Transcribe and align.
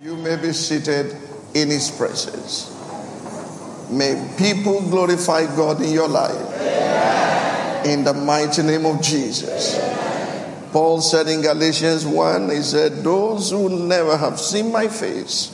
You 0.00 0.14
may 0.14 0.36
be 0.36 0.52
seated 0.52 1.16
in 1.54 1.70
His 1.70 1.90
presence. 1.90 2.70
May 3.90 4.32
people 4.38 4.80
glorify 4.82 5.44
God 5.56 5.82
in 5.82 5.90
your 5.90 6.06
life. 6.06 6.36
In 7.84 8.04
the 8.04 8.14
mighty 8.14 8.62
name 8.62 8.86
of 8.86 9.02
Jesus. 9.02 9.76
Paul 10.70 11.00
said 11.00 11.26
in 11.26 11.42
Galatians 11.42 12.06
1, 12.06 12.48
he 12.48 12.62
said, 12.62 13.02
Those 13.02 13.50
who 13.50 13.88
never 13.88 14.16
have 14.16 14.38
seen 14.38 14.70
my 14.70 14.86
face 14.86 15.48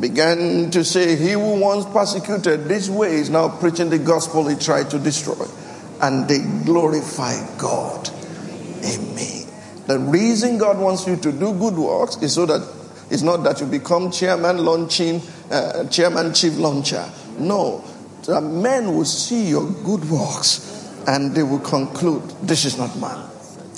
began 0.00 0.70
to 0.70 0.82
say, 0.82 1.14
He 1.16 1.32
who 1.32 1.60
once 1.60 1.84
persecuted 1.84 2.64
this 2.64 2.88
way 2.88 3.16
is 3.16 3.28
now 3.28 3.50
preaching 3.58 3.90
the 3.90 3.98
gospel 3.98 4.48
he 4.48 4.56
tried 4.56 4.88
to 4.88 4.98
destroy. 4.98 5.46
And 6.00 6.26
they 6.26 6.38
glorify 6.64 7.34
God. 7.58 8.08
Amen. 8.86 9.46
The 9.86 9.98
reason 9.98 10.56
God 10.56 10.78
wants 10.78 11.06
you 11.06 11.16
to 11.16 11.30
do 11.30 11.52
good 11.52 11.74
works 11.74 12.16
is 12.22 12.32
so 12.32 12.46
that 12.46 12.79
it's 13.10 13.22
not 13.22 13.42
that 13.44 13.60
you 13.60 13.66
become 13.66 14.10
chairman 14.10 14.58
launching, 14.58 15.20
uh, 15.50 15.84
chairman 15.88 16.32
chief 16.32 16.56
launcher. 16.56 17.04
No, 17.38 17.84
the 18.24 18.40
men 18.40 18.94
will 18.94 19.04
see 19.04 19.48
your 19.48 19.68
good 19.84 20.08
works 20.08 20.88
and 21.06 21.34
they 21.34 21.42
will 21.42 21.58
conclude 21.60 22.22
this 22.42 22.64
is 22.64 22.78
not 22.78 22.96
man. 22.98 23.28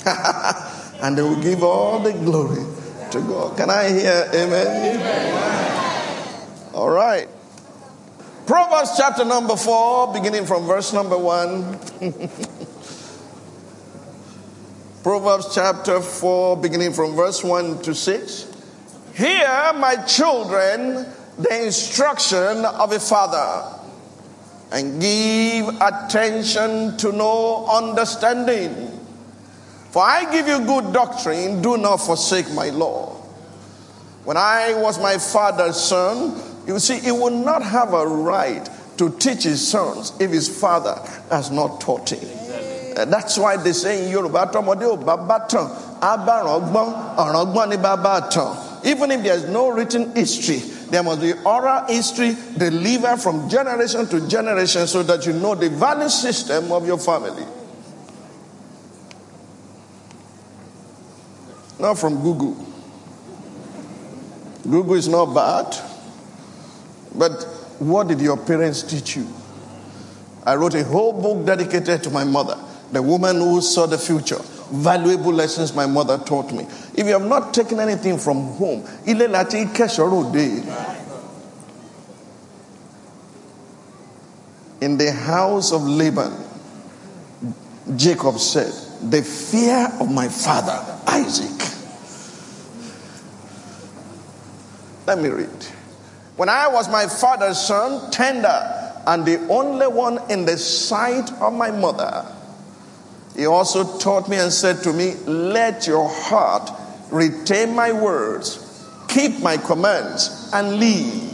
and 1.01 1.17
they 1.17 1.21
will 1.21 1.41
give 1.41 1.63
all 1.63 1.99
the 1.99 2.13
glory 2.13 2.63
to 3.11 3.19
God. 3.21 3.57
Can 3.57 3.69
I 3.69 3.89
hear 3.89 4.29
amen? 4.33 4.97
amen? 4.97 6.73
All 6.73 6.89
right. 6.89 7.27
Proverbs 8.45 8.91
chapter 8.97 9.23
number 9.23 9.55
four, 9.55 10.13
beginning 10.13 10.45
from 10.45 10.67
verse 10.67 10.93
number 10.93 11.17
one. 11.17 11.79
Proverbs 15.03 15.53
chapter 15.53 15.99
4, 15.99 16.55
beginning 16.61 16.93
from 16.93 17.13
verse 17.13 17.43
1 17.43 17.81
to 17.81 17.93
6. 17.93 18.52
Hear, 19.13 19.73
my 19.75 19.95
children, 20.07 21.05
the 21.37 21.63
instruction 21.65 22.65
of 22.65 22.91
a 22.91 22.99
father, 22.99 23.79
and 24.71 24.99
give 24.99 25.67
attention 25.81 26.97
to 26.97 27.11
no 27.11 27.67
understanding. 27.67 28.89
For 29.91 30.01
I 30.03 30.31
give 30.31 30.47
you 30.47 30.65
good 30.65 30.91
doctrine, 30.93 31.61
do 31.61 31.77
not 31.77 31.97
forsake 31.97 32.51
my 32.53 32.69
law. 32.69 33.09
When 34.25 34.35
I 34.35 34.73
was 34.73 34.97
my 34.99 35.19
father's 35.19 35.79
son, 35.79 36.33
you 36.65 36.79
see, 36.79 36.97
he 36.99 37.11
would 37.11 37.33
not 37.33 37.61
have 37.61 37.93
a 37.93 38.07
right 38.07 38.67
to 38.97 39.11
teach 39.19 39.43
his 39.43 39.67
sons 39.67 40.13
if 40.19 40.31
his 40.31 40.49
father 40.59 40.95
has 41.29 41.51
not 41.51 41.79
taught 41.79 42.09
him. 42.11 42.27
That's 43.11 43.37
why 43.37 43.57
they 43.57 43.73
say 43.73 44.05
in 44.05 44.11
Yoruba, 44.11 44.47
ọ̀ràn 44.47 44.99
ní 47.69 47.77
bàbá 47.77 48.19
tàn. 48.31 48.72
Even 48.85 49.11
if 49.11 49.23
there's 49.23 49.45
no 49.45 49.69
written 49.69 50.13
history, 50.15 50.57
there 50.89 51.03
must 51.03 51.21
be 51.21 51.33
oral 51.45 51.85
history 51.87 52.35
delivered 52.57 53.17
from 53.17 53.49
generation 53.49 54.07
to 54.07 54.27
generation 54.27 54.87
so 54.87 55.03
that 55.03 55.25
you 55.25 55.33
know 55.33 55.55
the 55.55 55.69
value 55.69 56.09
system 56.09 56.71
of 56.71 56.85
your 56.85 56.97
family. 56.97 57.45
Not 61.79 61.97
from 61.97 62.21
Google. 62.21 62.55
Google 64.63 64.95
is 64.95 65.07
not 65.07 65.33
bad, 65.33 65.75
but 67.15 67.43
what 67.79 68.07
did 68.07 68.21
your 68.21 68.37
parents 68.37 68.83
teach 68.83 69.17
you? 69.17 69.27
I 70.45 70.55
wrote 70.55 70.75
a 70.75 70.83
whole 70.83 71.13
book 71.21 71.45
dedicated 71.45 72.03
to 72.03 72.09
my 72.09 72.23
mother, 72.23 72.57
the 72.91 73.01
woman 73.01 73.37
who 73.37 73.61
saw 73.61 73.85
the 73.85 73.97
future. 73.97 74.41
Valuable 74.73 75.31
lessons 75.31 75.75
my 75.75 75.85
mother 75.85 76.17
taught 76.17 76.51
me. 76.51 76.63
If 76.95 77.05
you 77.05 77.13
have 77.13 77.27
not 77.27 77.53
taken 77.53 77.79
anything 77.79 78.17
from 78.17 78.53
home, 78.53 78.81
lati 79.05 80.33
day. 80.33 80.63
In 84.83 84.97
the 84.97 85.11
house 85.11 85.71
of 85.71 85.83
Laban, 85.83 86.33
Jacob 87.95 88.39
said, 88.39 88.73
The 89.11 89.21
fear 89.21 89.89
of 89.99 90.11
my 90.11 90.27
father, 90.27 90.83
Isaac. 91.05 91.51
Let 95.05 95.19
me 95.19 95.29
read. 95.29 95.67
When 96.35 96.49
I 96.49 96.67
was 96.67 96.89
my 96.89 97.05
father's 97.05 97.59
son, 97.59 98.09
tender, 98.09 99.03
and 99.05 99.23
the 99.23 99.37
only 99.49 99.85
one 99.85 100.19
in 100.31 100.45
the 100.45 100.57
sight 100.57 101.31
of 101.33 101.53
my 101.53 101.69
mother, 101.69 102.25
he 103.35 103.45
also 103.45 103.97
taught 103.97 104.29
me 104.29 104.37
and 104.37 104.51
said 104.51 104.83
to 104.83 104.93
me, 104.93 105.15
Let 105.25 105.87
your 105.87 106.07
heart 106.09 106.69
retain 107.11 107.75
my 107.75 107.91
words, 107.91 108.87
keep 109.07 109.39
my 109.39 109.57
commands, 109.57 110.49
and 110.53 110.79
live. 110.79 111.31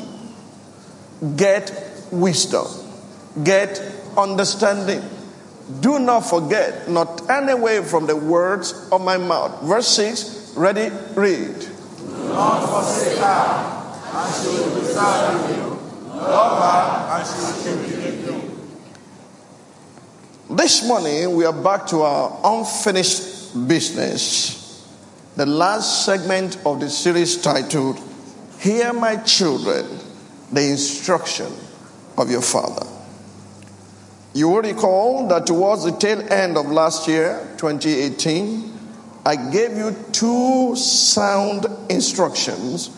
Get 1.36 1.74
wisdom, 2.12 2.66
get 3.44 3.82
understanding. 4.18 5.04
Do 5.82 6.00
not 6.00 6.22
forget, 6.22 6.90
not 6.90 7.28
turn 7.28 7.50
away 7.50 7.84
from 7.84 8.08
the 8.08 8.16
words 8.16 8.90
of 8.92 9.02
my 9.02 9.18
mouth. 9.18 9.62
Verse 9.64 9.88
6, 9.90 10.54
ready, 10.56 10.90
read. 11.14 11.60
Do 11.60 12.30
not 12.30 12.68
forsake 12.68 13.20
her, 13.20 13.80
and 14.14 14.34
she 14.34 14.48
will 14.50 14.80
you. 15.56 15.80
Love 16.16 16.58
her, 16.64 17.20
and 17.20 17.28
she 17.28 17.36
will 17.76 17.84
keep 17.84 17.92
you. 17.92 17.99
This 20.52 20.84
morning, 20.84 21.36
we 21.36 21.46
are 21.46 21.54
back 21.54 21.86
to 21.88 22.02
our 22.02 22.40
unfinished 22.44 23.68
business. 23.68 24.84
The 25.36 25.46
last 25.46 26.06
segment 26.06 26.58
of 26.66 26.80
the 26.80 26.90
series 26.90 27.40
titled, 27.40 28.00
Hear 28.60 28.92
My 28.92 29.18
Children, 29.18 29.86
the 30.52 30.72
Instruction 30.72 31.54
of 32.18 32.32
Your 32.32 32.42
Father. 32.42 32.84
You 34.34 34.50
will 34.50 34.64
recall 34.64 35.28
that 35.28 35.46
towards 35.46 35.84
the 35.84 35.92
tail 35.92 36.20
end 36.34 36.58
of 36.58 36.66
last 36.66 37.08
year, 37.08 37.48
2018, 37.58 38.74
I 39.28 39.52
gave 39.52 39.78
you 39.78 39.96
two 40.12 40.76
sound 40.76 41.68
instructions, 41.92 42.90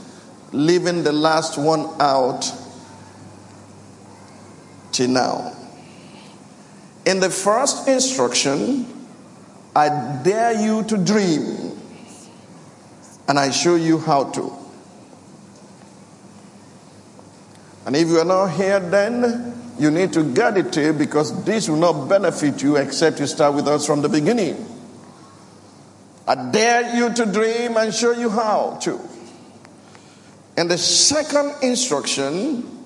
leaving 0.54 1.04
the 1.04 1.12
last 1.12 1.58
one 1.58 1.86
out 2.00 2.50
till 4.94 5.10
now. 5.10 5.61
In 7.06 7.20
the 7.20 7.30
first 7.30 7.88
instruction, 7.88 8.86
I 9.76 10.20
dare 10.24 10.62
you 10.62 10.84
to 10.84 10.98
dream, 10.98 11.80
and 13.28 13.40
I 13.40 13.52
show 13.52 13.76
you 13.76 13.98
how 13.98 14.26
to. 14.32 14.52
And 17.86 17.96
if 17.96 18.08
you 18.08 18.20
are 18.20 18.26
not 18.26 18.48
here, 18.52 18.80
then 18.80 19.74
you 19.80 19.90
need 19.90 20.14
to 20.14 20.24
get 20.24 20.58
it 20.58 20.72
to 20.74 20.94
because 20.94 21.44
this 21.44 21.68
will 21.68 21.78
not 21.78 22.08
benefit 22.08 22.62
you 22.62 22.76
except 22.76 23.20
you 23.20 23.26
start 23.26 23.56
with 23.56 23.68
us 23.68 23.86
from 23.86 24.02
the 24.02 24.10
beginning. 24.10 24.68
I 26.28 26.52
dare 26.52 26.96
you 26.96 27.12
to 27.14 27.26
dream 27.26 27.78
and 27.78 27.94
show 27.94 28.12
you 28.12 28.30
how 28.30 28.78
to. 28.84 29.00
And 30.56 30.70
the 30.70 30.78
second 30.78 31.56
instruction, 31.64 32.81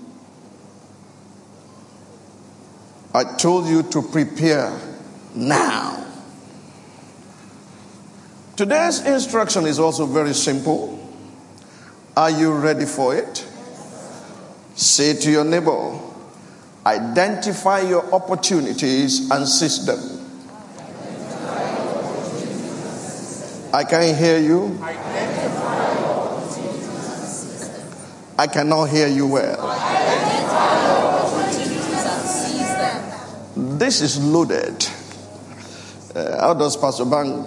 I 3.15 3.23
told 3.23 3.67
you 3.67 3.81
to 3.81 4.01
prepare 4.01 4.77
now. 5.33 6.05
Today's 8.57 9.05
instruction 9.05 9.65
is 9.65 9.79
also 9.79 10.05
very 10.05 10.33
simple. 10.33 10.99
Are 12.17 12.29
you 12.29 12.51
ready 12.51 12.83
for 12.85 13.15
it? 13.15 13.47
Say 14.75 15.15
to 15.15 15.31
your 15.31 15.45
neighbor, 15.45 15.97
identify 16.85 17.79
your 17.79 18.13
opportunities 18.13 19.31
and 19.31 19.47
seize 19.47 19.85
them. 19.85 20.01
I 23.73 23.85
can't 23.85 24.17
hear 24.17 24.39
you. 24.39 24.77
I 28.37 28.47
cannot 28.47 28.89
hear 28.89 29.07
you 29.07 29.27
well. 29.27 30.14
This 33.77 33.99
is 33.99 34.23
loaded. 34.23 34.87
Uh, 36.15 36.39
how 36.39 36.53
does 36.53 36.77
Pastor 36.77 37.03
Bang 37.03 37.45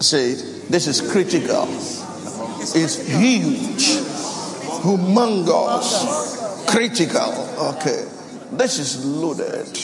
say 0.00 0.30
it? 0.30 0.70
This 0.70 0.86
is 0.86 1.02
critical. 1.12 1.64
It's 1.68 3.06
huge, 3.06 3.84
humongous, 4.80 6.66
critical. 6.66 7.30
Okay. 7.74 8.08
This 8.52 8.78
is 8.78 9.04
loaded. 9.04 9.78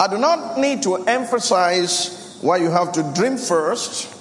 I 0.00 0.08
do 0.08 0.18
not 0.18 0.58
need 0.58 0.82
to 0.82 0.96
emphasize 0.96 2.38
why 2.40 2.56
you 2.56 2.70
have 2.70 2.90
to 2.92 3.04
dream 3.14 3.36
first 3.36 4.12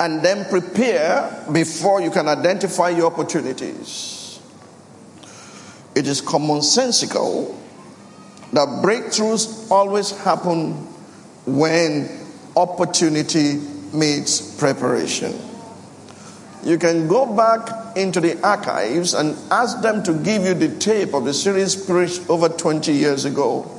and 0.00 0.24
then 0.24 0.44
prepare 0.46 1.44
before 1.52 2.00
you 2.00 2.10
can 2.10 2.26
identify 2.26 2.88
your 2.88 3.12
opportunities. 3.12 4.40
It 5.94 6.08
is 6.08 6.20
commonsensical 6.20 7.54
that 8.52 8.68
breakthroughs 8.82 9.70
always 9.70 10.10
happen 10.10 10.72
when 11.46 12.08
opportunity 12.56 13.56
meets 13.92 14.56
preparation. 14.58 15.38
You 16.64 16.78
can 16.78 17.08
go 17.08 17.24
back 17.34 17.96
into 17.96 18.20
the 18.20 18.40
archives 18.46 19.14
and 19.14 19.36
ask 19.50 19.80
them 19.80 20.02
to 20.04 20.12
give 20.12 20.44
you 20.44 20.54
the 20.54 20.76
tape 20.78 21.14
of 21.14 21.24
the 21.24 21.34
series 21.34 21.76
preached 21.76 22.28
over 22.28 22.48
20 22.48 22.92
years 22.92 23.24
ago. 23.24 23.70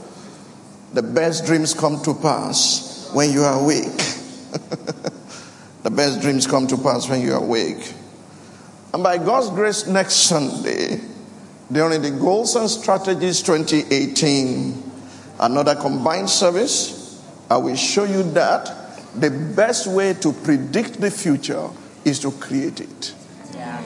The 0.94 1.04
best 1.04 1.45
dreams 1.45 1.74
come 1.74 2.01
to 2.04 2.13
pass 2.13 3.10
when 3.13 3.31
you 3.31 3.44
are 3.44 3.60
awake. 3.60 3.86
The 5.81 5.89
best 5.92 6.22
dreams 6.22 6.45
come 6.45 6.68
to 6.68 6.77
pass 6.77 7.07
when 7.07 7.22
you 7.22 7.33
are 7.33 7.42
awake. 7.42 7.94
And 8.94 9.01
by 9.01 9.18
God's 9.18 9.50
grace, 9.50 9.88
next 9.88 10.15
Sunday, 10.27 11.00
during 11.71 12.01
the 12.01 12.12
Goals 12.12 12.56
and 12.56 12.69
Strategies 12.69 13.42
2018, 13.44 14.92
another 15.39 15.75
combined 15.75 16.30
service, 16.30 17.24
I 17.50 17.57
will 17.57 17.75
show 17.75 18.06
you 18.06 18.24
that 18.31 18.75
the 19.16 19.30
best 19.30 19.88
way 19.88 20.13
to 20.16 20.33
predict 20.33 21.00
the 21.00 21.12
future 21.12 21.69
is 22.06 22.19
to 22.19 22.31
create 22.31 22.80
it. 22.81 23.13
Yeah. 23.54 23.81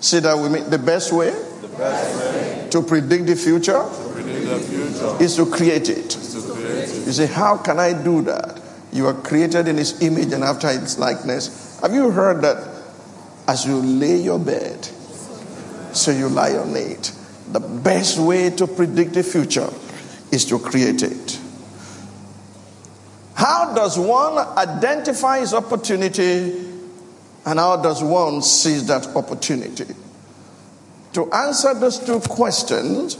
See 0.00 0.20
that 0.20 0.36
we 0.38 0.48
mean 0.48 0.70
the 0.70 0.78
best 0.78 1.12
way? 1.12 1.30
The 1.30 1.68
best 1.68 2.34
way 2.34 2.68
to 2.70 2.82
predict 2.82 3.26
the 3.26 3.36
future, 3.36 3.72
to 3.72 4.10
predict 4.12 4.46
the 4.46 4.60
future. 4.60 5.22
Is, 5.22 5.36
to 5.36 5.46
create 5.46 5.88
it. 5.88 6.16
is 6.16 6.44
to 6.44 6.52
create 6.52 6.88
it. 6.90 7.06
You 7.06 7.12
say, 7.12 7.26
How 7.26 7.56
can 7.56 7.78
I 7.78 7.92
do 7.92 8.22
that? 8.22 8.60
You 8.92 9.06
are 9.06 9.14
created 9.14 9.68
in 9.68 9.76
His 9.76 10.00
image 10.02 10.32
and 10.32 10.44
after 10.44 10.68
His 10.68 10.98
likeness. 10.98 11.80
Have 11.80 11.92
you 11.92 12.10
heard 12.10 12.42
that 12.42 12.75
as 13.48 13.64
you 13.64 13.76
lay 13.76 14.16
your 14.16 14.38
bed, 14.38 14.84
so 15.92 16.10
you 16.10 16.28
lie 16.28 16.56
on 16.56 16.74
it? 16.76 17.12
The 17.52 17.60
best 17.60 18.18
way 18.18 18.50
to 18.50 18.66
predict 18.66 19.14
the 19.14 19.22
future 19.22 19.68
is 20.32 20.44
to 20.46 20.58
create 20.58 21.02
it. 21.02 21.40
How 23.34 23.74
does 23.74 23.98
one 23.98 24.38
identify 24.56 25.40
his 25.40 25.54
opportunity 25.54 26.64
and 27.44 27.58
how 27.58 27.76
does 27.76 28.02
one 28.02 28.42
seize 28.42 28.86
that 28.88 29.06
opportunity? 29.14 29.86
To 31.12 31.30
answer 31.32 31.72
those 31.74 31.98
two 31.98 32.20
questions, 32.20 33.16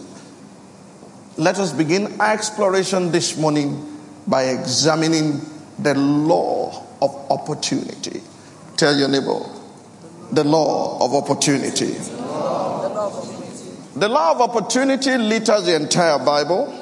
let 1.36 1.58
us 1.58 1.72
begin 1.72 2.20
our 2.20 2.32
exploration 2.32 3.12
this 3.12 3.36
morning 3.36 3.98
by 4.26 4.44
examining 4.44 5.40
the 5.78 5.94
law 5.94 6.84
of 7.00 7.30
opportunity. 7.30 8.20
Tell 8.76 8.96
your 8.96 9.08
neighbor, 9.08 9.40
the 10.32 10.44
law 10.44 11.04
of 11.04 11.14
opportunity. 11.14 11.94
The 13.96 14.08
law 14.08 14.32
of 14.32 14.40
opportunity 14.40 15.16
litters 15.16 15.64
the 15.64 15.74
entire 15.76 16.18
Bible, 16.18 16.72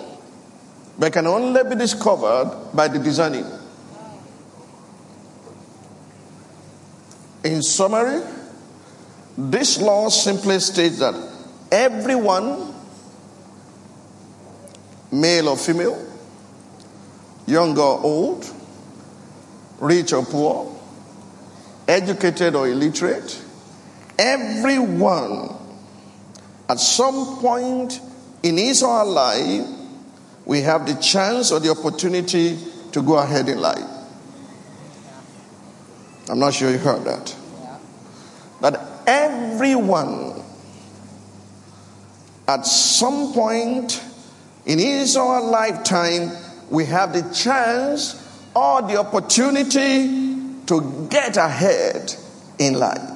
but 0.99 1.12
can 1.12 1.26
only 1.26 1.62
be 1.64 1.76
discovered 1.76 2.70
by 2.75 2.88
the 2.88 2.99
discerning. 2.99 3.46
In 7.44 7.62
summary, 7.62 8.23
this 9.37 9.81
law 9.81 10.08
simply 10.08 10.58
states 10.61 10.99
that 11.00 11.14
everyone, 11.70 12.75
male 15.12 15.49
or 15.50 15.56
female, 15.56 16.05
young 17.47 17.79
or 17.79 18.00
old, 18.02 18.50
rich 19.79 20.12
or 20.12 20.25
poor, 20.25 20.74
educated 21.86 22.54
or 22.54 22.69
illiterate, 22.69 23.42
everyone 24.19 25.56
at 26.69 26.78
some 26.81 27.38
point 27.40 28.00
in 28.42 28.56
his 28.56 28.82
or 28.82 28.98
her 28.98 29.04
life, 29.04 29.66
we 30.46 30.60
have 30.62 30.86
the 30.86 30.94
chance 30.94 31.52
or 31.52 31.60
the 31.60 31.70
opportunity 31.70 32.58
to 32.92 33.02
go 33.02 33.19
ahead 33.19 33.48
in 33.48 33.60
life. 33.60 33.84
I'm 36.28 36.38
not 36.38 36.54
sure 36.54 36.70
you 36.70 36.78
heard 36.78 37.04
that. 37.04 37.36
That 38.60 38.80
everyone 39.06 40.42
at 42.48 42.66
some 42.66 43.32
point 43.32 44.02
in 44.66 44.78
his 44.78 45.16
or 45.16 45.34
her 45.34 45.40
lifetime, 45.40 46.30
we 46.70 46.87
have 46.87 47.12
the 47.12 47.22
chance 47.34 48.20
or 48.54 48.82
the 48.82 48.96
opportunity 48.98 50.24
to 50.66 51.08
get 51.11 51.37
ahead 51.37 52.14
in 52.58 52.75
life. 52.75 53.11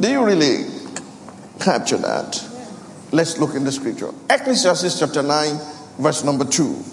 Do 0.00 0.10
you 0.10 0.24
really 0.24 0.64
capture 1.60 1.98
that? 1.98 2.44
Let's 3.12 3.38
look 3.38 3.54
in 3.54 3.64
the 3.64 3.72
scripture. 3.72 4.10
Ecclesiastes 4.30 4.98
chapter 4.98 5.22
9, 5.22 5.60
verse 5.98 6.24
number 6.24 6.44
2. 6.44 6.84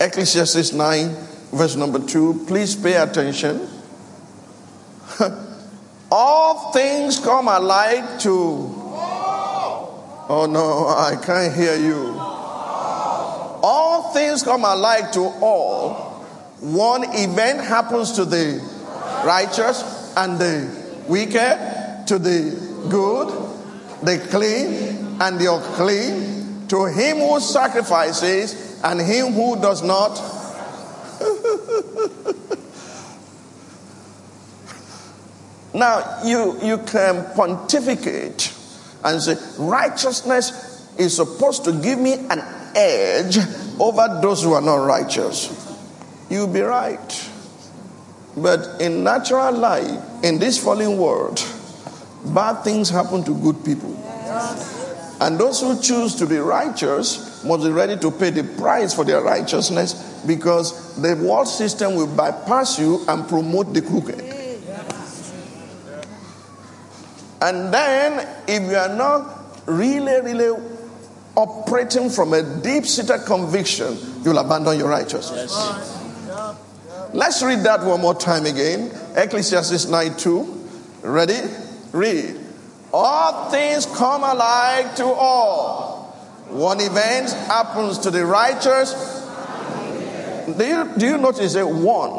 Ecclesiastes 0.00 0.72
9, 0.72 1.16
verse 1.52 1.76
number 1.76 1.98
2. 1.98 2.44
Please 2.46 2.74
pay 2.74 2.94
attention. 2.94 3.68
All 6.10 6.72
things 6.72 7.18
come 7.18 7.48
alike 7.48 8.20
to. 8.20 8.72
Oh 10.28 10.48
no, 10.50 10.88
I 10.88 11.16
can't 11.24 11.54
hear 11.54 11.76
you. 11.76 12.14
All 13.68 14.12
things 14.12 14.44
come 14.44 14.64
alike 14.64 15.10
to 15.14 15.22
all. 15.42 15.94
One 16.60 17.02
event 17.02 17.58
happens 17.58 18.12
to 18.12 18.24
the 18.24 18.60
righteous 19.24 20.14
and 20.16 20.38
the 20.38 20.70
wicked, 21.08 22.04
to 22.06 22.20
the 22.20 22.86
good, 22.88 23.26
the 24.04 24.24
clean 24.30 25.18
and 25.20 25.40
the 25.40 25.52
unclean, 25.52 26.68
to 26.68 26.84
him 26.84 27.16
who 27.16 27.40
sacrifices 27.40 28.80
and 28.84 29.00
him 29.00 29.32
who 29.32 29.60
does 29.60 29.82
not. 29.82 30.14
now, 35.74 36.20
you, 36.24 36.56
you 36.62 36.78
can 36.78 37.26
pontificate 37.34 38.54
and 39.02 39.20
say, 39.20 39.34
righteousness 39.58 40.88
is 40.96 41.16
supposed 41.16 41.64
to 41.64 41.72
give 41.72 41.98
me 41.98 42.12
an 42.30 42.55
edge 42.76 43.38
over 43.80 44.20
those 44.20 44.42
who 44.42 44.52
are 44.52 44.60
not 44.60 44.76
righteous. 44.76 45.50
You'll 46.28 46.52
be 46.52 46.60
right. 46.60 47.30
But 48.36 48.80
in 48.80 49.02
natural 49.02 49.52
life, 49.52 50.22
in 50.22 50.38
this 50.38 50.62
fallen 50.62 50.98
world, 50.98 51.42
bad 52.34 52.62
things 52.62 52.90
happen 52.90 53.24
to 53.24 53.34
good 53.34 53.64
people. 53.64 53.94
And 55.20 55.38
those 55.38 55.62
who 55.62 55.80
choose 55.80 56.14
to 56.16 56.26
be 56.26 56.36
righteous 56.36 57.42
must 57.42 57.64
be 57.64 57.70
ready 57.70 57.96
to 57.96 58.10
pay 58.10 58.30
the 58.30 58.44
price 58.58 58.92
for 58.92 59.04
their 59.04 59.22
righteousness 59.22 59.94
because 60.26 61.00
the 61.00 61.16
world 61.16 61.48
system 61.48 61.94
will 61.94 62.14
bypass 62.14 62.78
you 62.78 63.02
and 63.08 63.26
promote 63.26 63.72
the 63.72 63.80
crooked. 63.80 64.20
And 67.40 67.72
then, 67.72 68.26
if 68.48 68.62
you 68.62 68.76
are 68.76 68.94
not 68.94 69.66
really, 69.66 70.20
really 70.20 70.75
operating 71.36 72.10
from 72.10 72.32
a 72.32 72.42
deep 72.42 72.86
seated 72.86 73.20
conviction, 73.26 73.96
you'll 74.24 74.38
abandon 74.38 74.78
your 74.78 74.88
righteousness. 74.88 75.52
Yes. 75.54 76.02
Let's 77.12 77.42
read 77.42 77.60
that 77.60 77.84
one 77.84 78.00
more 78.00 78.14
time 78.14 78.46
again. 78.46 78.90
Ecclesiastes 79.14 79.86
9 79.86 80.16
2. 80.16 80.68
Ready? 81.02 81.40
Read. 81.92 82.40
All 82.92 83.50
things 83.50 83.86
come 83.86 84.24
alike 84.24 84.96
to 84.96 85.04
all. 85.04 86.06
One 86.48 86.80
event 86.80 87.30
happens 87.30 87.98
to 88.00 88.10
the 88.10 88.24
righteous, 88.24 89.16
do 90.46 90.64
you, 90.64 90.88
do 90.96 91.06
you 91.06 91.18
notice 91.18 91.54
that 91.54 91.66
one? 91.66 92.10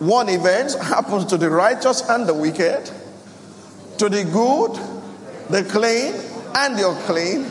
One 0.00 0.28
event 0.28 0.74
happens 0.74 1.26
to 1.26 1.36
the 1.36 1.48
righteous 1.48 2.08
and 2.08 2.26
the 2.26 2.34
wicked, 2.34 2.90
to 3.98 4.08
the 4.08 4.24
good, 4.24 4.74
the 5.48 5.62
clean, 5.70 6.14
and 6.56 6.76
the 6.76 6.90
unclean, 6.90 7.46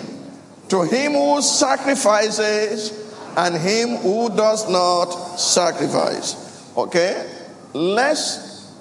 to 0.69 0.81
him 0.83 1.13
who 1.13 1.41
sacrifices 1.41 2.91
and 3.37 3.55
him 3.55 3.97
who 3.97 4.29
does 4.35 4.69
not 4.69 5.37
sacrifice. 5.37 6.35
Okay? 6.75 7.29
Let's 7.73 8.71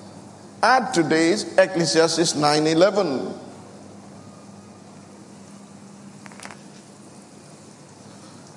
add 0.62 0.94
today's 0.94 1.44
Ecclesiastes 1.58 2.34
9:11. 2.34 3.32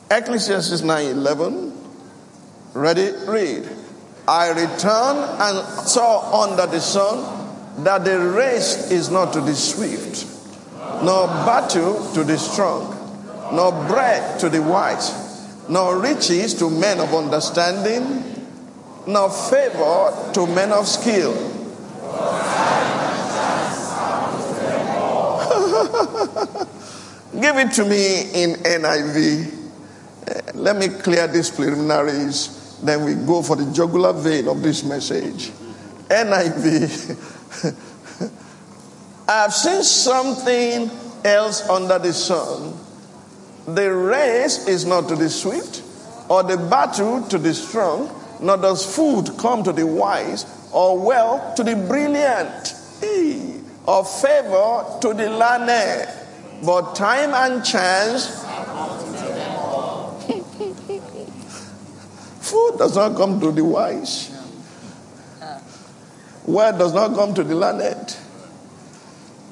Ecclesiastes 0.10 0.82
9:11. 0.82 1.74
Ready? 2.74 3.12
Read. 3.28 3.70
I 4.28 4.50
returned 4.50 5.20
and 5.40 5.88
saw 5.88 6.44
under 6.44 6.66
the 6.68 6.80
sun 6.80 7.26
that 7.84 8.06
the 8.06 8.20
race 8.20 8.92
is 8.92 9.10
not 9.10 9.34
to 9.34 9.42
the 9.42 9.56
swift, 9.56 10.26
nor 11.04 11.28
battle 11.28 12.12
to 12.14 12.24
the 12.24 12.38
strong, 12.38 12.96
nor 13.52 13.72
bread 13.88 14.40
to 14.40 14.50
the 14.50 14.62
wise, 14.62 15.14
nor 15.68 16.00
riches 16.00 16.54
to 16.56 16.70
men 16.70 17.00
of 17.00 17.14
understanding, 17.14 18.24
nor 19.08 19.30
favor 19.30 20.32
to 20.34 20.48
men 20.48 20.72
of 20.72 20.88
skill. 20.88 21.34
Give 27.40 27.58
it 27.58 27.72
to 27.74 27.86
me 27.86 28.22
in 28.34 28.56
NIV. 28.56 29.54
Eh, 30.28 30.42
let 30.56 30.76
me 30.76 30.90
clear 30.90 31.28
these 31.28 31.50
preliminaries, 31.50 32.80
then 32.84 33.06
we 33.06 33.14
go 33.16 33.42
for 33.42 33.56
the 33.56 33.72
jugular 33.72 34.14
vein 34.14 34.48
of 34.48 34.62
this 34.62 34.84
message. 34.84 35.52
NIV. 36.10 37.16
I've 39.28 39.54
seen 39.54 39.84
something 39.84 40.90
else 41.24 41.70
under 41.70 42.00
the 42.00 42.14
sun. 42.14 42.74
The 43.76 43.94
race 43.94 44.68
is 44.68 44.86
not 44.86 45.08
to 45.10 45.16
the 45.16 45.30
swift, 45.30 45.84
or 46.30 46.44
the 46.44 46.58
battle 46.58 47.24
to 47.24 47.38
the 47.38 47.54
strong, 47.54 48.10
nor 48.40 48.58
does 48.58 48.86
food 48.96 49.38
come 49.38 49.64
to 49.64 49.72
the 49.74 49.86
wise, 49.86 50.46
or 50.72 50.98
wealth 50.98 51.56
to 51.56 51.64
the 51.64 51.76
brilliant, 51.76 52.74
or 53.86 54.06
favor 54.06 54.86
to 55.02 55.14
the 55.14 55.30
learned. 55.30 56.08
But 56.66 56.96
time 56.96 57.34
and 57.34 57.64
chance 57.64 58.44
Food 62.40 62.78
does 62.78 62.96
not 62.96 63.16
come 63.16 63.40
to 63.40 63.52
the 63.52 63.64
wise. 63.64 64.32
Word 66.46 66.78
does 66.80 66.94
not 66.94 67.14
come 67.14 67.34
to 67.36 67.44
the 67.44 67.56
learned. 67.56 68.16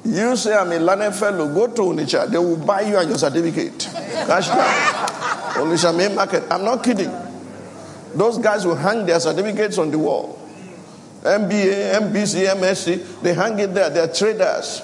You 0.08 0.36
say 0.36 0.56
I'm 0.56 0.72
a 0.72 0.78
learned 0.78 1.14
fellow, 1.14 1.52
go 1.52 1.66
to 1.66 1.82
Onitsha, 1.82 2.30
they 2.30 2.38
will 2.38 2.56
buy 2.56 2.80
you 2.80 2.96
and 2.96 3.10
your 3.10 3.18
certificate. 3.18 3.78
Cash 4.26 4.48
main 5.94 6.14
market. 6.14 6.44
I'm 6.50 6.64
not 6.64 6.82
kidding. 6.82 7.12
Those 8.14 8.38
guys 8.38 8.64
will 8.64 8.74
hang 8.74 9.04
their 9.04 9.20
certificates 9.20 9.76
on 9.76 9.90
the 9.90 9.98
wall. 9.98 10.40
MBA, 11.22 12.00
MBC, 12.00 12.46
MSc, 12.54 13.20
they 13.20 13.34
hang 13.34 13.58
it 13.58 13.74
there. 13.74 13.90
They're 13.90 14.08
traders, 14.08 14.80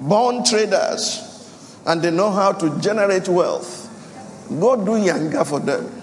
born 0.00 0.42
traders, 0.42 1.78
and 1.86 2.02
they 2.02 2.10
know 2.10 2.32
how 2.32 2.50
to 2.50 2.80
generate 2.80 3.28
wealth. 3.28 3.88
Go 4.48 4.74
do 4.74 4.92
yanga 4.92 5.46
for 5.46 5.60
them. 5.60 6.02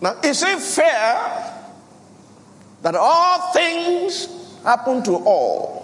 Now, 0.00 0.18
is 0.24 0.42
it 0.42 0.58
fair 0.58 1.55
that 2.86 2.94
all 2.94 3.50
things 3.52 4.28
happen 4.62 5.02
to 5.02 5.16
all? 5.16 5.82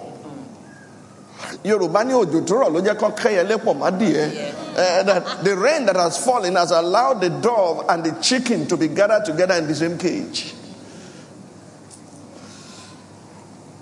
Yorùbá 1.65 2.05
ní 2.05 2.13
òjò 2.15 2.41
tó 2.47 2.55
rọ̀ 2.63 2.71
ló 2.73 2.81
jẹ́ 2.81 2.95
kọ́ 2.95 3.11
kẹ́yẹlé 3.17 3.57
pọ̀ 3.65 3.75
má. 3.77 3.89
Uh, 3.91 5.03
that 5.03 5.45
the 5.45 5.55
rain 5.57 5.85
that 5.85 5.97
has 5.97 6.25
fallen 6.25 6.55
has 6.55 6.71
allowed 6.71 7.21
the 7.21 7.29
dove 7.29 7.85
and 7.91 8.05
the 8.05 8.13
chicken 8.23 8.67
to 8.67 8.77
be 8.77 8.87
gathered 8.89 9.25
together 9.25 9.55
in 9.57 9.67
the 9.67 9.75
same 9.75 9.99
cage. 9.99 10.55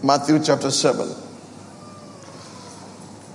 Matthew 0.02 0.38
chapter 0.42 0.70
7. 0.70 1.14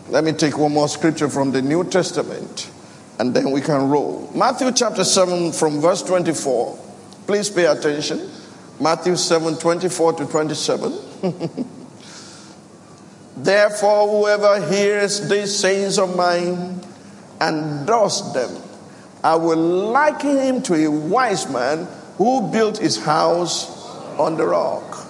Let 0.09 0.23
me 0.23 0.31
take 0.33 0.57
one 0.57 0.73
more 0.73 0.89
scripture 0.89 1.29
from 1.29 1.51
the 1.51 1.61
New 1.61 1.83
Testament 1.83 2.71
and 3.19 3.33
then 3.35 3.51
we 3.51 3.61
can 3.61 3.87
roll. 3.89 4.29
Matthew 4.33 4.71
chapter 4.71 5.03
7 5.03 5.51
from 5.51 5.79
verse 5.79 6.01
24. 6.01 6.77
Please 7.27 7.49
pay 7.51 7.65
attention. 7.65 8.31
Matthew 8.79 9.15
7 9.15 9.57
24 9.57 10.13
to 10.13 10.25
27. 10.25 10.93
Therefore, 13.37 14.07
whoever 14.07 14.69
hears 14.69 15.27
these 15.29 15.57
sayings 15.57 15.97
of 15.99 16.15
mine 16.15 16.81
and 17.39 17.85
does 17.85 18.33
them, 18.33 18.61
I 19.23 19.35
will 19.35 19.57
liken 19.57 20.37
him 20.37 20.61
to 20.63 20.73
a 20.85 20.89
wise 20.89 21.49
man 21.49 21.87
who 22.17 22.49
built 22.51 22.77
his 22.77 23.03
house 23.03 23.69
on 24.17 24.37
the 24.37 24.45
rock. 24.45 25.07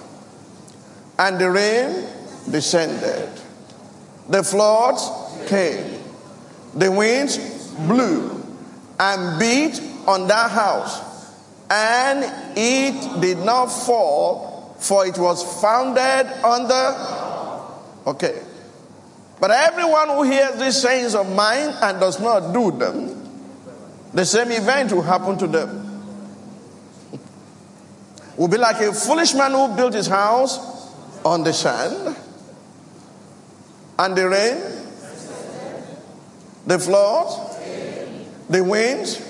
And 1.18 1.38
the 1.38 1.50
rain 1.50 2.06
descended, 2.50 3.30
the 4.28 4.42
floods 4.42 5.08
came, 5.48 6.00
the 6.74 6.90
winds 6.90 7.38
blew 7.86 8.44
and 8.98 9.38
beat 9.38 9.80
on 10.06 10.26
that 10.28 10.50
house 10.50 11.15
and 11.68 12.24
it 12.56 13.20
did 13.20 13.38
not 13.38 13.66
fall, 13.66 14.76
for 14.78 15.06
it 15.06 15.18
was 15.18 15.42
founded 15.60 16.26
on 16.44 16.68
the. 16.68 18.10
Okay. 18.10 18.42
But 19.40 19.50
everyone 19.50 20.08
who 20.08 20.22
hears 20.22 20.58
these 20.58 20.80
sayings 20.80 21.14
of 21.14 21.30
mine 21.34 21.74
and 21.82 22.00
does 22.00 22.20
not 22.20 22.52
do 22.52 22.70
them, 22.70 23.50
the 24.14 24.24
same 24.24 24.50
event 24.52 24.92
will 24.92 25.02
happen 25.02 25.36
to 25.38 25.46
them. 25.46 25.82
Will 28.36 28.48
be 28.48 28.56
like 28.56 28.80
a 28.80 28.92
foolish 28.92 29.34
man 29.34 29.52
who 29.52 29.74
built 29.76 29.94
his 29.94 30.06
house 30.06 30.58
on 31.24 31.42
the 31.42 31.52
sand, 31.52 32.16
and 33.98 34.16
the 34.16 34.28
rain, 34.28 34.56
the 36.66 36.78
floods, 36.78 37.58
the 38.48 38.62
winds, 38.62 39.20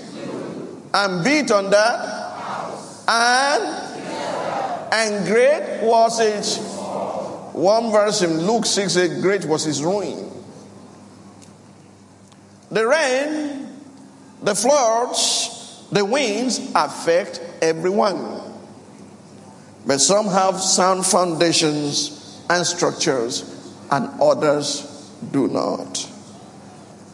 and 0.93 1.25
beat 1.25 1.50
on 1.50 1.71
that 1.71 2.15
and 3.09 3.87
and 4.93 5.27
great 5.27 5.83
was 5.83 6.21
its 6.21 6.59
one 7.53 7.91
verse 7.91 8.23
in 8.23 8.47
Luke 8.47 8.67
6 8.67 8.93
said 8.93 9.23
great 9.23 9.45
was 9.45 9.65
his 9.65 9.83
ruin. 9.83 10.31
The 12.71 12.87
rain, 12.87 13.69
the 14.43 14.55
floods, 14.55 15.85
the 15.91 16.05
winds 16.05 16.73
affect 16.75 17.41
everyone. 17.63 18.43
But 19.87 20.01
some 20.01 20.27
have 20.27 20.61
sound 20.61 21.07
foundations 21.07 22.43
and 22.51 22.67
structures, 22.67 23.73
and 23.91 24.21
others 24.21 25.11
do 25.31 25.49
not. 25.49 26.11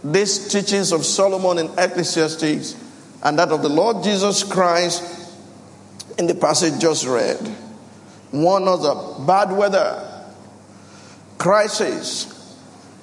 These 0.02 0.48
teachings 0.48 0.90
of 0.92 1.04
Solomon 1.04 1.58
in 1.58 1.70
Ecclesiastes 1.78 2.76
and 3.22 3.38
that 3.38 3.50
of 3.50 3.62
the 3.62 3.68
Lord 3.68 4.02
Jesus 4.02 4.42
Christ 4.42 5.21
in 6.18 6.26
the 6.26 6.34
passage 6.34 6.80
just 6.80 7.06
read. 7.06 7.38
One 8.30 8.66
of 8.68 8.82
the 8.82 9.24
bad 9.26 9.52
weather, 9.52 10.24
crises, 11.38 12.56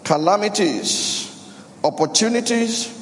calamities, 0.04 1.54
opportunities, 1.84 2.96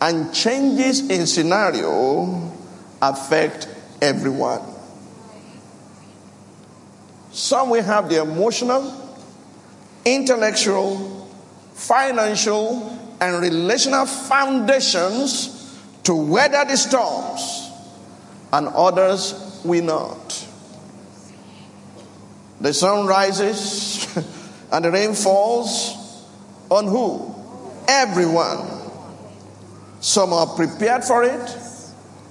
and 0.00 0.32
changes 0.34 1.08
in 1.08 1.26
scenario 1.26 2.52
affect 3.02 3.68
everyone. 4.00 4.62
Some 7.32 7.70
will 7.70 7.82
have 7.82 8.08
the 8.08 8.22
emotional, 8.22 9.18
intellectual, 10.04 11.28
financial, 11.74 12.98
and 13.20 13.40
relational 13.40 14.06
foundations 14.06 15.52
to 16.04 16.14
weather 16.14 16.64
the 16.64 16.76
storms 16.76 17.65
and 18.52 18.68
others 18.68 19.60
will 19.64 19.82
not. 19.84 20.48
The 22.60 22.72
sun 22.72 23.06
rises 23.06 24.06
and 24.72 24.84
the 24.84 24.90
rain 24.90 25.14
falls 25.14 26.24
on 26.70 26.86
who? 26.86 27.34
Everyone. 27.88 28.66
Some 30.00 30.32
are 30.32 30.46
prepared 30.46 31.04
for 31.04 31.22
it 31.24 31.56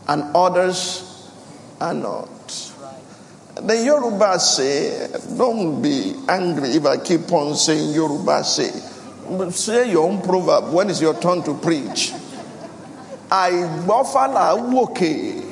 and 0.07 0.23
others 0.35 1.29
are 1.79 1.93
not. 1.93 2.29
The 3.55 3.83
Yoruba 3.85 4.39
say, 4.39 5.07
don't 5.37 5.81
be 5.81 6.13
angry 6.27 6.69
if 6.71 6.85
I 6.85 6.97
keep 6.97 7.31
on 7.31 7.55
saying 7.55 7.93
Yoruba 7.93 8.43
say. 8.43 8.69
Say 9.51 9.91
your 9.91 10.07
own 10.09 10.21
proverb. 10.21 10.73
When 10.73 10.89
is 10.89 11.01
your 11.01 11.19
turn 11.19 11.41
to 11.43 11.53
preach? 11.55 12.13
I 13.31 13.83
buffalo 13.87 14.69
woke. 14.69 15.44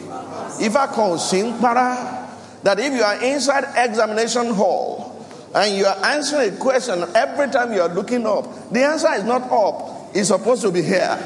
That 2.64 2.80
if 2.80 2.94
you 2.94 3.04
are 3.04 3.24
inside 3.24 3.66
examination 3.76 4.54
hall 4.54 5.26
and 5.54 5.76
you 5.76 5.86
are 5.86 5.98
answering 6.06 6.54
a 6.54 6.58
question 6.58 7.04
every 7.16 7.50
time 7.50 7.74
you 7.74 7.82
are 7.82 7.90
looking 7.94 8.26
up, 8.26 8.72
the 8.72 8.84
answer 8.84 9.14
is 9.14 9.24
not 9.24 9.44
up. 9.52 10.10
It's 10.16 10.30
supposed 10.30 10.62
to 10.64 10.72
be 10.72 10.82
here. 10.82 11.18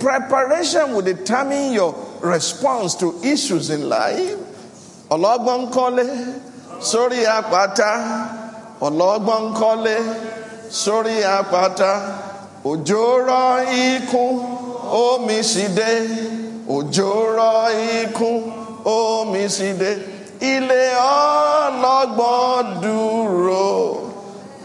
Preparation 0.00 0.92
will 0.92 1.02
determine 1.02 1.72
your 1.72 1.94
response 2.22 2.94
to 2.96 3.20
issues 3.22 3.70
in 3.70 3.88
life. 3.88 4.36
Ọlọ́gbọ́n 5.10 5.70
kọ́lé 5.70 6.06
sórí 6.80 7.24
àpáta. 7.38 7.90
Ọlọ́gbọ́n 8.80 9.54
kọ́lé 9.54 9.96
sórí 10.70 11.16
àpáta 11.22 11.90
òjò 12.64 13.04
rọ 13.28 13.42
dé 15.76 15.90
ikún 16.68 18.52
omi 18.84 19.48
ilé 20.40 20.94
ọlọ́gbọ́n 20.98 22.66
dúró. 22.82 24.10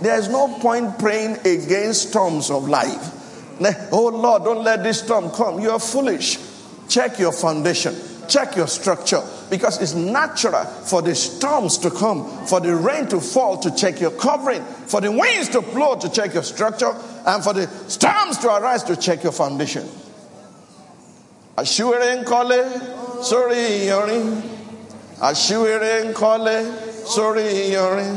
There 0.01 0.17
is 0.17 0.29
no 0.29 0.47
point 0.59 0.97
praying 0.97 1.37
against 1.45 2.09
storms 2.09 2.49
of 2.49 2.67
life. 2.69 3.11
Oh 3.91 4.07
Lord, 4.07 4.45
don't 4.45 4.63
let 4.63 4.83
this 4.83 4.99
storm 4.99 5.29
come. 5.31 5.59
You 5.59 5.71
are 5.71 5.79
foolish. 5.79 6.39
Check 6.87 7.19
your 7.19 7.33
foundation. 7.33 7.95
Check 8.29 8.55
your 8.55 8.67
structure 8.67 9.21
because 9.49 9.81
it's 9.81 9.95
natural 9.95 10.63
for 10.63 11.01
the 11.01 11.15
storms 11.15 11.77
to 11.79 11.89
come, 11.89 12.25
for 12.45 12.59
the 12.59 12.75
rain 12.75 13.07
to 13.07 13.19
fall 13.19 13.57
to 13.57 13.71
check 13.75 13.99
your 13.99 14.11
covering, 14.11 14.63
for 14.63 15.01
the 15.01 15.11
winds 15.11 15.49
to 15.49 15.61
blow 15.61 15.95
to 15.95 16.09
check 16.09 16.33
your 16.33 16.43
structure, 16.43 16.93
and 17.25 17.43
for 17.43 17.53
the 17.53 17.67
storms 17.89 18.37
to 18.37 18.47
arise 18.55 18.83
to 18.83 18.95
check 18.95 19.23
your 19.23 19.31
foundation. 19.31 19.87
Ashiwere 21.59 22.15
nkole 22.21 22.59
sori 23.21 23.83
iyanrin. 23.83 24.41
Ashiwere 25.21 26.03
nkole 26.03 26.65
sori 27.05 27.43
iyanrin. 27.67 28.15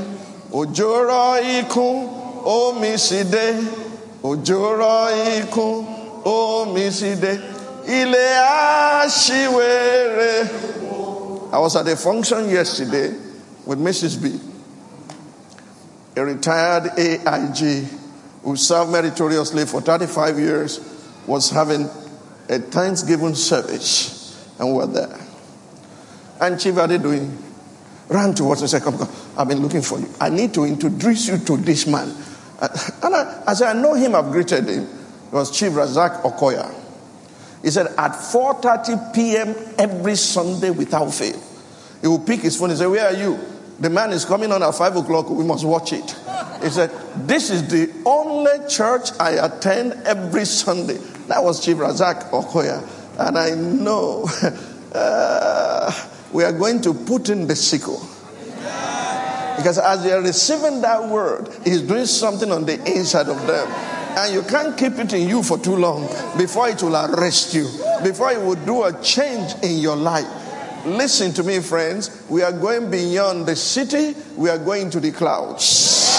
Òjò 0.53 0.91
rọ̀ 1.11 1.41
ikún 1.59 1.97
omi 2.45 2.93
sì 2.99 3.21
dé. 3.25 3.47
Òjò 4.23 4.59
ikún 5.41 5.87
omi 6.25 6.91
sì. 6.99 7.11
Ilé 7.87 8.27
aṣiwere. 9.03 10.33
I 11.53 11.59
was 11.59 11.75
at 11.75 11.89
a 11.89 11.97
function 11.97 12.49
yesterday 12.49 13.13
with 13.67 13.79
Mrs. 13.79 14.23
B, 14.23 14.41
a 16.17 16.25
retired 16.25 16.93
AIG 16.97 17.89
who 18.43 18.57
served 18.57 18.91
meritoriously 18.93 19.67
for 19.67 19.81
35 19.81 20.39
years, 20.39 20.81
was 21.27 21.51
having 21.51 21.91
a 22.53 22.59
Thanksgiving 22.59 23.35
service, 23.35 24.53
and 24.59 24.69
we 24.69 24.75
were 24.75 24.87
there. 24.87 25.19
And 26.41 26.61
Chief 26.61 26.75
Adedoyin 26.75 27.37
ran 28.09 28.35
towards 28.35 28.63
us 28.63 28.73
and 28.73 28.83
said, 28.83 28.91
Come, 28.91 28.99
come, 28.99 29.15
I've 29.37 29.49
been 29.49 29.61
looking 29.61 29.83
for 29.83 29.99
you. 29.99 30.09
I 30.21 30.29
need 30.29 30.53
to 30.55 30.65
introduce 30.65 31.29
you 31.29 31.39
to 31.39 31.57
this 31.57 31.87
man. 31.87 32.15
Uh, 32.61 32.69
and 33.03 33.15
I, 33.15 33.43
I 33.47 33.55
said, 33.55 33.77
I 33.77 33.81
know 33.81 33.95
him, 33.95 34.15
I've 34.15 34.31
greeted 34.31 34.69
him. 34.69 34.85
It 34.85 35.33
was 35.33 35.57
Chief 35.57 35.73
Razak 35.73 36.23
Okoya. 36.23 36.75
He 37.63 37.71
said 37.71 37.87
at 37.97 38.13
4:30 38.13 39.15
p.m. 39.15 39.55
every 39.79 40.17
Sunday 40.17 40.71
without 40.71 41.15
fail, 41.15 41.41
he 42.01 42.09
will 42.09 42.19
pick 42.19 42.41
his 42.41 42.57
phone 42.59 42.71
and 42.71 42.79
say, 42.79 42.87
"Where 42.87 43.07
are 43.07 43.17
you?" 43.17 43.39
The 43.79 43.89
man 43.89 44.11
is 44.11 44.25
coming 44.25 44.53
on 44.53 44.63
at 44.63 44.75
five 44.75 44.97
o'clock. 44.97 45.31
We 45.31 45.45
must 45.45 45.65
watch 45.65 45.93
it. 45.93 46.17
He 46.61 46.71
said, 46.71 46.91
"This 47.17 47.51
is 47.51 47.69
the 47.69 47.93
only 48.05 48.69
church 48.69 49.11
I 49.21 49.47
attend 49.47 49.93
every 50.05 50.45
Sunday." 50.45 50.99
That 51.33 51.43
was 51.43 51.65
Chief 51.65 51.79
Razak 51.79 52.29
Okoya, 52.29 52.87
and 53.19 53.39
I 53.39 53.55
know 53.55 54.29
uh, 54.95 56.09
we 56.31 56.45
are 56.45 56.53
going 56.53 56.83
to 56.83 56.93
put 56.93 57.31
in 57.31 57.47
the 57.47 57.57
sickle. 57.57 58.07
Because 59.57 59.79
as 59.79 60.05
they 60.05 60.13
are 60.13 60.21
receiving 60.21 60.83
that 60.83 61.09
word, 61.09 61.49
he's 61.65 61.81
doing 61.81 62.05
something 62.05 62.53
on 62.53 62.67
the 62.67 62.75
inside 62.85 63.31
of 63.31 63.47
them. 63.47 63.67
And 64.19 64.35
you 64.35 64.43
can't 64.43 64.77
keep 64.77 64.99
it 64.99 65.15
in 65.15 65.27
you 65.27 65.43
for 65.43 65.57
too 65.57 65.77
long 65.77 66.03
before 66.37 66.69
it 66.69 66.83
will 66.83 66.97
arrest 66.97 67.55
you, 67.55 67.67
before 68.03 68.31
it 68.33 68.39
will 68.39 68.63
do 68.67 68.85
a 68.85 69.03
change 69.03 69.55
in 69.63 69.79
your 69.79 69.97
life. 69.97 70.29
Listen 70.85 71.33
to 71.33 71.43
me, 71.43 71.61
friends. 71.61 72.27
We 72.29 72.43
are 72.43 72.53
going 72.53 72.91
beyond 72.91 73.47
the 73.47 73.57
city, 73.57 74.15
we 74.37 74.51
are 74.51 74.59
going 74.59 74.91
to 74.91 75.01
the 75.01 75.13
clouds. 75.13 76.12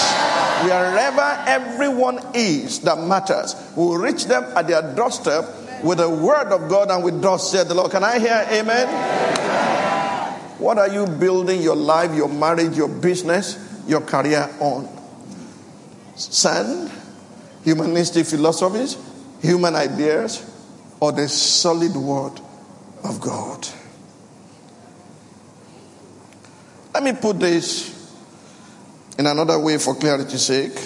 Wherever 0.64 1.44
everyone 1.46 2.20
is 2.34 2.80
that 2.80 2.98
matters, 2.98 3.54
we 3.76 3.84
will 3.84 3.98
reach 3.98 4.24
them 4.24 4.44
at 4.56 4.66
their 4.66 4.94
doorstep 4.94 5.44
with 5.82 5.98
the 5.98 6.08
word 6.08 6.52
of 6.52 6.68
God 6.68 6.90
and 6.90 7.04
with 7.04 7.20
thus 7.20 7.50
said 7.50 7.68
the 7.68 7.74
Lord. 7.74 7.90
Can 7.90 8.04
I 8.04 8.18
hear 8.18 8.46
amen? 8.50 8.88
amen? 8.88 10.40
What 10.58 10.78
are 10.78 10.88
you 10.88 11.06
building 11.06 11.60
your 11.60 11.76
life, 11.76 12.14
your 12.14 12.28
marriage, 12.28 12.76
your 12.76 12.88
business, 12.88 13.58
your 13.86 14.00
career 14.00 14.48
on? 14.60 14.88
Sand? 16.16 16.90
humanistic 17.64 18.26
philosophies, 18.26 18.96
human 19.40 19.74
ideas, 19.74 20.48
or 21.00 21.12
the 21.12 21.28
solid 21.28 21.96
word 21.96 22.40
of 23.02 23.20
God. 23.20 23.66
Let 26.92 27.02
me 27.02 27.12
put 27.12 27.40
this 27.40 27.90
in 29.18 29.26
another 29.26 29.58
way 29.58 29.78
for 29.78 29.94
clarity's 29.94 30.42
sake. 30.42 30.76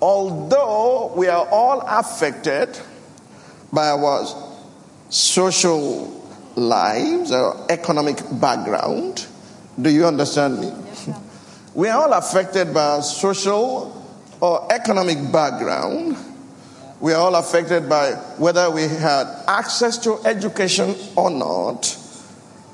Although 0.00 1.12
we 1.14 1.28
are 1.28 1.46
all 1.48 1.80
affected 1.86 2.76
by 3.72 3.90
our 3.90 4.26
social 5.08 6.08
lives, 6.56 7.30
our 7.30 7.66
economic 7.68 8.18
background, 8.40 9.26
do 9.80 9.90
you 9.90 10.06
understand 10.06 10.60
me? 10.60 10.66
Yes, 10.66 11.10
we 11.74 11.88
are 11.88 12.02
all 12.02 12.12
affected 12.14 12.74
by 12.74 12.96
our 12.96 13.02
social 13.02 13.98
or 14.40 14.72
economic 14.72 15.30
background. 15.30 16.16
We 17.00 17.12
are 17.12 17.20
all 17.20 17.34
affected 17.36 17.88
by 17.88 18.12
whether 18.38 18.70
we 18.70 18.82
had 18.82 19.26
access 19.46 19.98
to 19.98 20.18
education 20.24 20.94
or 21.16 21.30
not. 21.30 21.96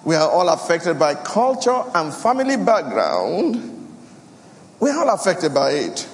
We 0.05 0.15
are 0.15 0.31
all 0.31 0.49
affected 0.49 0.99
by 0.99 1.15
culture 1.15 1.83
and 1.95 2.13
family 2.13 2.57
background. 2.57 3.78
We 4.81 4.91
are 4.91 5.01
all 5.05 5.15
affected 5.15 5.55
by 5.55 5.73
it. 5.73 6.09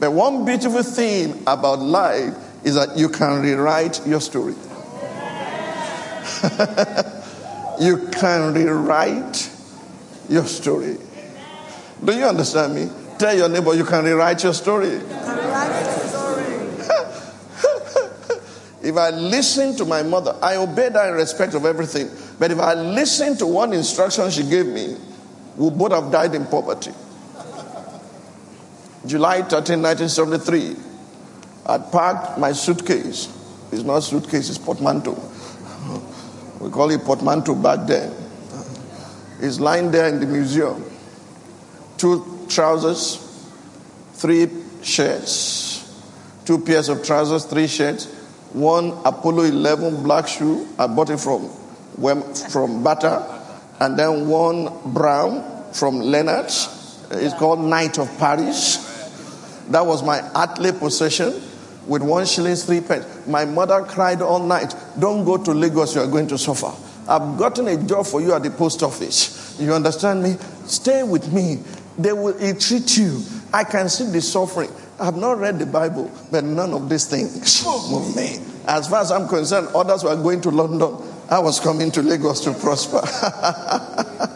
But 0.00 0.12
one 0.12 0.44
beautiful 0.44 0.82
thing 0.82 1.42
about 1.46 1.80
life 1.80 2.34
is 2.64 2.74
that 2.74 2.96
you 2.96 3.08
can 3.08 3.42
rewrite 3.42 4.06
your 4.06 4.20
story. 4.20 4.54
you 7.80 8.08
can 8.12 8.54
rewrite 8.54 9.50
your 10.28 10.44
story. 10.44 10.98
Do 12.04 12.16
you 12.16 12.24
understand 12.24 12.74
me? 12.74 12.90
Tell 13.18 13.36
your 13.36 13.48
neighbor 13.48 13.74
you 13.74 13.84
can 13.84 14.04
rewrite 14.04 14.42
your 14.44 14.54
story. 14.54 14.88
if 18.82 18.96
I 18.96 19.10
listen 19.10 19.76
to 19.76 19.84
my 19.84 20.02
mother, 20.02 20.36
I 20.40 20.56
obeyed 20.56 20.92
her 20.92 21.08
in 21.10 21.14
respect 21.14 21.54
of 21.54 21.64
everything. 21.64 22.10
But 22.38 22.52
if 22.52 22.58
I 22.58 22.74
listen 22.74 23.36
to 23.38 23.46
one 23.46 23.72
instruction 23.72 24.30
she 24.30 24.44
gave 24.44 24.66
me, 24.66 24.96
we 25.56 25.70
both 25.70 25.92
have 25.92 26.12
died 26.12 26.34
in 26.34 26.46
poverty. 26.46 26.92
July 29.06 29.42
13, 29.42 29.82
1973, 29.82 30.76
I 31.66 31.78
packed 31.78 32.38
my 32.38 32.52
suitcase. 32.52 33.28
It's 33.70 33.82
not 33.82 34.00
suitcase, 34.00 34.48
it's 34.48 34.58
portmanteau. 34.58 35.14
We 36.60 36.70
call 36.70 36.90
it 36.90 37.04
portmanteau 37.04 37.54
back 37.54 37.86
then. 37.86 38.12
It's 39.40 39.60
lying 39.60 39.92
there 39.92 40.08
in 40.08 40.18
the 40.18 40.26
museum. 40.26 40.84
Two 41.96 42.46
trousers, 42.48 43.16
three 44.14 44.48
shirts, 44.82 46.02
two 46.44 46.58
pairs 46.58 46.88
of 46.88 47.04
trousers, 47.04 47.44
three 47.44 47.68
shirts, 47.68 48.06
one 48.52 48.90
Apollo 49.04 49.44
11 49.44 50.02
black 50.02 50.26
shoe. 50.26 50.66
I 50.78 50.88
bought 50.88 51.10
it 51.10 51.20
from 51.20 51.48
from 52.50 52.82
Bata, 52.82 53.44
and 53.80 53.96
then 53.96 54.28
one 54.28 54.92
brown 54.92 55.72
from 55.72 56.00
Leonard's. 56.00 57.06
It's 57.10 57.34
called 57.34 57.60
Knight 57.60 57.98
of 57.98 58.08
Paris. 58.18 58.87
That 59.70 59.84
was 59.86 60.02
my 60.02 60.20
earthly 60.34 60.72
possession 60.72 61.40
with 61.86 62.02
one 62.02 62.26
shilling, 62.26 62.56
three 62.56 62.80
pence. 62.80 63.26
My 63.26 63.44
mother 63.44 63.82
cried 63.84 64.22
all 64.22 64.40
night, 64.40 64.74
Don't 64.98 65.24
go 65.24 65.36
to 65.42 65.52
Lagos, 65.52 65.94
you 65.94 66.02
are 66.02 66.06
going 66.06 66.28
to 66.28 66.38
suffer. 66.38 66.72
I've 67.08 67.38
gotten 67.38 67.68
a 67.68 67.76
job 67.82 68.06
for 68.06 68.20
you 68.20 68.34
at 68.34 68.42
the 68.42 68.50
post 68.50 68.82
office. 68.82 69.56
You 69.58 69.72
understand 69.72 70.22
me? 70.22 70.36
Stay 70.66 71.02
with 71.02 71.32
me. 71.32 71.60
They 71.98 72.12
will 72.12 72.34
treat 72.56 72.96
you. 72.98 73.22
I 73.52 73.64
can 73.64 73.88
see 73.88 74.04
the 74.10 74.20
suffering. 74.20 74.70
I 75.00 75.06
have 75.06 75.16
not 75.16 75.38
read 75.38 75.58
the 75.58 75.66
Bible, 75.66 76.10
but 76.30 76.44
none 76.44 76.74
of 76.74 76.88
these 76.88 77.06
things 77.06 77.64
move 77.64 78.14
me. 78.14 78.38
As 78.66 78.88
far 78.88 79.00
as 79.00 79.10
I'm 79.10 79.26
concerned, 79.26 79.68
others 79.74 80.04
were 80.04 80.14
going 80.16 80.42
to 80.42 80.50
London. 80.50 80.96
I 81.30 81.38
was 81.38 81.60
coming 81.60 81.90
to 81.92 82.02
Lagos 82.02 82.40
to 82.44 82.52
prosper. 82.52 83.00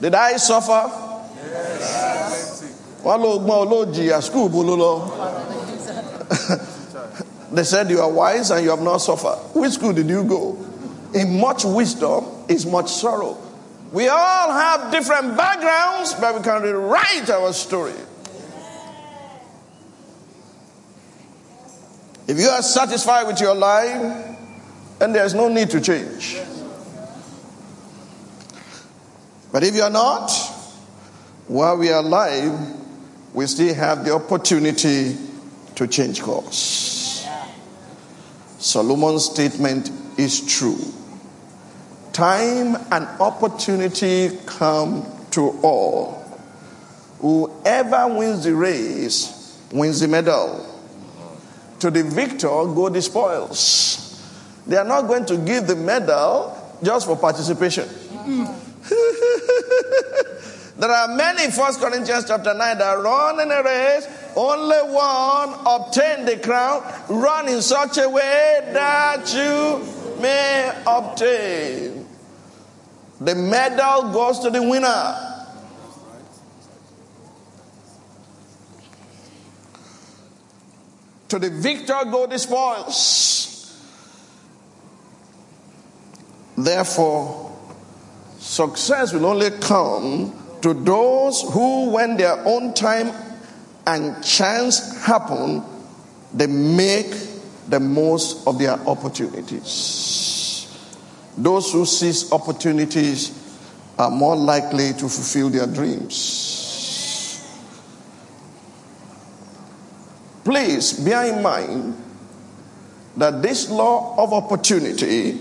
Did 0.00 0.14
I 0.14 0.36
suffer? 0.36 0.90
Yes. 1.44 2.64
Wọ́n 3.04 3.20
ló 3.22 3.38
gbọ́n 3.38 3.58
olóòjì 3.66 4.22
school 4.22 4.48
bó 4.48 4.62
ló 4.62 4.76
lọ. 4.76 4.92
They 7.50 7.64
said 7.64 7.88
you 7.90 8.00
are 8.00 8.10
wise 8.10 8.50
and 8.50 8.62
you 8.62 8.70
have 8.70 8.82
not 8.82 8.98
suffered. 8.98 9.38
Which 9.54 9.72
school 9.72 9.92
did 9.94 10.08
you 10.08 10.22
go? 10.24 10.58
In 11.14 11.40
much 11.40 11.64
wisdom 11.64 12.26
is 12.48 12.66
much 12.66 12.90
sorrow. 12.90 13.38
We 13.90 14.06
all 14.08 14.52
have 14.52 14.92
different 14.92 15.34
backgrounds, 15.36 16.12
but 16.14 16.34
we 16.36 16.42
can 16.42 16.60
rewrite 16.62 17.30
our 17.30 17.54
story. 17.54 17.94
If 22.26 22.38
you 22.38 22.48
are 22.48 22.60
satisfied 22.60 23.26
with 23.26 23.40
your 23.40 23.54
life, 23.54 24.36
then 24.98 25.12
there's 25.14 25.32
no 25.32 25.48
need 25.48 25.70
to 25.70 25.80
change. 25.80 26.36
But 29.58 29.66
if 29.66 29.74
you 29.74 29.82
are 29.82 29.90
not, 29.90 30.30
while 31.48 31.78
we 31.78 31.90
are 31.90 31.98
alive, 31.98 32.56
we 33.34 33.44
still 33.48 33.74
have 33.74 34.04
the 34.04 34.14
opportunity 34.14 35.16
to 35.74 35.88
change 35.88 36.22
course. 36.22 37.26
Solomon's 38.60 39.24
statement 39.24 39.90
is 40.16 40.46
true. 40.46 40.78
Time 42.12 42.76
and 42.92 43.08
opportunity 43.20 44.38
come 44.46 45.04
to 45.32 45.58
all. 45.64 46.22
Whoever 47.18 48.16
wins 48.16 48.44
the 48.44 48.54
race 48.54 49.60
wins 49.72 49.98
the 49.98 50.06
medal. 50.06 50.64
To 51.80 51.90
the 51.90 52.04
victor 52.04 52.46
go 52.46 52.90
the 52.90 53.02
spoils. 53.02 54.22
They 54.68 54.76
are 54.76 54.84
not 54.84 55.08
going 55.08 55.26
to 55.26 55.36
give 55.36 55.66
the 55.66 55.74
medal 55.74 56.78
just 56.80 57.08
for 57.08 57.16
participation. 57.16 57.86
Mm-hmm. 57.88 58.67
there 60.78 60.90
are 60.90 61.08
many 61.08 61.50
First 61.50 61.80
Corinthians 61.80 62.24
chapter 62.26 62.54
9 62.54 62.78
that 62.78 62.92
run 62.94 63.40
in 63.40 63.50
a 63.50 63.62
race, 63.62 64.08
only 64.36 64.78
one 64.92 65.54
obtain 65.66 66.24
the 66.24 66.38
crown, 66.38 66.82
run 67.08 67.48
in 67.48 67.60
such 67.60 67.98
a 67.98 68.08
way 68.08 68.70
that 68.72 69.32
you 69.34 69.84
may 70.20 70.72
obtain. 70.86 72.06
The 73.20 73.34
medal 73.34 74.12
goes 74.12 74.38
to 74.40 74.50
the 74.50 74.62
winner. 74.62 75.24
To 81.28 81.38
the 81.38 81.50
victor 81.50 81.98
go 82.10 82.26
the 82.26 82.38
spoils. 82.38 83.48
Therefore, 86.56 87.47
success 88.58 89.12
will 89.12 89.26
only 89.26 89.50
come 89.50 90.34
to 90.62 90.74
those 90.74 91.42
who, 91.52 91.90
when 91.90 92.16
their 92.16 92.44
own 92.44 92.74
time 92.74 93.12
and 93.86 94.20
chance 94.24 95.00
happen, 95.06 95.62
they 96.34 96.48
make 96.48 97.06
the 97.68 97.78
most 97.78 98.44
of 98.48 98.58
their 98.58 98.72
opportunities. 98.72 100.66
Those 101.36 101.70
who 101.72 101.86
seize 101.86 102.32
opportunities 102.32 103.30
are 103.96 104.10
more 104.10 104.34
likely 104.34 104.92
to 104.94 105.08
fulfill 105.08 105.50
their 105.50 105.68
dreams. 105.68 107.38
Please 110.42 110.94
bear 110.94 111.32
in 111.32 111.40
mind 111.44 111.96
that 113.16 113.40
this 113.40 113.70
law 113.70 114.16
of 114.18 114.32
opportunity 114.32 115.40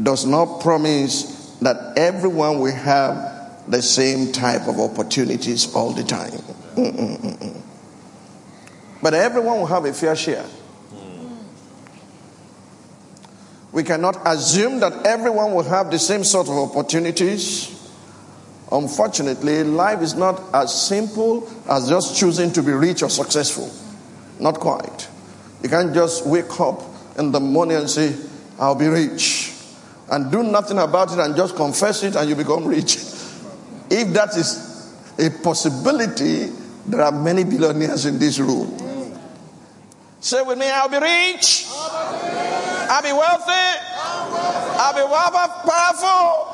does 0.00 0.24
not 0.24 0.60
promise 0.60 1.31
that 1.62 1.96
everyone 1.96 2.58
will 2.58 2.74
have 2.74 3.70
the 3.70 3.80
same 3.80 4.32
type 4.32 4.66
of 4.66 4.80
opportunities 4.80 5.72
all 5.74 5.92
the 5.92 6.02
time. 6.02 6.32
Mm-mm-mm. 6.74 7.60
But 9.00 9.14
everyone 9.14 9.58
will 9.58 9.66
have 9.66 9.84
a 9.84 9.92
fair 9.92 10.16
share. 10.16 10.44
We 13.72 13.84
cannot 13.84 14.20
assume 14.26 14.80
that 14.80 15.06
everyone 15.06 15.54
will 15.54 15.62
have 15.62 15.90
the 15.90 15.98
same 15.98 16.24
sort 16.24 16.48
of 16.48 16.56
opportunities. 16.56 17.68
Unfortunately, 18.70 19.64
life 19.64 20.02
is 20.02 20.14
not 20.14 20.42
as 20.52 20.88
simple 20.88 21.48
as 21.68 21.88
just 21.88 22.16
choosing 22.16 22.52
to 22.52 22.62
be 22.62 22.72
rich 22.72 23.02
or 23.02 23.08
successful. 23.08 23.70
Not 24.38 24.60
quite. 24.60 25.08
You 25.62 25.68
can't 25.68 25.94
just 25.94 26.26
wake 26.26 26.60
up 26.60 26.82
in 27.18 27.32
the 27.32 27.40
morning 27.40 27.76
and 27.76 27.88
say, 27.88 28.14
I'll 28.58 28.74
be 28.74 28.88
rich 28.88 29.51
and 30.10 30.30
do 30.30 30.42
nothing 30.42 30.78
about 30.78 31.12
it 31.12 31.18
and 31.18 31.34
just 31.36 31.56
confess 31.56 32.02
it 32.02 32.16
and 32.16 32.28
you 32.28 32.34
become 32.34 32.66
rich. 32.66 32.96
If 33.90 34.12
that 34.14 34.36
is 34.36 34.94
a 35.18 35.30
possibility, 35.42 36.52
there 36.86 37.02
are 37.02 37.12
many 37.12 37.44
billionaires 37.44 38.06
in 38.06 38.18
this 38.18 38.38
room. 38.38 38.78
Say 40.20 40.42
with 40.42 40.58
me, 40.58 40.70
I'll 40.70 40.88
be 40.88 40.98
rich. 40.98 41.66
I'll 41.68 43.02
be 43.02 43.12
wealthy. 43.12 43.78
I'll 44.78 44.94
be 44.94 45.02
powerful. 45.68 46.48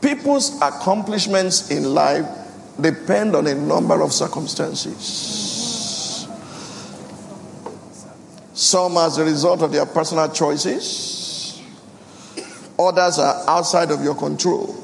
People's 0.00 0.60
accomplishments 0.60 1.70
in 1.70 1.94
life 1.94 2.45
depend 2.80 3.36
on 3.36 3.46
a 3.46 3.54
number 3.54 4.00
of 4.02 4.12
circumstances. 4.12 6.26
Some 8.52 8.96
as 8.96 9.18
a 9.18 9.24
result 9.24 9.62
of 9.62 9.70
their 9.72 9.86
personal 9.86 10.28
choices, 10.30 11.60
others 12.78 13.18
are 13.18 13.44
outside 13.48 13.90
of 13.90 14.02
your 14.02 14.14
control. 14.14 14.74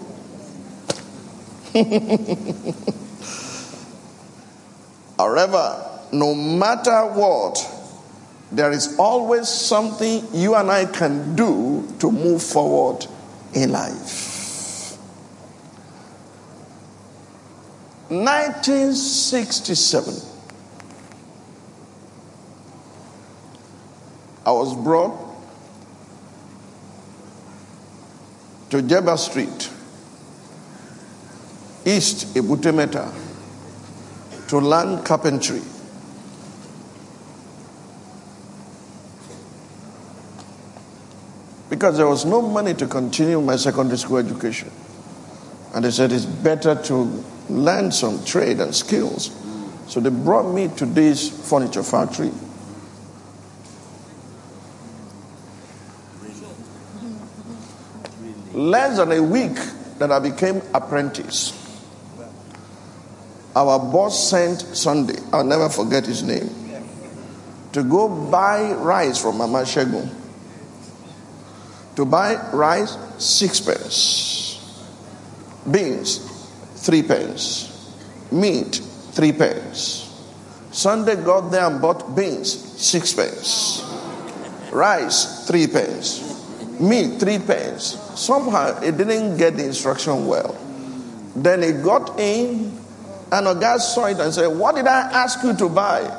However, 5.18 5.88
no 6.12 6.34
matter 6.34 7.06
what, 7.06 7.66
there 8.50 8.70
is 8.70 8.96
always 8.98 9.48
something 9.48 10.26
you 10.34 10.54
and 10.54 10.70
I 10.70 10.84
can 10.84 11.34
do 11.34 11.90
to 12.00 12.12
move 12.12 12.42
forward 12.42 13.06
in 13.54 13.72
life. 13.72 14.31
1967, 18.12 20.14
I 24.44 24.52
was 24.52 24.74
brought 24.74 25.18
to 28.68 28.82
Jebba 28.82 29.18
Street, 29.18 29.70
East 31.86 32.34
Ebute 32.34 32.74
Metta, 32.74 33.10
to 34.48 34.58
learn 34.58 35.02
carpentry. 35.04 35.62
Because 41.70 41.96
there 41.96 42.06
was 42.06 42.26
no 42.26 42.42
money 42.42 42.74
to 42.74 42.86
continue 42.86 43.40
my 43.40 43.56
secondary 43.56 43.96
school 43.96 44.18
education. 44.18 44.70
And 45.74 45.86
they 45.86 45.90
said 45.90 46.12
it's 46.12 46.26
better 46.26 46.74
to 46.74 47.24
learn 47.52 47.92
some 47.92 48.24
trade 48.24 48.60
and 48.60 48.74
skills. 48.74 49.30
So 49.88 50.00
they 50.00 50.10
brought 50.10 50.52
me 50.52 50.68
to 50.76 50.86
this 50.86 51.28
furniture 51.48 51.82
factory. 51.82 52.30
Less 58.52 58.96
than 58.98 59.12
a 59.12 59.22
week 59.22 59.56
that 59.98 60.12
I 60.12 60.18
became 60.18 60.62
apprentice. 60.74 61.58
Our 63.54 63.78
boss 63.78 64.30
sent 64.30 64.60
Sunday, 64.60 65.18
I'll 65.32 65.44
never 65.44 65.68
forget 65.68 66.06
his 66.06 66.22
name, 66.22 66.48
to 67.72 67.82
go 67.82 68.08
buy 68.08 68.72
rice 68.72 69.20
from 69.20 69.38
Mama 69.38 69.62
Shegun. 69.62 70.10
To 71.96 72.06
buy 72.06 72.36
rice, 72.52 72.96
six 73.18 73.60
pence. 73.60 74.58
Beans, 75.70 76.31
three 76.82 77.02
pence. 77.02 77.68
Meat, 78.30 78.76
three 79.12 79.32
pence. 79.32 80.08
Sunday 80.70 81.16
got 81.16 81.50
there 81.50 81.66
and 81.66 81.80
bought 81.80 82.16
beans, 82.16 82.50
six 82.52 83.12
pence. 83.12 83.82
Rice, 84.72 85.46
three 85.46 85.66
pence. 85.66 86.80
Meat, 86.80 87.20
three 87.20 87.38
pence. 87.38 87.98
Somehow 88.18 88.80
he 88.80 88.90
didn't 88.90 89.36
get 89.36 89.56
the 89.56 89.64
instruction 89.64 90.26
well. 90.26 90.56
Then 91.36 91.62
he 91.62 91.72
got 91.72 92.18
in 92.18 92.78
and 93.30 93.48
a 93.48 93.54
guy 93.54 93.78
saw 93.78 94.06
it 94.06 94.18
and 94.18 94.32
said, 94.32 94.48
What 94.48 94.74
did 94.74 94.86
I 94.86 95.10
ask 95.12 95.42
you 95.42 95.54
to 95.56 95.68
buy? 95.68 96.18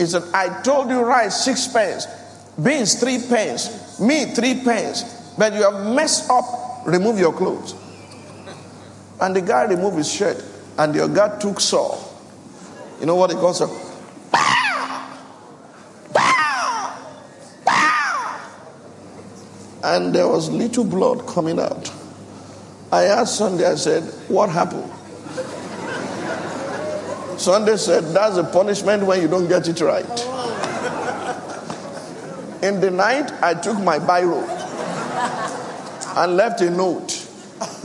He 0.00 0.06
said, 0.06 0.22
I 0.32 0.62
told 0.62 0.88
you 0.88 1.00
rice, 1.02 1.44
six 1.44 1.68
pence. 1.68 2.06
Beans, 2.62 2.98
three 2.98 3.18
pence. 3.28 4.00
Meat, 4.00 4.34
three 4.34 4.62
pence. 4.64 5.02
But 5.36 5.52
you 5.52 5.62
have 5.62 5.94
messed 5.94 6.30
up. 6.30 6.86
Remove 6.86 7.18
your 7.18 7.34
clothes. 7.34 7.74
And 9.20 9.36
the 9.36 9.42
guy 9.42 9.64
removed 9.64 9.98
his 9.98 10.12
shirt, 10.12 10.42
and 10.78 10.94
the 10.94 11.06
guy 11.08 11.38
took 11.38 11.60
saw. 11.60 11.98
You 13.00 13.06
know 13.06 13.16
what 13.16 13.30
he 13.30 13.36
calls 13.36 13.60
it? 13.60 13.70
And 19.82 20.14
there 20.14 20.28
was 20.28 20.50
little 20.50 20.84
blood 20.84 21.26
coming 21.26 21.58
out. 21.58 21.92
I 22.92 23.04
asked 23.04 23.38
Sunday, 23.38 23.64
I 23.64 23.76
said, 23.76 24.02
What 24.28 24.50
happened? 24.50 24.90
Sunday 27.40 27.76
said, 27.76 28.04
That's 28.14 28.36
a 28.36 28.44
punishment 28.44 29.04
when 29.04 29.22
you 29.22 29.28
don't 29.28 29.48
get 29.48 29.66
it 29.68 29.80
right. 29.80 30.04
In 32.62 32.80
the 32.80 32.90
night, 32.90 33.32
I 33.42 33.54
took 33.54 33.78
my 33.78 33.98
biro 33.98 34.46
and 36.16 36.36
left 36.36 36.60
a 36.60 36.68
note 36.68 37.29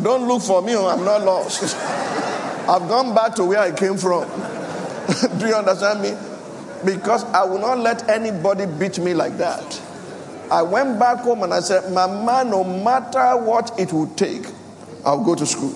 don't 0.02 0.28
look 0.28 0.42
for 0.42 0.62
me, 0.62 0.76
oh, 0.76 0.88
I'm 0.88 1.04
not 1.04 1.22
lost. 1.24 1.76
I've 2.68 2.88
gone 2.88 3.14
back 3.14 3.36
to 3.36 3.46
where 3.46 3.60
I 3.60 3.72
came 3.72 3.98
from. 3.98 4.24
Do 5.38 5.48
you 5.48 5.56
understand 5.56 6.02
me? 6.02 6.14
Because 6.84 7.24
I 7.26 7.44
will 7.46 7.60
not 7.60 7.80
let 7.80 8.10
anybody 8.10 8.66
beat 8.66 9.00
me 9.00 9.14
like 9.14 9.38
that. 9.38 9.82
I 10.52 10.62
went 10.62 11.00
back 11.00 11.20
home 11.20 11.44
and 11.44 11.54
I 11.54 11.60
said, 11.60 11.92
Mama, 11.92 12.44
no 12.50 12.64
matter 12.64 13.38
what 13.38 13.78
it 13.80 13.92
will 13.92 14.08
take, 14.16 14.46
I'll 15.04 15.24
go 15.24 15.36
to 15.36 15.46
school. 15.46 15.76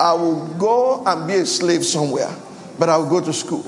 I 0.00 0.14
will 0.14 0.46
go 0.54 1.04
and 1.06 1.26
be 1.28 1.34
a 1.34 1.46
slave 1.46 1.84
somewhere, 1.84 2.34
but 2.78 2.88
I'll 2.88 3.08
go 3.08 3.20
to 3.20 3.32
school. 3.32 3.64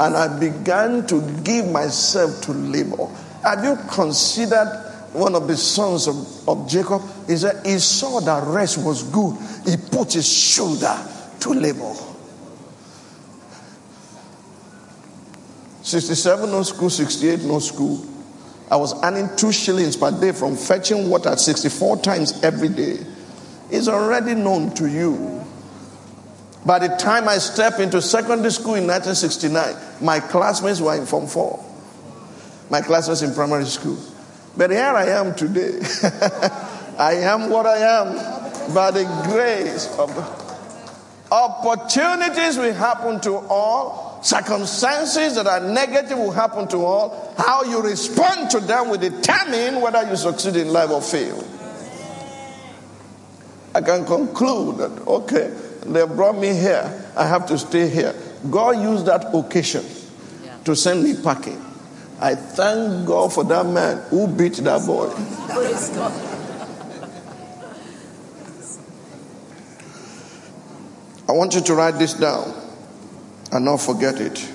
And 0.00 0.16
I 0.16 0.38
began 0.38 1.06
to 1.06 1.20
give 1.42 1.70
myself 1.70 2.42
to 2.42 2.52
labor. 2.52 3.06
Have 3.42 3.64
you 3.64 3.76
considered 3.88 4.85
one 5.12 5.34
of 5.34 5.48
the 5.48 5.56
sons 5.56 6.06
of, 6.06 6.48
of 6.48 6.68
Jacob? 6.68 7.02
He 7.26 7.36
said 7.36 7.64
he 7.64 7.78
saw 7.78 8.20
that 8.20 8.44
rest 8.46 8.78
was 8.78 9.02
good. 9.04 9.36
He 9.64 9.76
put 9.76 10.12
his 10.12 10.26
shoulder 10.30 10.96
to 11.40 11.50
labor. 11.50 11.94
67 15.82 16.50
no 16.50 16.62
school, 16.62 16.90
68 16.90 17.42
no 17.42 17.60
school. 17.60 18.04
I 18.70 18.76
was 18.76 19.00
earning 19.04 19.28
two 19.36 19.52
shillings 19.52 19.96
per 19.96 20.10
day 20.10 20.32
from 20.32 20.56
fetching 20.56 21.08
water 21.08 21.36
64 21.36 21.98
times 21.98 22.42
every 22.42 22.68
day. 22.68 22.98
It's 23.70 23.86
already 23.86 24.34
known 24.34 24.74
to 24.74 24.88
you. 24.88 25.44
By 26.64 26.80
the 26.80 26.88
time 26.96 27.28
I 27.28 27.38
stepped 27.38 27.78
into 27.78 28.02
secondary 28.02 28.50
school 28.50 28.74
in 28.74 28.88
1969, 28.88 30.04
my 30.04 30.18
classmates 30.18 30.80
were 30.80 30.96
in 30.96 31.06
Form 31.06 31.28
4. 31.28 31.64
My 32.70 32.80
classmates 32.80 33.22
in 33.22 33.32
primary 33.32 33.66
school. 33.66 33.98
But 34.56 34.70
here 34.70 34.84
I 34.84 35.06
am 35.06 35.34
today. 35.34 35.80
I 36.98 37.14
am 37.22 37.50
what 37.50 37.66
I 37.66 37.78
am 37.78 38.74
by 38.74 38.90
the 38.90 39.04
grace 39.28 39.86
of 39.98 40.14
the 40.14 40.46
opportunities 41.30 42.56
will 42.56 42.72
happen 42.72 43.20
to 43.20 43.34
all. 43.48 44.20
Circumstances 44.22 45.34
that 45.36 45.46
are 45.46 45.60
negative 45.60 46.18
will 46.18 46.32
happen 46.32 46.66
to 46.68 46.78
all. 46.78 47.34
How 47.36 47.64
you 47.64 47.82
respond 47.82 48.50
to 48.50 48.60
them 48.60 48.88
will 48.88 48.98
determine 48.98 49.80
whether 49.80 50.08
you 50.08 50.16
succeed 50.16 50.56
in 50.56 50.68
life 50.68 50.90
or 50.90 51.02
fail. 51.02 51.44
I 53.74 53.82
can 53.82 54.06
conclude 54.06 54.78
that, 54.78 55.06
okay, 55.06 55.54
they 55.84 56.06
brought 56.06 56.38
me 56.38 56.48
here. 56.48 57.12
I 57.14 57.26
have 57.26 57.46
to 57.48 57.58
stay 57.58 57.88
here. 57.88 58.14
God 58.50 58.80
used 58.80 59.06
that 59.06 59.34
occasion 59.34 59.84
to 60.64 60.74
send 60.74 61.04
me 61.04 61.14
packing. 61.22 61.65
I 62.18 62.34
thank 62.34 63.06
God 63.06 63.32
for 63.32 63.44
that 63.44 63.66
man 63.66 63.98
who 64.08 64.26
beat 64.26 64.54
that 64.54 64.86
boy. 64.86 65.10
Praise 65.50 65.90
God. 65.90 66.12
I 71.28 71.32
want 71.32 71.54
you 71.54 71.60
to 71.60 71.74
write 71.74 71.98
this 71.98 72.14
down 72.14 72.54
and 73.52 73.64
not 73.64 73.78
forget 73.78 74.20
it. 74.20 74.52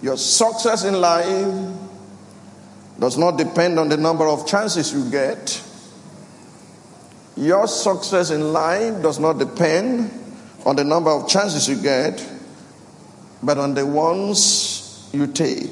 Your 0.00 0.16
success 0.16 0.84
in 0.84 1.00
life 1.00 1.78
does 2.98 3.18
not 3.18 3.36
depend 3.36 3.78
on 3.78 3.88
the 3.88 3.96
number 3.96 4.26
of 4.26 4.46
chances 4.46 4.92
you 4.92 5.10
get. 5.10 5.62
Your 7.36 7.66
success 7.66 8.30
in 8.30 8.52
life 8.52 9.02
does 9.02 9.18
not 9.18 9.38
depend 9.38 10.10
on 10.64 10.76
the 10.76 10.84
number 10.84 11.10
of 11.10 11.28
chances 11.28 11.68
you 11.68 11.76
get, 11.76 12.26
but 13.42 13.58
on 13.58 13.74
the 13.74 13.84
ones 13.84 14.71
you 15.12 15.26
take. 15.26 15.70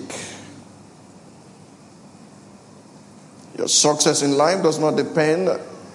Your 3.57 3.69
success 3.69 4.23
in 4.23 4.37
life 4.37 4.63
does 4.63 4.79
not 4.79 4.97
depend 4.97 5.49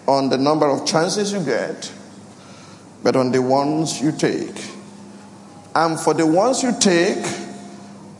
on 0.08 0.30
the 0.30 0.38
number 0.38 0.70
of 0.70 0.86
chances 0.86 1.34
you 1.34 1.44
get, 1.44 1.92
but 3.04 3.16
on 3.16 3.32
the 3.32 3.42
ones 3.42 4.02
you 4.02 4.12
take. 4.12 4.56
And 5.74 6.00
for 6.00 6.14
the 6.14 6.26
ones 6.26 6.64
you 6.64 6.78
take, 6.80 7.26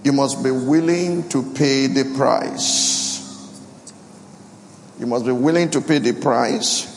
you 0.04 0.14
must 0.14 0.44
be 0.44 0.52
willing 0.52 1.28
to 1.30 1.44
pay 1.54 1.88
the 1.88 2.14
price. 2.16 3.14
You 5.00 5.08
must 5.08 5.26
be 5.26 5.32
willing 5.32 5.70
to 5.72 5.82
pay 5.82 6.00
the 6.00 6.14
price 6.14 6.92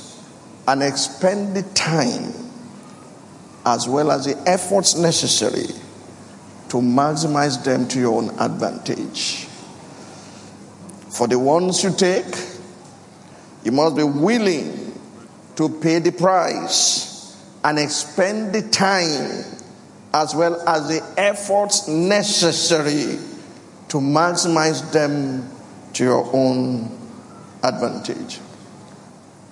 and 0.67 0.83
expend 0.83 1.57
the 1.57 1.63
time 1.75 2.33
as 3.65 3.89
well 3.89 4.11
as 4.11 4.25
the 4.25 4.39
efforts 4.49 4.97
necessary 4.97 5.69
to 6.69 6.77
maximize 6.77 7.63
them 7.65 7.89
to 7.89 7.99
your 7.99 8.23
own 8.23 8.31
advantage. 8.39 9.47
For 11.11 11.27
the 11.27 11.39
ones 11.39 11.83
you 11.83 11.93
take, 11.93 12.27
you 13.65 13.73
must 13.73 13.97
be 13.97 14.03
willing 14.03 14.99
to 15.57 15.69
pay 15.81 15.99
the 15.99 16.13
price 16.13 17.37
and 17.65 17.79
expend 17.79 18.55
the 18.55 18.63
time 18.63 19.45
as 20.15 20.35
well 20.35 20.63
as 20.69 20.89
the 20.89 21.03
efforts 21.17 21.89
necessary 21.89 23.19
to 23.89 23.97
maximize 23.99 24.93
them 24.93 25.51
to 25.95 26.05
your 26.05 26.31
own 26.33 26.97
advantage. 27.63 28.41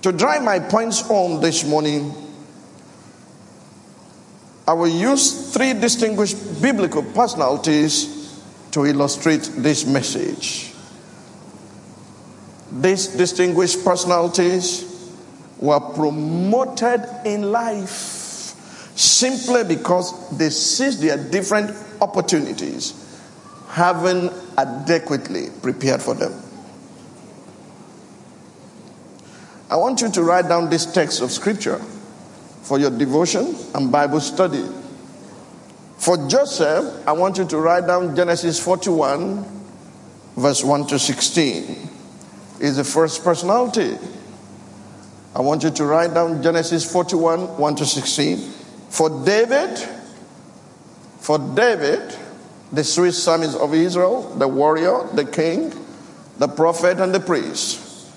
To 0.03 0.13
drive 0.13 0.45
my 0.45 0.61
points 0.61 1.01
home 1.01 1.41
this 1.41 1.65
morning, 1.65 2.15
I 4.69 4.73
will 4.73 4.89
use 4.89 5.53
three 5.53 5.75
distinguished 5.75 6.61
biblical 6.61 7.03
personalities 7.03 8.43
to 8.73 8.85
illustrate 8.85 9.49
this 9.57 9.87
message. 9.87 10.73
These 12.73 13.09
distinguished 13.09 13.85
personalities 13.85 14.85
were 15.59 15.79
promoted 15.79 17.05
in 17.25 17.53
life 17.53 18.25
simply 18.97 19.63
because 19.63 20.37
they 20.37 20.51
seized 20.51 21.01
their 21.01 21.17
different 21.17 21.77
opportunities, 22.01 22.93
having 23.69 24.31
adequately 24.59 25.51
prepared 25.63 26.03
for 26.03 26.15
them. 26.15 26.43
I 29.71 29.77
want 29.77 30.01
you 30.01 30.11
to 30.11 30.23
write 30.23 30.49
down 30.49 30.71
this 30.71 30.87
text 30.87 31.21
of 31.21 31.31
scripture 31.31 31.81
for 32.67 32.81
your 32.81 32.91
devotion 32.91 33.55
and 33.77 33.93
Bible 33.93 34.19
study. 34.19 34.65
For 35.99 36.17
Joseph, 36.27 37.07
I 37.07 37.13
want 37.13 37.39
you 37.39 37.45
to 37.47 37.59
write 37.59 37.87
down 37.87 38.17
Genesis 38.17 38.59
41, 38.59 39.45
verse 40.37 40.65
1 40.65 40.87
to 40.89 40.99
16. 40.99 41.91
Is 42.59 42.77
the 42.77 42.85
first 42.85 43.23
personality. 43.23 43.97
I 45.35 45.43
want 45.43 45.63
you 45.63 45.71
to 45.71 45.85
write 45.85 46.13
down 46.15 46.43
Genesis 46.43 46.91
41, 46.91 47.57
1 47.57 47.77
to 47.77 47.87
16. 47.87 48.39
For 48.89 49.25
David, 49.25 49.79
for 51.21 51.39
David, 51.39 52.17
the 52.73 52.83
Swiss 52.83 53.23
psalmist 53.23 53.57
of 53.59 53.75
Israel, 53.75 54.23
the 54.39 54.49
warrior, 54.49 55.07
the 55.13 55.25
king, 55.25 55.73
the 56.39 56.49
prophet, 56.49 56.99
and 56.99 57.15
the 57.15 57.21
priest. 57.21 58.11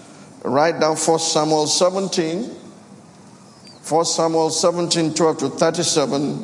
Write 0.44 0.80
down 0.80 0.96
1 0.96 1.20
Samuel 1.20 1.68
17, 1.68 2.56
1 3.89 4.06
Samuel 4.06 4.49
17, 4.49 5.13
12 5.13 5.38
to 5.38 5.49
37. 5.49 6.38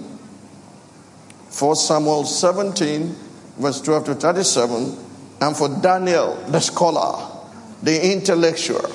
1 1.60 1.76
Samuel 1.76 2.24
17, 2.26 3.16
verse 3.58 3.82
12 3.82 4.06
to 4.06 4.16
37. 4.16 4.98
And 5.42 5.56
for 5.56 5.70
Daniel, 5.82 6.36
the 6.48 6.60
scholar, 6.60 7.30
the 7.84 8.12
intellectual, 8.12 8.90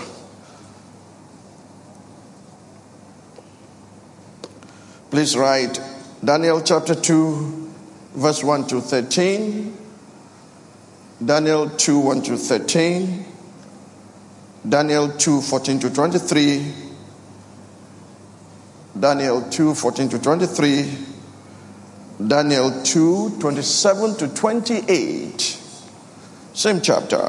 Please 5.10 5.36
write 5.36 5.80
Daniel 6.24 6.60
chapter 6.62 6.94
2, 6.94 7.72
verse 8.14 8.44
1 8.44 8.68
to 8.68 8.80
13. 8.80 9.76
Daniel 11.24 11.68
2, 11.68 11.98
1 11.98 12.22
to 12.22 12.36
13. 12.36 13.26
Daniel 14.68 15.08
2, 15.08 15.40
14 15.40 15.80
to 15.80 15.90
23. 15.90 16.74
Daniel 18.98 19.42
2, 19.48 19.74
14 19.74 20.08
to 20.10 20.18
23. 20.18 20.98
Daniel 22.26 22.82
2, 22.82 23.38
27 23.40 24.16
to 24.16 24.28
28. 24.28 25.40
Same 26.52 26.80
chapter. 26.80 27.28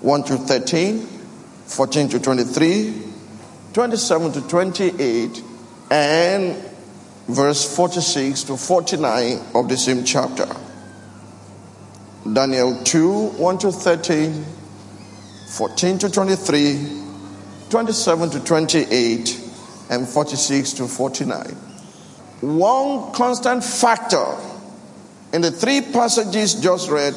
1 0.00 0.24
to 0.24 0.36
13, 0.36 1.00
14 1.66 2.08
to 2.08 2.18
23, 2.18 3.02
27 3.72 4.32
to 4.32 4.40
28, 4.48 5.42
and 5.90 6.56
verse 7.28 7.76
46 7.76 8.44
to 8.44 8.56
49 8.56 9.38
of 9.54 9.68
the 9.68 9.76
same 9.76 10.04
chapter. 10.04 10.48
Daniel 12.30 12.82
2 12.82 13.28
1 13.38 13.58
to 13.58 13.72
13, 13.72 14.44
14 15.50 15.98
to 15.98 16.10
23, 16.10 17.02
27 17.68 18.30
to 18.30 18.40
28, 18.40 19.41
and 19.92 20.08
46 20.08 20.72
to 20.72 20.88
49. 20.88 21.44
One 22.40 23.12
constant 23.12 23.62
factor 23.62 24.38
in 25.34 25.42
the 25.42 25.50
three 25.50 25.82
passages 25.82 26.54
just 26.54 26.90
read 26.90 27.14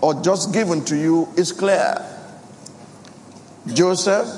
or 0.00 0.14
just 0.22 0.54
given 0.54 0.84
to 0.84 0.96
you 0.96 1.28
is 1.36 1.50
clear. 1.50 1.96
Joseph, 3.74 4.28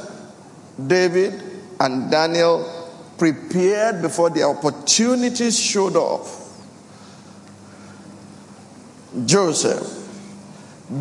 David, 0.87 1.41
and 1.79 2.11
Daniel 2.11 2.91
prepared 3.19 4.01
before 4.01 4.31
the 4.31 4.45
opportunities 4.45 5.59
showed 5.61 5.95
up. 5.95 6.27
Joseph, 9.27 9.87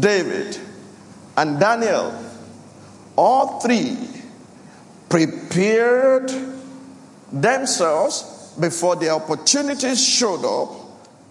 David, 0.01 0.59
and 1.37 1.59
Daniel, 1.61 2.13
all 3.15 3.61
three 3.61 3.97
prepared 5.07 6.52
themselves 7.33 8.53
before 8.59 8.95
the 8.95 9.09
opportunities 9.09 10.01
showed 10.05 10.45
up, 10.45 10.79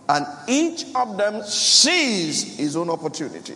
and 0.08 0.26
each 0.48 0.84
of 0.94 1.16
them 1.16 1.42
seized 1.44 2.58
his 2.58 2.76
own 2.76 2.90
opportunity. 2.90 3.54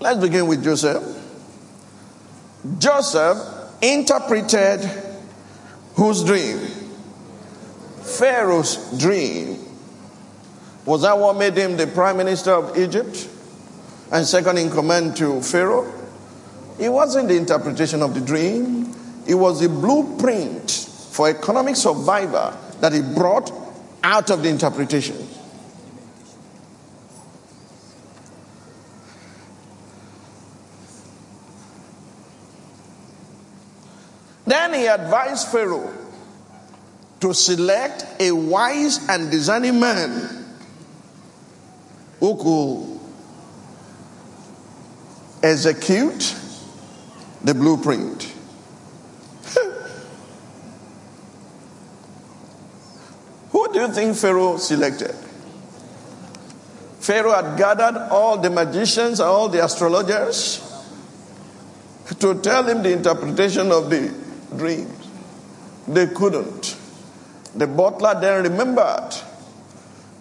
Let's 0.00 0.20
begin 0.20 0.46
with 0.46 0.64
Joseph. 0.64 1.02
Joseph 2.78 3.36
interpreted 3.82 4.80
whose 5.94 6.24
dream? 6.24 6.58
Pharaoh's 8.02 8.98
dream. 8.98 9.67
Was 10.88 11.02
that 11.02 11.18
what 11.18 11.36
made 11.36 11.54
him 11.54 11.76
the 11.76 11.86
prime 11.86 12.16
minister 12.16 12.50
of 12.50 12.78
Egypt 12.78 13.28
and 14.10 14.26
second 14.26 14.56
in 14.56 14.70
command 14.70 15.18
to 15.18 15.42
Pharaoh? 15.42 15.92
It 16.78 16.88
wasn't 16.88 17.28
the 17.28 17.36
interpretation 17.36 18.00
of 18.00 18.14
the 18.14 18.22
dream, 18.22 18.94
it 19.26 19.34
was 19.34 19.60
the 19.60 19.68
blueprint 19.68 20.70
for 21.10 21.28
economic 21.28 21.76
survival 21.76 22.56
that 22.80 22.94
he 22.94 23.02
brought 23.02 23.52
out 24.02 24.30
of 24.30 24.42
the 24.42 24.48
interpretation. 24.48 25.28
Then 34.46 34.72
he 34.72 34.86
advised 34.86 35.48
Pharaoh 35.48 35.94
to 37.20 37.34
select 37.34 38.06
a 38.20 38.32
wise 38.32 39.06
and 39.06 39.30
discerning 39.30 39.78
man 39.78 40.37
could 42.20 42.98
execute 45.42 46.34
the 47.44 47.54
blueprint. 47.54 48.22
who 53.50 53.72
do 53.72 53.80
you 53.80 53.88
think 53.88 54.16
Pharaoh 54.16 54.56
selected? 54.56 55.14
Pharaoh 56.98 57.32
had 57.32 57.56
gathered 57.56 57.96
all 58.10 58.36
the 58.38 58.50
magicians, 58.50 59.20
all 59.20 59.48
the 59.48 59.64
astrologers 59.64 60.64
to 62.18 62.34
tell 62.40 62.64
him 62.64 62.82
the 62.82 62.92
interpretation 62.92 63.70
of 63.70 63.90
the 63.90 64.12
dreams. 64.56 65.08
They 65.86 66.06
couldn't. 66.08 66.76
The 67.54 67.66
butler 67.66 68.20
then 68.20 68.42
remembered 68.44 69.14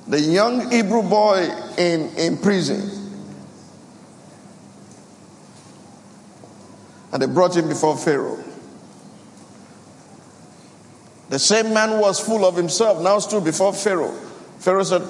the 0.07 0.19
young 0.19 0.71
Hebrew 0.71 1.03
boy 1.03 1.49
in, 1.77 2.09
in 2.15 2.37
prison. 2.37 2.89
And 7.11 7.21
they 7.21 7.27
brought 7.27 7.55
him 7.55 7.67
before 7.67 7.97
Pharaoh. 7.97 8.43
The 11.29 11.39
same 11.39 11.73
man 11.73 11.99
was 11.99 12.19
full 12.19 12.45
of 12.45 12.55
himself, 12.55 13.01
now 13.01 13.19
stood 13.19 13.43
before 13.43 13.73
Pharaoh. 13.73 14.13
Pharaoh 14.59 14.83
said, 14.83 15.01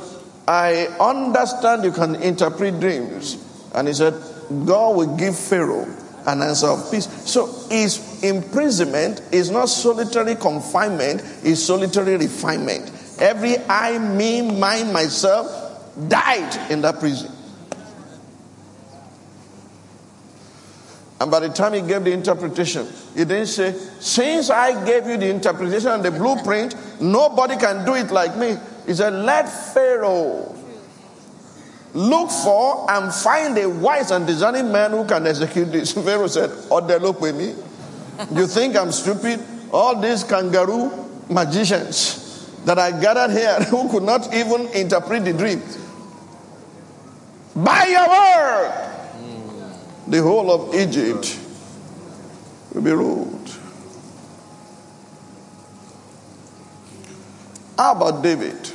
I 0.47 0.87
understand 0.99 1.83
you 1.83 1.91
can 1.91 2.15
interpret 2.15 2.79
dreams. 2.79 3.43
And 3.75 3.87
he 3.87 3.93
said, 3.93 4.13
God 4.65 4.95
will 4.95 5.15
give 5.15 5.37
Pharaoh 5.37 5.85
an 6.25 6.41
answer 6.41 6.67
of 6.67 6.89
peace. 6.91 7.07
So 7.29 7.45
his 7.69 8.23
imprisonment 8.23 9.21
is 9.31 9.51
not 9.51 9.69
solitary 9.69 10.35
confinement, 10.35 11.21
it's 11.43 11.61
solitary 11.61 12.17
refinement. 12.17 12.91
Every 13.19 13.57
I, 13.67 13.97
me, 13.97 14.41
mine, 14.41 14.93
myself 14.93 15.47
died 16.07 16.71
in 16.71 16.81
that 16.81 16.99
prison. 16.99 17.31
And 21.19 21.31
by 21.31 21.39
the 21.39 21.49
time 21.49 21.73
he 21.73 21.81
gave 21.81 22.03
the 22.03 22.11
interpretation, 22.11 22.87
he 23.15 23.25
didn't 23.25 23.47
say, 23.47 23.73
Since 23.99 24.51
I 24.51 24.85
gave 24.85 25.07
you 25.07 25.17
the 25.17 25.29
interpretation 25.29 25.89
and 25.89 26.03
the 26.03 26.11
blueprint, 26.11 26.75
nobody 27.01 27.57
can 27.57 27.85
do 27.85 27.95
it 27.95 28.11
like 28.11 28.37
me. 28.37 28.55
He 28.85 28.93
said, 28.93 29.13
Let 29.13 29.49
Pharaoh 29.49 30.57
Look 31.93 32.29
for 32.29 32.85
and 32.91 33.11
find 33.11 33.57
a 33.57 33.67
wise 33.67 34.11
and 34.11 34.27
discerning 34.27 34.71
man 34.71 34.91
who 34.91 35.03
can 35.05 35.25
execute 35.25 35.71
this. 35.71 35.93
Pharaoh 36.05 36.27
said, 36.27 36.51
they 36.87 36.99
look 36.99 37.19
with 37.19 37.35
me. 37.35 37.55
You 38.37 38.45
think 38.45 38.75
I'm 38.75 38.91
stupid? 38.91 39.43
All 39.71 39.99
these 39.99 40.23
kangaroo 40.23 40.91
magicians 41.29 42.26
that 42.67 42.77
I 42.77 42.91
gathered 42.91 43.31
here 43.31 43.55
who 43.69 43.89
could 43.89 44.03
not 44.03 44.33
even 44.33 44.67
interpret 44.73 45.23
the 45.23 45.31
dream. 45.31 45.63
By 47.55 47.85
your 47.85 48.09
word, 48.09 48.83
the 50.07 50.21
whole 50.21 50.51
of 50.51 50.75
Egypt 50.75 51.39
will 52.73 52.81
be 52.81 52.91
ruled. 52.91 53.57
How 57.77 57.93
about 57.93 58.21
David? 58.21 58.73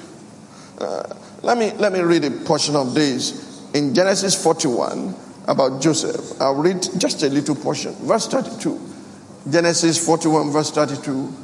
Uh, 0.79 1.15
let 1.43 1.59
me, 1.59 1.73
let 1.73 1.93
me 1.93 2.01
read 2.01 2.25
a 2.25 2.31
portion 2.31 2.75
of 2.77 2.95
this 2.95 3.63
in 3.75 3.95
Genesis 3.95 4.43
41 4.43 5.15
about 5.49 5.83
Joseph. 5.83 6.41
I'll 6.41 6.55
read 6.55 6.81
just 6.97 7.23
a 7.25 7.29
little 7.29 7.57
portion. 7.57 7.93
Verse 7.97 8.27
32. 8.27 8.81
Genesis 9.51 10.05
41, 10.07 10.51
verse 10.51 10.71
32. 10.71 11.42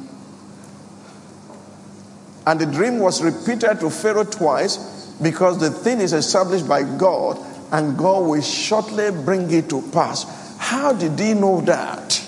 And 2.45 2.59
the 2.59 2.65
dream 2.65 2.99
was 2.99 3.21
repeated 3.21 3.79
to 3.81 3.89
Pharaoh 3.89 4.23
twice 4.23 4.77
because 5.21 5.59
the 5.59 5.69
thing 5.69 5.99
is 5.99 6.13
established 6.13 6.67
by 6.67 6.83
God 6.83 7.37
and 7.71 7.97
God 7.97 8.25
will 8.27 8.41
shortly 8.41 9.11
bring 9.11 9.51
it 9.51 9.69
to 9.69 9.81
pass. 9.91 10.57
How 10.57 10.93
did 10.93 11.19
he 11.19 11.33
know 11.33 11.61
that? 11.61 12.23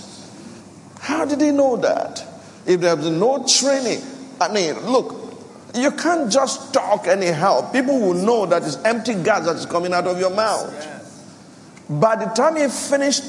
How 0.99 1.25
did 1.25 1.41
he 1.41 1.51
know 1.51 1.77
that? 1.77 2.23
If 2.65 2.81
there 2.81 2.95
was 2.95 3.09
no 3.09 3.43
training, 3.45 4.01
I 4.39 4.51
mean, 4.53 4.79
look, 4.85 5.21
you 5.73 5.91
can't 5.91 6.31
just 6.31 6.73
talk 6.73 7.07
anyhow. 7.07 7.71
People 7.71 7.99
will 7.99 8.13
know 8.13 8.45
that 8.45 8.63
it's 8.63 8.77
empty 8.83 9.15
gas 9.15 9.45
that 9.45 9.55
is 9.55 9.65
coming 9.65 9.93
out 9.93 10.05
of 10.05 10.19
your 10.19 10.29
mouth. 10.29 10.69
By 11.89 12.15
the 12.17 12.25
time 12.25 12.57
you 12.57 12.69
finished 12.69 13.23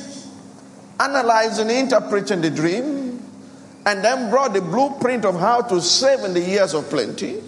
analyzing, 1.00 1.70
interpreting 1.70 2.40
the 2.40 2.50
dream, 2.50 3.01
and 3.84 4.04
then 4.04 4.30
brought 4.30 4.52
the 4.52 4.60
blueprint 4.60 5.24
of 5.24 5.38
how 5.38 5.62
to 5.62 5.80
save 5.80 6.20
in 6.20 6.34
the 6.34 6.40
years 6.40 6.74
of 6.74 6.88
plenty, 6.88 7.42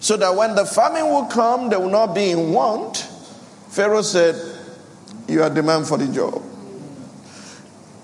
so 0.00 0.16
that 0.16 0.34
when 0.34 0.54
the 0.54 0.64
famine 0.64 1.06
will 1.06 1.26
come, 1.26 1.68
they 1.68 1.76
will 1.76 1.90
not 1.90 2.14
be 2.14 2.30
in 2.30 2.52
want, 2.52 2.96
Pharaoh 3.68 4.02
said, 4.02 4.34
You 5.28 5.42
are 5.42 5.50
the 5.50 5.62
man 5.62 5.84
for 5.84 5.98
the 5.98 6.08
job. 6.08 6.42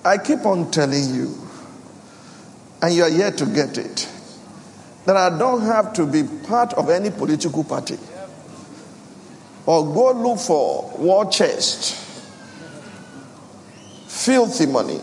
I 0.05 0.19
keep 0.19 0.47
on 0.47 0.71
telling 0.71 1.15
you, 1.15 1.35
and 2.83 2.95
you 2.95 3.03
are 3.03 3.09
yet 3.09 3.39
to 3.39 3.47
get 3.47 3.79
it 3.79 4.09
that 5.07 5.17
I 5.17 5.37
don't 5.37 5.63
have 5.63 5.93
to 5.95 6.07
be 6.07 6.25
part 6.47 6.75
of 6.75 6.91
any 6.91 7.11
political 7.11 7.65
party 7.65 7.99
or 9.65 9.85
go 9.93 10.13
look 10.13 10.39
for 10.39 10.93
war 10.99 11.27
chest, 11.31 11.95
filthy 14.07 14.67
money 14.67 15.01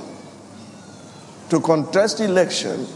to 1.53 1.59
contest 1.61 2.19
election 2.19 2.87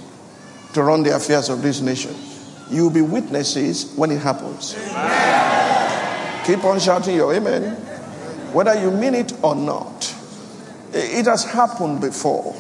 to 0.74 0.82
run 0.82 1.04
the 1.04 1.16
affairs 1.16 1.48
of 1.50 1.62
this 1.62 1.80
nation. 1.80 2.16
You 2.72 2.82
will 2.86 2.90
be 2.90 3.02
witnesses 3.04 3.94
when 3.96 4.10
it 4.10 4.18
happens. 4.20 4.76
Amen. 4.90 6.44
Keep 6.44 6.64
on 6.64 6.80
shouting 6.80 7.16
your 7.16 7.36
amen. 7.36 7.76
Whether 8.54 8.82
you 8.82 8.90
mean 8.90 9.14
it 9.14 9.32
or 9.44 9.56
not, 9.56 10.12
it 10.92 11.28
has 11.28 11.44
happened 11.44 12.02
before. 12.02 12.56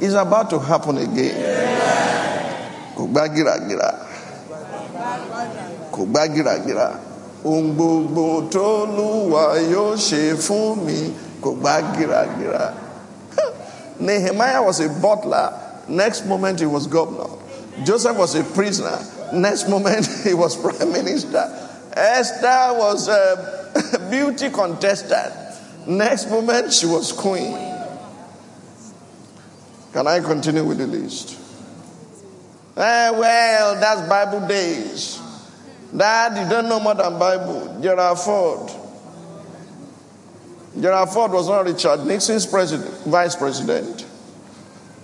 It's 0.00 0.14
about 0.14 0.50
to 0.50 0.60
happen 0.60 0.98
again 0.98 1.74
kò 2.98 3.04
gbá 3.06 3.26
gìràgìrà 3.30 3.90
kò 5.94 6.02
gbá 6.10 6.22
gìràgìrà 6.34 6.88
ohun 7.44 7.74
gbogbo 7.76 8.42
tó 8.52 8.86
lùwà 8.96 9.54
yóò 9.72 9.94
ṣe 9.96 10.34
fún 10.34 10.82
mi 10.86 10.98
kò 11.42 11.50
gbá 11.60 11.80
gìràgìrà. 11.94 12.87
Nehemiah 14.00 14.62
was 14.62 14.80
a 14.80 14.88
butler. 15.00 15.58
Next 15.88 16.26
moment 16.26 16.60
he 16.60 16.66
was 16.66 16.86
governor. 16.86 17.28
Joseph 17.84 18.16
was 18.16 18.34
a 18.34 18.44
prisoner. 18.44 18.98
Next 19.32 19.68
moment, 19.68 20.06
he 20.24 20.34
was 20.34 20.56
prime 20.56 20.92
minister. 20.92 21.68
Esther 21.92 22.78
was 22.78 23.08
a 23.08 24.08
beauty 24.10 24.50
contestant. 24.50 25.34
Next 25.86 26.30
moment, 26.30 26.72
she 26.72 26.86
was 26.86 27.12
queen. 27.12 27.56
Can 29.92 30.06
I 30.06 30.20
continue 30.20 30.64
with 30.64 30.78
the 30.78 30.86
list? 30.86 31.38
Eh, 32.76 33.10
well, 33.10 33.80
that's 33.80 34.08
Bible 34.08 34.46
days. 34.46 35.20
Dad, 35.96 36.36
you 36.36 36.48
don't 36.48 36.68
know 36.68 36.78
more 36.78 36.94
than 36.94 37.18
Bible. 37.18 37.80
Gerald 37.80 38.20
Ford. 38.20 38.70
Gerald 40.80 41.10
Ford 41.10 41.32
was 41.32 41.48
not 41.48 41.64
Richard 41.64 42.04
Nixon's 42.06 42.46
president, 42.46 42.94
vice 43.04 43.34
president. 43.34 44.06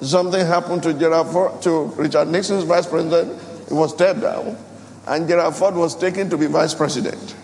Something 0.00 0.46
happened 0.46 0.82
to 0.82 0.94
Gerald 0.94 1.30
Ford, 1.32 1.62
to 1.62 1.84
Richard 1.96 2.28
Nixon's 2.28 2.64
vice 2.64 2.86
president. 2.86 3.40
He 3.68 3.74
was 3.74 3.92
stepped 3.92 4.20
down, 4.20 4.56
and 5.06 5.26
Gerald 5.26 5.56
Ford 5.56 5.74
was 5.74 5.96
taken 5.96 6.28
to 6.30 6.36
be 6.36 6.46
vice 6.46 6.74
president. 6.74 7.34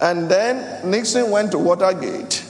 And 0.00 0.28
then 0.28 0.90
Nixon 0.90 1.30
went 1.30 1.52
to 1.52 1.58
Watergate, 1.58 2.44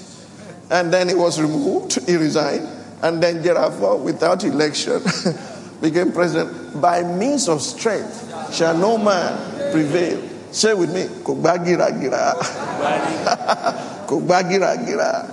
and 0.70 0.92
then 0.92 1.08
he 1.08 1.14
was 1.14 1.40
removed. 1.40 1.98
He 2.08 2.16
resigned, 2.16 2.68
and 3.02 3.22
then 3.22 3.42
Gerald 3.42 3.74
Ford, 3.74 4.02
without 4.02 4.44
election, 4.44 5.02
became 5.82 6.12
president. 6.12 6.80
By 6.80 7.02
means 7.02 7.48
of 7.48 7.60
strength 7.60 8.54
shall 8.54 8.76
no 8.76 8.96
man 8.96 9.72
prevail. 9.72 10.33
Say 10.54 10.72
with 10.72 10.94
me, 10.94 11.02
Kogbagira 11.26 11.90
gira. 11.98 12.30
Kogbagira 14.06 14.78
gira. 14.86 15.26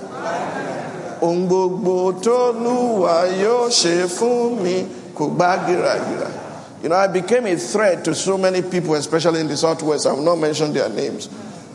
Ohun 1.22 1.46
gbogbo 1.48 2.18
t'Olúwa 2.18 3.30
yóò 3.38 3.70
gbá. 5.14 6.32
You 6.82 6.90
know, 6.90 6.96
I 6.96 7.06
became 7.06 7.46
a 7.46 7.56
threat 7.56 8.04
to 8.06 8.16
so 8.16 8.36
many 8.36 8.64
people, 8.64 8.96
especially 8.96 9.42
in 9.42 9.48
the 9.48 9.56
Southwest. 9.56 10.08
I 10.08 10.14
will 10.14 10.24
not 10.24 10.38
mention 10.40 10.74
their 10.74 10.90
names. 10.90 11.28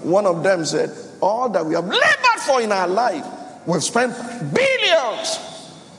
One 0.03 0.26
of 0.26 0.42
them 0.42 0.64
said, 0.64 0.90
All 1.22 1.49
that 1.51 1.64
we 1.64 1.74
have 1.74 1.84
labored 1.86 2.40
for 2.44 2.61
in 2.61 2.72
our 2.72 2.88
life, 2.88 3.24
we've 3.64 3.84
spent 3.84 4.12
billions. 4.53 5.38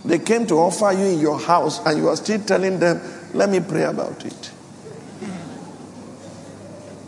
They 0.04 0.20
came 0.20 0.46
to 0.48 0.56
offer 0.56 0.92
you 0.92 1.06
in 1.06 1.20
your 1.20 1.40
house, 1.40 1.80
and 1.86 1.98
you 1.98 2.10
are 2.10 2.18
still 2.18 2.42
telling 2.42 2.78
them, 2.80 3.00
Let 3.34 3.50
me 3.50 3.62
pray 3.62 3.84
about 3.84 4.26
it. 4.26 4.52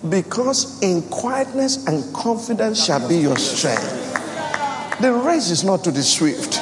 Because 0.08 0.82
in 0.82 1.02
quietness 1.10 1.86
and 1.88 2.14
confidence 2.14 2.86
shall 2.86 3.06
be 3.08 3.18
your 3.18 3.38
strength. 3.38 5.00
The 5.02 5.12
race 5.12 5.50
is 5.50 5.64
not 5.64 5.84
to 5.84 5.92
the 5.92 6.04
swift, 6.04 6.54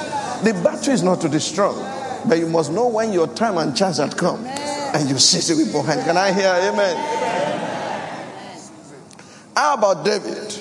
the 0.44 0.54
battle 0.64 0.94
is 0.94 1.04
not 1.04 1.22
to 1.22 1.28
the 1.28 1.40
strong, 1.40 1.76
but 2.28 2.40
you 2.40 2.48
must 2.48 2.72
know 2.72 2.88
when 2.88 3.14
your 3.14 3.28
time 3.28 3.58
and 3.58 3.76
chance 3.76 3.98
had 3.98 4.18
come 4.18 4.46
and 4.46 5.10
you 5.10 5.18
seize 5.18 5.50
it 5.50 5.58
with 5.58 5.72
both 5.72 5.86
hands. 5.86 6.04
Can 6.04 6.18
I 6.18 6.32
hear 6.32 6.52
amen? 6.72 7.18
How 9.56 9.74
about 9.74 10.06
David? 10.06 10.56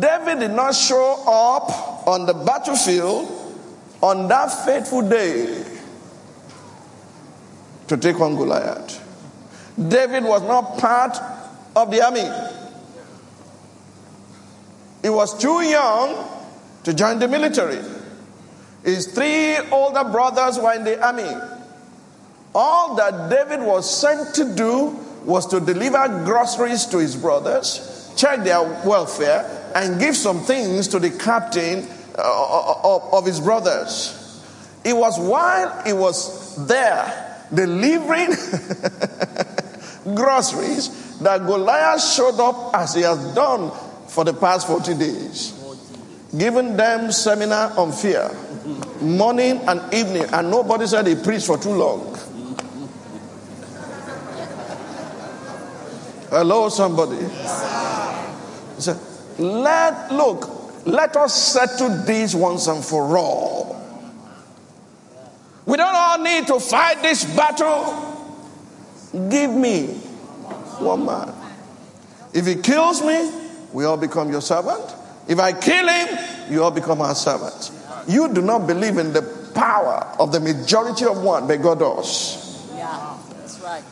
David 0.00 0.40
did 0.40 0.52
not 0.52 0.74
show 0.74 1.22
up 1.26 2.08
on 2.08 2.26
the 2.26 2.34
battlefield 2.34 3.28
on 4.00 4.28
that 4.28 4.48
fateful 4.64 5.08
day 5.08 5.64
to 7.86 7.96
take 7.96 8.20
on 8.20 8.34
Goliath. 8.34 9.03
David 9.76 10.24
was 10.24 10.42
not 10.42 10.78
part 10.78 11.18
of 11.74 11.90
the 11.90 12.02
army. 12.02 12.28
He 15.02 15.10
was 15.10 15.36
too 15.38 15.60
young 15.62 16.28
to 16.84 16.94
join 16.94 17.18
the 17.18 17.28
military. 17.28 17.80
His 18.84 19.06
three 19.08 19.56
older 19.70 20.04
brothers 20.04 20.58
were 20.58 20.74
in 20.74 20.84
the 20.84 21.04
army. 21.04 21.30
All 22.54 22.94
that 22.94 23.28
David 23.30 23.66
was 23.66 24.00
sent 24.00 24.34
to 24.36 24.54
do 24.54 24.98
was 25.24 25.46
to 25.48 25.58
deliver 25.58 26.06
groceries 26.24 26.86
to 26.86 26.98
his 26.98 27.16
brothers, 27.16 28.12
check 28.16 28.44
their 28.44 28.62
welfare, 28.86 29.72
and 29.74 29.98
give 29.98 30.16
some 30.16 30.40
things 30.40 30.86
to 30.88 30.98
the 30.98 31.10
captain 31.10 31.88
uh, 32.16 32.98
of 33.12 33.26
his 33.26 33.40
brothers. 33.40 34.20
It 34.84 34.96
was 34.96 35.18
while 35.18 35.82
he 35.84 35.92
was 35.92 36.66
there 36.68 37.40
delivering 37.52 38.28
groceries 40.14 41.18
that 41.20 41.46
Goliath 41.46 42.02
showed 42.02 42.38
up 42.40 42.74
as 42.74 42.94
he 42.94 43.02
has 43.02 43.34
done 43.34 43.70
for 44.08 44.24
the 44.24 44.34
past 44.34 44.66
40 44.66 44.94
days, 44.94 45.52
giving 46.36 46.76
them 46.76 47.10
seminar 47.10 47.72
on 47.78 47.92
fear, 47.92 48.30
morning 49.00 49.58
and 49.66 49.94
evening, 49.94 50.24
and 50.32 50.50
nobody 50.50 50.86
said 50.86 51.06
he 51.06 51.14
preached 51.14 51.46
for 51.46 51.56
too 51.58 51.70
long. 51.70 52.18
Hello, 56.30 56.68
somebody. 56.68 57.16
He 58.76 58.82
said, 58.82 58.98
let 59.38 60.12
look, 60.12 60.86
let 60.86 61.16
us 61.16 61.34
settle 61.34 61.88
this 62.04 62.34
once 62.34 62.66
and 62.66 62.84
for 62.84 63.16
all. 63.16 63.80
We 65.66 65.76
don't 65.76 65.94
all 65.94 66.18
need 66.18 66.46
to 66.48 66.60
fight 66.60 67.00
this 67.02 67.24
battle. 67.36 68.13
Give 69.14 69.50
me 69.50 69.86
one 70.80 71.06
man. 71.06 71.32
If 72.32 72.46
he 72.46 72.56
kills 72.56 73.00
me, 73.00 73.30
we 73.72 73.84
all 73.84 73.96
become 73.96 74.30
your 74.30 74.40
servant. 74.40 74.82
If 75.28 75.38
I 75.38 75.52
kill 75.52 75.88
him, 75.88 76.52
you 76.52 76.62
all 76.62 76.72
become 76.72 77.00
our 77.00 77.14
servants. 77.14 77.70
You 78.08 78.32
do 78.32 78.42
not 78.42 78.66
believe 78.66 78.98
in 78.98 79.12
the 79.12 79.22
power 79.54 80.14
of 80.18 80.32
the 80.32 80.40
majority 80.40 81.04
of 81.04 81.22
one, 81.22 81.46
but 81.46 81.62
God 81.62 81.78
does. 81.78 82.68
Yeah, 82.74 83.16
that's 83.38 83.60
right. 83.60 83.84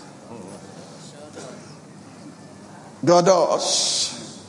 God 3.04 3.24
does. 3.24 4.42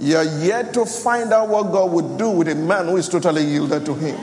You're 0.00 0.22
yet 0.42 0.72
to 0.74 0.86
find 0.86 1.30
out 1.32 1.48
what 1.48 1.64
God 1.64 1.92
would 1.92 2.16
do 2.16 2.30
with 2.30 2.48
a 2.48 2.54
man 2.54 2.86
who 2.86 2.96
is 2.96 3.08
totally 3.08 3.44
yielded 3.44 3.84
to 3.84 3.94
Him. 3.94 4.18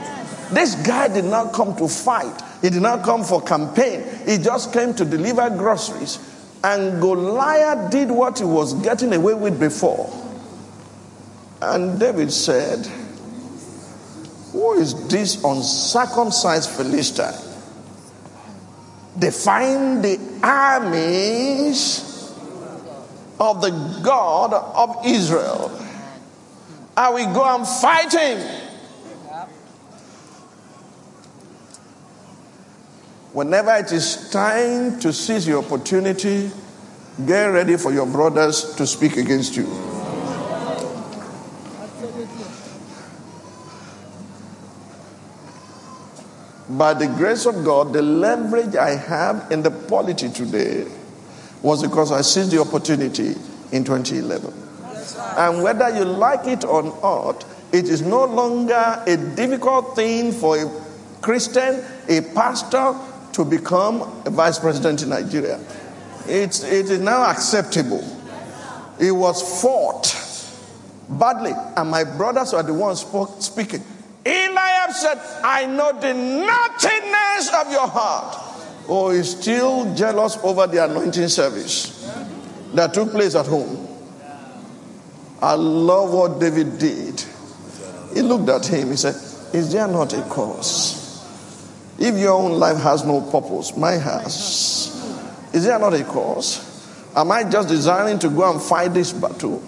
This 0.52 0.74
guy 0.74 1.06
did 1.08 1.24
not 1.24 1.52
come 1.52 1.76
to 1.76 1.86
fight. 1.86 2.42
He 2.62 2.70
did 2.70 2.82
not 2.82 3.04
come 3.04 3.24
for 3.24 3.40
campaign. 3.40 4.04
He 4.26 4.38
just 4.38 4.72
came 4.72 4.94
to 4.94 5.04
deliver 5.04 5.48
groceries. 5.50 6.18
And 6.64 7.00
Goliath 7.00 7.90
did 7.90 8.10
what 8.10 8.38
he 8.38 8.44
was 8.44 8.74
getting 8.74 9.12
away 9.12 9.34
with 9.34 9.60
before. 9.60 10.12
And 11.62 12.00
David 12.00 12.32
said, 12.32 12.86
Who 14.52 14.74
is 14.74 15.08
this 15.08 15.42
uncircumcised 15.44 16.70
Philistine? 16.70 17.34
Define 19.18 20.02
the 20.02 20.18
armies 20.42 22.32
of 23.38 23.60
the 23.60 23.70
God 24.02 24.52
of 24.52 25.06
Israel. 25.06 25.70
I 26.96 27.10
will 27.10 27.32
go 27.32 27.56
and 27.56 27.66
fight 27.66 28.12
him. 28.12 28.67
Whenever 33.38 33.72
it 33.76 33.92
is 33.92 34.30
time 34.30 34.98
to 34.98 35.12
seize 35.12 35.46
your 35.46 35.62
opportunity, 35.62 36.50
get 37.24 37.44
ready 37.44 37.76
for 37.76 37.92
your 37.92 38.04
brothers 38.04 38.74
to 38.74 38.84
speak 38.84 39.16
against 39.16 39.54
you. 39.54 39.62
By 46.68 46.94
the 46.94 47.06
grace 47.16 47.46
of 47.46 47.64
God, 47.64 47.92
the 47.92 48.02
leverage 48.02 48.74
I 48.74 48.96
have 48.96 49.52
in 49.52 49.62
the 49.62 49.70
polity 49.70 50.30
today 50.30 50.88
was 51.62 51.80
because 51.80 52.10
I 52.10 52.22
seized 52.22 52.50
the 52.50 52.60
opportunity 52.60 53.36
in 53.70 53.84
2011. 53.84 54.52
And 55.36 55.62
whether 55.62 55.96
you 55.96 56.04
like 56.04 56.48
it 56.48 56.64
or 56.64 56.82
not, 56.82 57.44
it 57.70 57.84
is 57.84 58.02
no 58.02 58.24
longer 58.24 59.00
a 59.06 59.16
difficult 59.16 59.94
thing 59.94 60.32
for 60.32 60.60
a 60.60 60.68
Christian, 61.20 61.84
a 62.08 62.20
pastor, 62.34 62.96
to 63.38 63.44
become 63.44 64.02
a 64.26 64.30
vice 64.30 64.58
president 64.58 65.00
in 65.04 65.10
Nigeria. 65.10 65.60
It's, 66.26 66.64
it 66.64 66.90
is 66.90 66.98
now 66.98 67.22
acceptable. 67.30 68.04
It 68.98 69.12
was 69.12 69.62
fought 69.62 70.12
badly, 71.08 71.52
and 71.76 71.88
my 71.88 72.02
brothers 72.02 72.52
were 72.52 72.64
the 72.64 72.74
ones 72.74 73.00
spoke, 73.02 73.40
speaking. 73.40 73.84
Eliab 74.26 74.90
said, 74.90 75.18
I 75.44 75.66
know 75.66 75.92
the 75.92 76.14
nothingness 76.14 77.54
of 77.54 77.70
your 77.70 77.86
heart. 77.86 78.44
Oh, 78.88 79.10
is 79.10 79.30
still 79.38 79.94
jealous 79.94 80.36
over 80.42 80.66
the 80.66 80.84
anointing 80.84 81.28
service 81.28 82.10
that 82.74 82.92
took 82.92 83.12
place 83.12 83.36
at 83.36 83.46
home. 83.46 83.86
I 85.40 85.54
love 85.54 86.12
what 86.12 86.40
David 86.40 86.78
did. 86.80 87.22
He 88.14 88.22
looked 88.22 88.48
at 88.48 88.66
him, 88.66 88.90
he 88.90 88.96
said, 88.96 89.14
Is 89.54 89.70
there 89.72 89.86
not 89.86 90.12
a 90.12 90.22
cause? 90.22 90.97
If 91.98 92.16
your 92.16 92.32
own 92.32 92.52
life 92.52 92.78
has 92.78 93.04
no 93.04 93.20
purpose, 93.20 93.76
my 93.76 93.92
has. 93.92 94.94
Is 95.52 95.64
there 95.64 95.78
not 95.78 95.94
a 95.94 96.04
cause? 96.04 96.64
Am 97.16 97.32
I 97.32 97.44
just 97.44 97.68
desiring 97.68 98.18
to 98.20 98.28
go 98.28 98.50
and 98.50 98.62
fight 98.62 98.94
this 98.94 99.12
battle? 99.12 99.62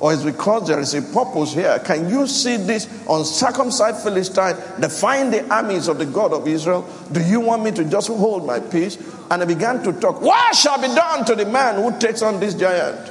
Or 0.00 0.12
is 0.12 0.24
because 0.24 0.68
there 0.68 0.78
is 0.78 0.94
a 0.94 1.02
purpose 1.02 1.54
here? 1.54 1.78
Can 1.80 2.08
you 2.08 2.26
see 2.26 2.56
this 2.56 2.86
uncircumcised 3.08 4.02
Philistine 4.02 4.56
defying 4.80 5.30
the 5.30 5.48
armies 5.52 5.88
of 5.88 5.98
the 5.98 6.06
God 6.06 6.32
of 6.32 6.46
Israel? 6.46 6.88
Do 7.10 7.20
you 7.20 7.40
want 7.40 7.64
me 7.64 7.72
to 7.72 7.84
just 7.84 8.08
hold 8.08 8.46
my 8.46 8.60
peace? 8.60 8.96
And 9.30 9.42
they 9.42 9.46
began 9.46 9.82
to 9.82 9.92
talk, 9.92 10.20
What 10.20 10.54
shall 10.54 10.80
be 10.80 10.88
done 10.88 11.24
to 11.26 11.34
the 11.34 11.46
man 11.46 11.82
who 11.82 11.98
takes 11.98 12.22
on 12.22 12.38
this 12.38 12.54
giant? 12.54 13.10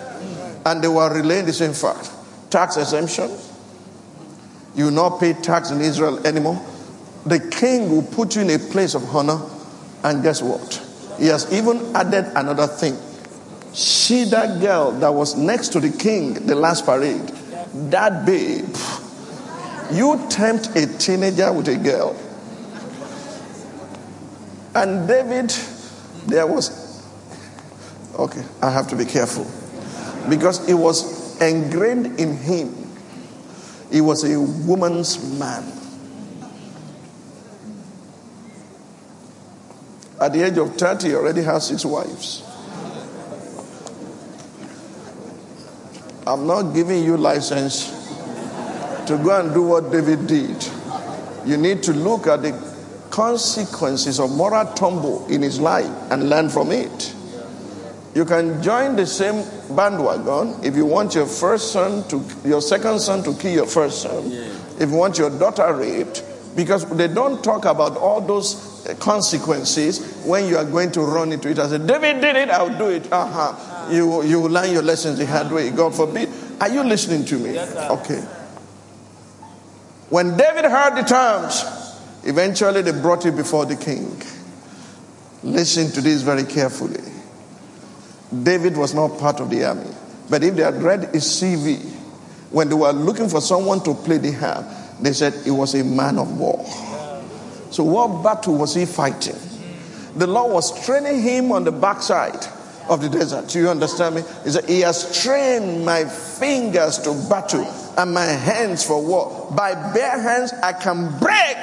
And 0.66 0.82
they 0.82 0.88
were 0.88 1.14
relaying 1.14 1.46
the 1.46 1.54
same 1.54 1.74
fact 1.74 2.12
tax 2.50 2.78
exemption. 2.78 3.32
You 4.76 4.92
not 4.92 5.20
pay 5.20 5.34
tax 5.34 5.72
in 5.72 5.82
Israel 5.82 6.26
anymore. 6.26 6.64
The 7.26 7.40
king 7.40 7.90
will 7.90 8.04
put 8.04 8.36
you 8.36 8.44
in 8.44 8.50
a 8.52 8.60
place 8.60 8.94
of 8.94 9.04
honor. 9.16 9.42
And 10.04 10.24
guess 10.24 10.42
what? 10.42 10.82
He 11.20 11.28
has 11.28 11.52
even 11.52 11.96
added 11.96 12.26
another 12.36 12.68
thing. 12.68 12.96
See 13.74 14.26
that 14.26 14.62
girl 14.62 14.92
that 15.00 15.10
was 15.14 15.36
next 15.36 15.70
to 15.70 15.80
the 15.80 15.90
king 15.90 16.34
the 16.46 16.56
last 16.56 16.86
parade? 16.86 17.28
That 17.92 18.26
babe. 18.26 18.76
You 19.92 20.26
tempt 20.30 20.76
a 20.76 20.86
teenager 20.98 21.52
with 21.52 21.68
a 21.68 21.78
girl. 21.78 22.16
And 24.76 25.08
David, 25.08 25.50
there 26.28 26.46
was, 26.46 27.04
okay, 28.18 28.44
I 28.62 28.70
have 28.70 28.88
to 28.90 28.96
be 28.96 29.06
careful. 29.06 29.46
Because 30.30 30.68
it 30.70 30.76
was 30.76 31.42
ingrained 31.42 32.20
in 32.20 32.38
him. 32.38 32.76
He 33.92 34.02
was 34.02 34.24
a 34.24 34.40
woman's 34.40 35.40
man. 35.40 35.64
At 40.20 40.34
the 40.34 40.44
age 40.44 40.58
of 40.58 40.76
30, 40.76 41.10
he 41.10 41.16
already 41.16 41.44
has 41.44 41.68
six 41.68 41.86
wives. 41.86 42.44
I'm 46.26 46.48
not 46.48 46.74
giving 46.74 47.04
you 47.04 47.16
license 47.16 47.86
to 49.08 49.18
go 49.24 49.40
and 49.40 49.54
do 49.54 49.62
what 49.64 49.92
David 49.92 50.28
did. 50.28 50.68
You 51.46 51.56
need 51.56 51.84
to 51.84 51.94
look 51.94 52.28
at 52.28 52.42
the 52.42 52.52
consequences 53.10 54.20
of 54.20 54.32
moral 54.36 54.66
tumble 54.74 55.26
in 55.28 55.42
his 55.42 55.60
life 55.60 55.90
and 56.12 56.30
learn 56.30 56.50
from 56.50 56.72
it. 56.72 57.16
You 58.14 58.26
can 58.26 58.62
join 58.62 58.96
the 58.96 59.06
same 59.06 59.46
bandwagon 59.76 60.66
if 60.66 60.76
you 60.76 60.86
want 60.86 61.14
your 61.16 61.28
first 61.28 61.72
son 61.72 62.08
to 62.10 62.24
your 62.44 62.62
second 62.62 63.00
son 63.00 63.24
to 63.24 63.34
kill 63.36 63.54
your 63.54 63.68
first 63.68 64.02
son. 64.02 64.32
If 64.80 64.90
you 64.90 64.96
want 64.96 65.18
your 65.18 65.30
daughter 65.30 65.72
raped, 65.74 66.24
because 66.56 66.90
they 66.98 67.08
don't 67.08 67.44
talk 67.44 67.66
about 67.66 67.96
all 67.96 68.20
those 68.20 68.67
consequences 69.00 70.24
when 70.26 70.48
you 70.48 70.58
are 70.58 70.66
going 70.66 70.92
to 70.94 71.02
run 71.02 71.32
into 71.32 71.50
it. 71.50 71.60
I 71.60 71.68
said, 71.68 71.88
David 71.88 72.22
did 72.22 72.36
it, 72.36 72.50
I'll 72.50 72.78
do 72.78 72.90
it. 72.90 73.12
Uh-huh 73.12 73.78
you, 73.92 74.24
you 74.24 74.42
will 74.42 74.50
learn 74.50 74.72
your 74.72 74.82
lessons 74.82 75.18
the 75.18 75.26
hard 75.26 75.52
way. 75.52 75.70
God 75.72 75.96
forbid. 75.96 76.30
Are 76.60 76.70
you 76.70 76.84
listening 76.84 77.26
to 77.26 77.38
me? 77.38 77.54
Yes, 77.54 77.76
okay. 77.76 78.22
When 80.10 80.38
David 80.38 80.66
heard 80.66 80.96
the 80.96 81.04
terms, 81.04 81.64
eventually 82.24 82.82
they 82.82 82.92
brought 82.92 83.26
it 83.26 83.36
before 83.36 83.66
the 83.66 83.76
king. 83.76 84.22
Listen 85.44 85.92
to 85.92 86.02
this 86.02 86.22
very 86.22 86.44
carefully. 86.44 87.04
David 88.44 88.76
was 88.76 88.94
not 88.94 89.20
part 89.20 89.40
of 89.40 89.50
the 89.50 89.64
army. 89.66 89.90
But 90.30 90.44
if 90.44 90.56
they 90.56 90.64
had 90.64 90.82
read 90.82 91.14
his 91.14 91.26
CV, 91.26 91.80
when 92.52 92.70
they 92.70 92.76
were 92.76 92.92
looking 92.92 93.30
for 93.30 93.42
someone 93.42 93.84
to 93.84 93.94
play 93.94 94.18
the 94.18 94.32
harp, 94.32 94.66
they 95.00 95.14
said 95.14 95.34
he 95.46 95.52
was 95.52 95.76
a 95.76 95.84
man 95.84 96.18
of 96.18 96.38
war. 96.38 96.66
So, 97.72 97.84
what 97.84 98.24
battle 98.24 98.56
was 98.56 98.74
he 98.74 98.86
fighting? 98.86 99.36
The 100.16 100.28
Lord 100.28 100.54
was 100.54 100.86
training 100.86 101.22
him 101.22 101.52
on 101.52 101.64
the 101.64 101.72
backside 101.72 102.46
of 102.90 103.02
the 103.02 103.10
desert. 103.10 103.50
Do 103.50 103.60
you 103.60 103.70
understand 103.70 104.16
me? 104.16 104.24
He 104.44 104.50
said, 104.50 104.68
He 104.68 104.82
has 104.82 105.22
trained 105.22 105.86
my 105.86 106.06
fingers 106.06 106.98
to 107.00 107.14
battle 107.30 107.66
and 107.98 108.14
my 108.14 108.26
hands 108.26 108.84
for 108.84 109.04
war. 109.04 109.52
By 109.56 109.74
bare 109.94 110.20
hands, 110.20 110.54
I 110.54 110.74
can 110.74 111.18
break 111.20 111.58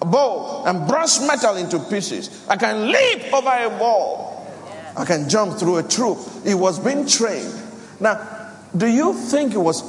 a 0.00 0.04
bow 0.04 0.64
and 0.66 0.88
brush 0.88 1.20
metal 1.20 1.56
into 1.56 1.78
pieces. 1.78 2.46
I 2.48 2.56
can 2.56 2.90
leap 2.90 3.32
over 3.32 3.50
a 3.50 3.68
wall. 3.78 4.30
I 4.96 5.04
can 5.04 5.28
jump 5.28 5.58
through 5.58 5.78
a 5.78 5.82
troop. 5.82 6.18
He 6.44 6.54
was 6.54 6.78
being 6.78 7.06
trained. 7.06 7.54
Now, 8.00 8.50
do 8.76 8.86
you 8.86 9.14
think 9.14 9.54
it 9.54 9.58
was 9.58 9.82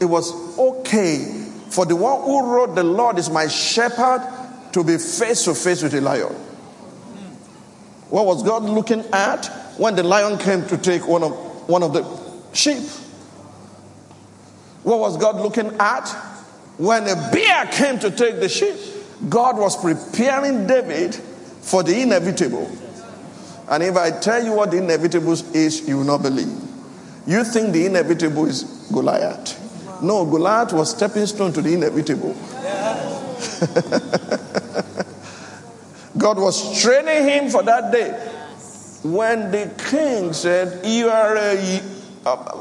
it 0.00 0.06
was 0.06 0.58
okay 0.58 1.42
for 1.72 1.86
the 1.86 1.96
one 1.96 2.20
who 2.22 2.52
wrote 2.52 2.74
the 2.74 2.82
Lord 2.82 3.18
is 3.18 3.30
my 3.30 3.48
shepherd 3.48 4.20
to 4.72 4.84
be 4.84 4.98
face 4.98 5.46
to 5.46 5.54
face 5.54 5.82
with 5.82 5.94
a 5.94 6.02
lion? 6.02 6.34
What 8.10 8.26
was 8.26 8.42
God 8.42 8.64
looking 8.64 9.02
at 9.10 9.46
when 9.78 9.94
the 9.94 10.02
lion 10.02 10.36
came 10.36 10.66
to 10.66 10.76
take 10.76 11.08
one 11.08 11.22
of, 11.22 11.32
one 11.66 11.82
of 11.82 11.94
the 11.94 12.04
sheep? 12.54 12.86
What 14.82 14.98
was 14.98 15.16
God 15.16 15.36
looking 15.36 15.74
at 15.80 16.08
when 16.76 17.04
a 17.04 17.30
bear 17.32 17.64
came 17.68 17.98
to 18.00 18.10
take 18.10 18.40
the 18.40 18.50
sheep? 18.50 18.76
God 19.30 19.56
was 19.56 19.80
preparing 19.80 20.66
David 20.66 21.14
for 21.14 21.82
the 21.82 22.02
inevitable. 22.02 22.70
And 23.70 23.82
if 23.82 23.96
I 23.96 24.10
tell 24.10 24.44
you 24.44 24.52
what 24.52 24.72
the 24.72 24.76
inevitable 24.76 25.32
is, 25.32 25.88
you 25.88 25.96
will 25.96 26.04
not 26.04 26.20
believe. 26.20 26.52
You 27.26 27.44
think 27.44 27.72
the 27.72 27.86
inevitable 27.86 28.44
is 28.44 28.64
Goliath. 28.92 29.61
No, 30.02 30.26
Goliath 30.26 30.72
was 30.72 30.90
stepping 30.90 31.26
stone 31.26 31.52
to 31.52 31.62
the 31.62 31.74
inevitable. 31.74 32.32
God 36.18 36.38
was 36.38 36.82
training 36.82 37.28
him 37.28 37.50
for 37.50 37.62
that 37.62 37.92
day. 37.92 38.10
When 39.04 39.50
the 39.50 39.70
king 39.90 40.32
said, 40.32 40.86
You 40.86 41.08
are 41.08 41.36
a 41.36 41.54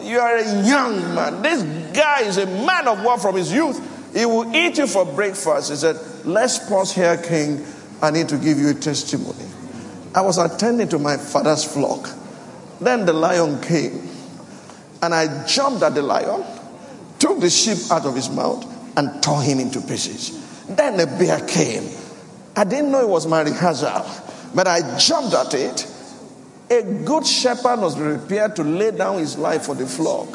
you 0.03 0.19
are 0.19 0.37
a 0.37 0.65
young 0.65 1.13
man. 1.13 1.41
This 1.41 1.61
guy 1.95 2.21
is 2.21 2.37
a 2.37 2.45
man 2.45 2.87
of 2.87 3.03
war 3.03 3.19
from 3.19 3.35
his 3.35 3.53
youth. 3.53 3.79
He 4.15 4.25
will 4.25 4.53
eat 4.55 4.77
you 4.77 4.87
for 4.87 5.05
breakfast. 5.05 5.69
He 5.69 5.75
said, 5.75 5.97
Let's 6.25 6.67
pause 6.67 6.93
here, 6.93 7.17
king. 7.17 7.65
I 8.01 8.11
need 8.11 8.29
to 8.29 8.37
give 8.37 8.57
you 8.57 8.69
a 8.69 8.73
testimony. 8.73 9.45
I 10.13 10.21
was 10.21 10.37
attending 10.37 10.89
to 10.89 10.99
my 10.99 11.17
father's 11.17 11.63
flock. 11.63 12.09
Then 12.79 13.05
the 13.05 13.13
lion 13.13 13.61
came. 13.61 14.09
And 15.01 15.13
I 15.13 15.45
jumped 15.45 15.83
at 15.83 15.95
the 15.95 16.01
lion, 16.01 16.43
took 17.21 17.39
the 17.39 17.49
sheep 17.49 17.77
out 17.91 18.05
of 18.05 18.15
his 18.15 18.29
mouth, 18.29 18.67
and 18.97 19.21
tore 19.23 19.41
him 19.41 19.59
into 19.59 19.79
pieces. 19.79 20.65
Then 20.67 20.97
the 20.97 21.05
bear 21.05 21.39
came 21.47 21.83
I 22.55 22.63
didn't 22.63 22.91
know 22.91 23.01
it 23.01 23.07
was 23.07 23.27
my 23.27 23.41
rehearsal, 23.41 24.05
but 24.53 24.67
I 24.67 24.97
jumped 24.97 25.33
at 25.33 25.53
it. 25.53 25.87
A 26.69 26.83
good 27.05 27.25
shepherd 27.25 27.77
must 27.77 27.97
be 27.97 28.03
prepared 28.03 28.55
to 28.57 28.63
lay 28.63 28.91
down 28.91 29.19
his 29.19 29.37
life 29.37 29.63
for 29.63 29.75
the 29.75 29.85
flock. 29.85 30.27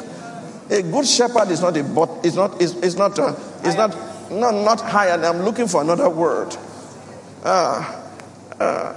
A 0.69 0.81
good 0.81 1.07
shepherd 1.07 1.49
is 1.49 1.61
not 1.61 1.77
a 1.77 1.83
but 1.83 2.09
is 2.25 2.35
not 2.35 2.61
is, 2.61 2.75
is 2.77 2.95
not 2.95 3.17
a, 3.19 3.35
is 3.63 3.75
not 3.75 3.95
no 4.31 4.51
not 4.63 4.81
higher. 4.81 5.13
I'm 5.23 5.43
looking 5.43 5.67
for 5.67 5.81
another 5.81 6.09
word. 6.09 6.55
Uh, 7.43 8.03
uh, 8.59 8.93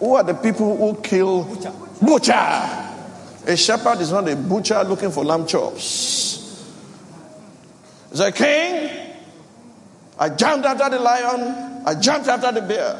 who 0.00 0.14
are 0.14 0.24
the 0.24 0.34
people 0.34 0.76
who 0.76 1.00
kill 1.02 1.44
butcher. 1.44 1.72
butcher? 2.02 2.32
A 3.46 3.56
shepherd 3.56 4.00
is 4.00 4.10
not 4.10 4.26
a 4.28 4.36
butcher 4.36 4.82
looking 4.84 5.10
for 5.10 5.24
lamb 5.24 5.46
chops. 5.46 6.43
The 8.14 8.30
king, 8.30 8.90
I 10.20 10.28
jumped 10.28 10.64
after 10.64 10.88
the 10.88 11.02
lion, 11.02 11.82
I 11.84 11.96
jumped 11.96 12.28
after 12.28 12.52
the 12.52 12.62
bear. 12.62 12.96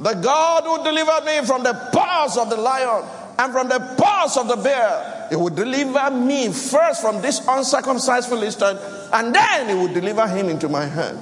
The 0.00 0.14
God 0.14 0.64
who 0.64 0.82
delivered 0.82 1.24
me 1.24 1.46
from 1.46 1.62
the 1.62 1.72
paws 1.92 2.36
of 2.36 2.50
the 2.50 2.56
lion 2.56 3.04
and 3.38 3.52
from 3.52 3.68
the 3.68 3.78
paws 3.96 4.36
of 4.36 4.48
the 4.48 4.56
bear, 4.56 5.28
he 5.30 5.36
would 5.36 5.54
deliver 5.54 6.10
me 6.10 6.48
first 6.48 7.00
from 7.00 7.22
this 7.22 7.46
uncircumcised 7.46 8.28
Philistine, 8.28 8.76
and 9.12 9.32
then 9.32 9.68
he 9.68 9.74
would 9.80 9.94
deliver 9.94 10.26
him 10.26 10.48
into 10.48 10.68
my 10.68 10.84
hand. 10.84 11.20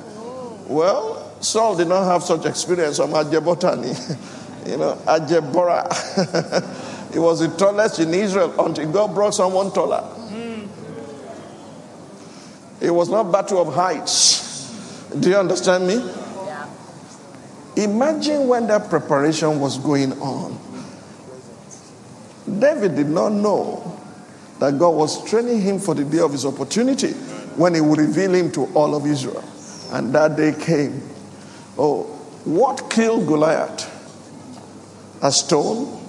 Well, 0.67 1.31
Saul 1.43 1.77
did 1.77 1.89
not 1.89 2.05
have 2.05 2.23
such 2.23 2.47
experience 2.47 2.97
from 2.97 3.11
Ajebotani, 3.11 3.93
you 4.71 4.79
know, 4.79 4.95
Ajebora. 5.05 5.85
he 7.13 7.19
was 7.19 7.41
the 7.41 7.49
tallest 7.59 7.99
in 7.99 8.15
Israel 8.15 8.55
until 8.65 8.91
God 8.91 9.15
brought 9.15 9.35
someone 9.35 9.71
taller. 9.71 10.15
It 12.81 12.91
was 12.91 13.09
not 13.09 13.33
battle 13.33 13.61
of 13.61 13.75
heights. 13.75 14.71
Do 15.19 15.31
you 15.31 15.37
understand 15.37 15.87
me? 15.87 16.03
Imagine 17.77 18.49
when 18.49 18.67
that 18.67 18.89
preparation 18.91 19.61
was 19.61 19.79
going 19.79 20.13
on. 20.21 20.59
David 22.59 22.97
did 22.97 23.09
not 23.09 23.33
know 23.33 24.01
that 24.59 24.79
God 24.79 24.91
was 24.91 25.29
training 25.29 25.61
him 25.61 25.79
for 25.79 25.95
the 25.95 26.05
day 26.05 26.19
of 26.19 26.33
his 26.33 26.45
opportunity 26.45 27.13
when 27.57 27.75
he 27.75 27.81
would 27.81 27.99
reveal 27.99 28.35
him 28.35 28.51
to 28.53 28.65
all 28.75 28.95
of 28.95 29.07
Israel. 29.07 29.45
And 29.93 30.13
that 30.15 30.37
day 30.37 30.53
came. 30.53 31.03
Oh, 31.79 32.03
what 32.45 32.91
killed 32.91 33.27
Goliath? 33.27 33.95
A 35.23 35.31
stone? 35.31 36.01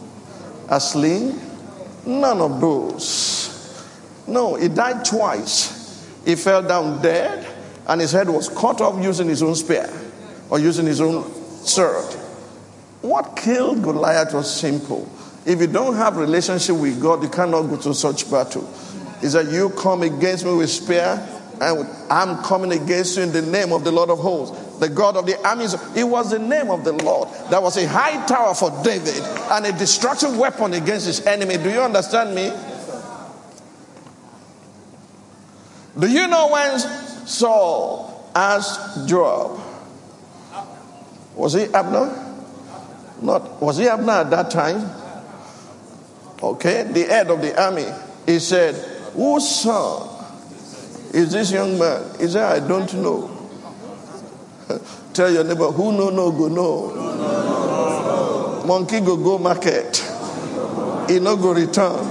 A 0.70 0.80
sling? 0.80 1.40
None 2.06 2.42
of 2.42 2.60
those. 2.62 3.86
No, 4.28 4.56
he 4.56 4.68
died 4.68 5.06
twice. 5.06 5.79
He 6.30 6.36
fell 6.36 6.62
down 6.62 7.02
dead, 7.02 7.44
and 7.88 8.00
his 8.00 8.12
head 8.12 8.30
was 8.30 8.50
cut 8.50 8.82
off 8.82 9.04
using 9.04 9.28
his 9.28 9.42
own 9.42 9.56
spear 9.56 9.90
or 10.52 10.60
using 10.60 10.86
his 10.86 11.02
own 11.02 11.24
sword. 11.66 12.06
What 13.02 13.36
killed 13.36 13.82
Goliath 13.82 14.36
was 14.36 14.60
simple. 14.60 15.10
If 15.44 15.60
you 15.60 15.66
don't 15.66 15.96
have 15.96 16.18
relationship 16.18 16.76
with 16.76 17.02
God, 17.02 17.24
you 17.24 17.30
cannot 17.30 17.64
go 17.64 17.78
to 17.78 17.96
such 17.96 18.30
battle. 18.30 18.72
Is 19.24 19.34
that 19.34 19.48
you 19.48 19.72
come 19.72 20.04
against 20.04 20.46
me 20.46 20.54
with 20.54 20.70
spear, 20.70 21.18
and 21.60 21.90
I'm 22.12 22.44
coming 22.44 22.74
against 22.74 23.18
you 23.18 23.24
in 23.24 23.32
the 23.32 23.42
name 23.42 23.74
of 23.74 23.84
the 23.84 23.92
Lord 23.92 24.12
of 24.12 24.20
hosts. 24.20 24.56
the 24.80 24.88
God 24.88 25.18
of 25.18 25.26
the 25.26 25.36
armies. 25.48 25.76
It 25.96 26.04
was 26.04 26.30
the 26.30 26.40
name 26.40 26.70
of 26.70 26.84
the 26.84 26.94
Lord. 26.94 27.30
That 27.50 27.62
was 27.64 27.76
a 27.78 27.88
high 27.88 28.24
tower 28.28 28.54
for 28.54 28.72
David 28.84 29.24
and 29.52 29.66
a 29.66 29.72
destructive 29.72 30.38
weapon 30.38 30.74
against 30.74 31.08
his 31.08 31.26
enemy. 31.26 31.58
Do 31.58 31.72
you 31.72 31.82
understand 31.82 32.36
me? 32.36 32.52
Do 36.00 36.08
you 36.10 36.28
know 36.28 36.50
when 36.50 36.80
Saul 36.80 38.32
asked 38.34 39.08
Joab? 39.08 39.60
was 41.40 41.54
he 41.54 41.64
Abner? 41.74 42.26
Not 43.22 43.62
was 43.62 43.78
he 43.78 43.88
Abner 43.88 44.12
at 44.12 44.30
that 44.30 44.52
time? 44.52 44.90
Okay, 46.42 46.84
the 46.84 47.04
head 47.04 47.30
of 47.30 47.42
the 47.42 47.62
army. 47.62 47.86
He 48.26 48.40
said, 48.40 48.76
Whose 49.14 49.48
son 49.50 50.08
is 51.14 51.32
this 51.32 51.52
young 51.52 51.78
man? 51.80 52.04
He 52.20 52.28
said, 52.28 52.44
I 52.44 52.60
don't 52.66 52.94
know. 52.96 53.30
Tell 55.14 55.32
your 55.32 55.44
neighbor, 55.44 55.72
who 55.72 55.92
no 55.92 56.10
no 56.10 56.32
go 56.32 56.48
no. 56.48 57.10
Monkey 58.66 59.00
go 59.02 59.18
go 59.18 59.38
market. 59.38 59.98
He 61.10 61.20
no 61.20 61.36
go 61.36 61.54
return. 61.54 62.06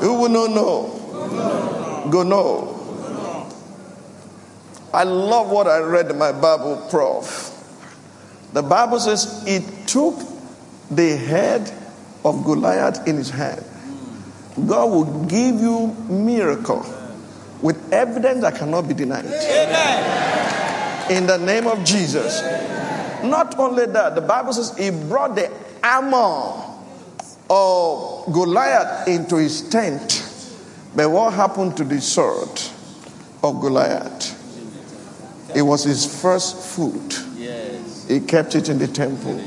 Who 0.00 0.20
will 0.20 0.28
no 0.28 0.46
no? 0.46 2.08
Go 2.10 2.22
no. 2.22 2.77
I 4.92 5.04
love 5.04 5.50
what 5.50 5.66
I 5.66 5.80
read 5.80 6.10
in 6.10 6.18
my 6.18 6.32
Bible, 6.32 6.86
prof. 6.90 7.54
The 8.52 8.62
Bible 8.62 8.98
says 9.00 9.42
he 9.46 9.60
took 9.86 10.18
the 10.90 11.16
head 11.16 11.72
of 12.24 12.44
Goliath 12.44 13.06
in 13.06 13.16
his 13.16 13.30
hand. 13.30 13.64
God 14.66 14.90
will 14.90 15.24
give 15.26 15.60
you 15.60 15.94
miracle 16.08 16.84
with 17.60 17.92
evidence 17.92 18.40
that 18.40 18.56
cannot 18.56 18.88
be 18.88 18.94
denied. 18.94 19.26
Amen. 19.26 21.12
In 21.12 21.26
the 21.26 21.38
name 21.38 21.66
of 21.66 21.84
Jesus. 21.84 22.42
Not 23.22 23.58
only 23.58 23.86
that, 23.86 24.14
the 24.14 24.20
Bible 24.20 24.52
says 24.52 24.76
he 24.76 24.90
brought 24.90 25.34
the 25.34 25.50
armor 25.82 26.64
of 27.50 28.32
Goliath 28.32 29.08
into 29.08 29.36
his 29.36 29.68
tent. 29.68 30.24
But 30.94 31.10
what 31.10 31.34
happened 31.34 31.76
to 31.76 31.84
the 31.84 32.00
sword 32.00 32.60
of 33.42 33.60
Goliath? 33.60 34.37
It 35.54 35.62
was 35.62 35.84
his 35.84 36.20
first 36.20 36.56
food. 36.56 37.14
He 38.08 38.20
kept 38.20 38.54
it 38.54 38.68
in 38.68 38.78
the 38.78 38.88
temple. 38.88 39.38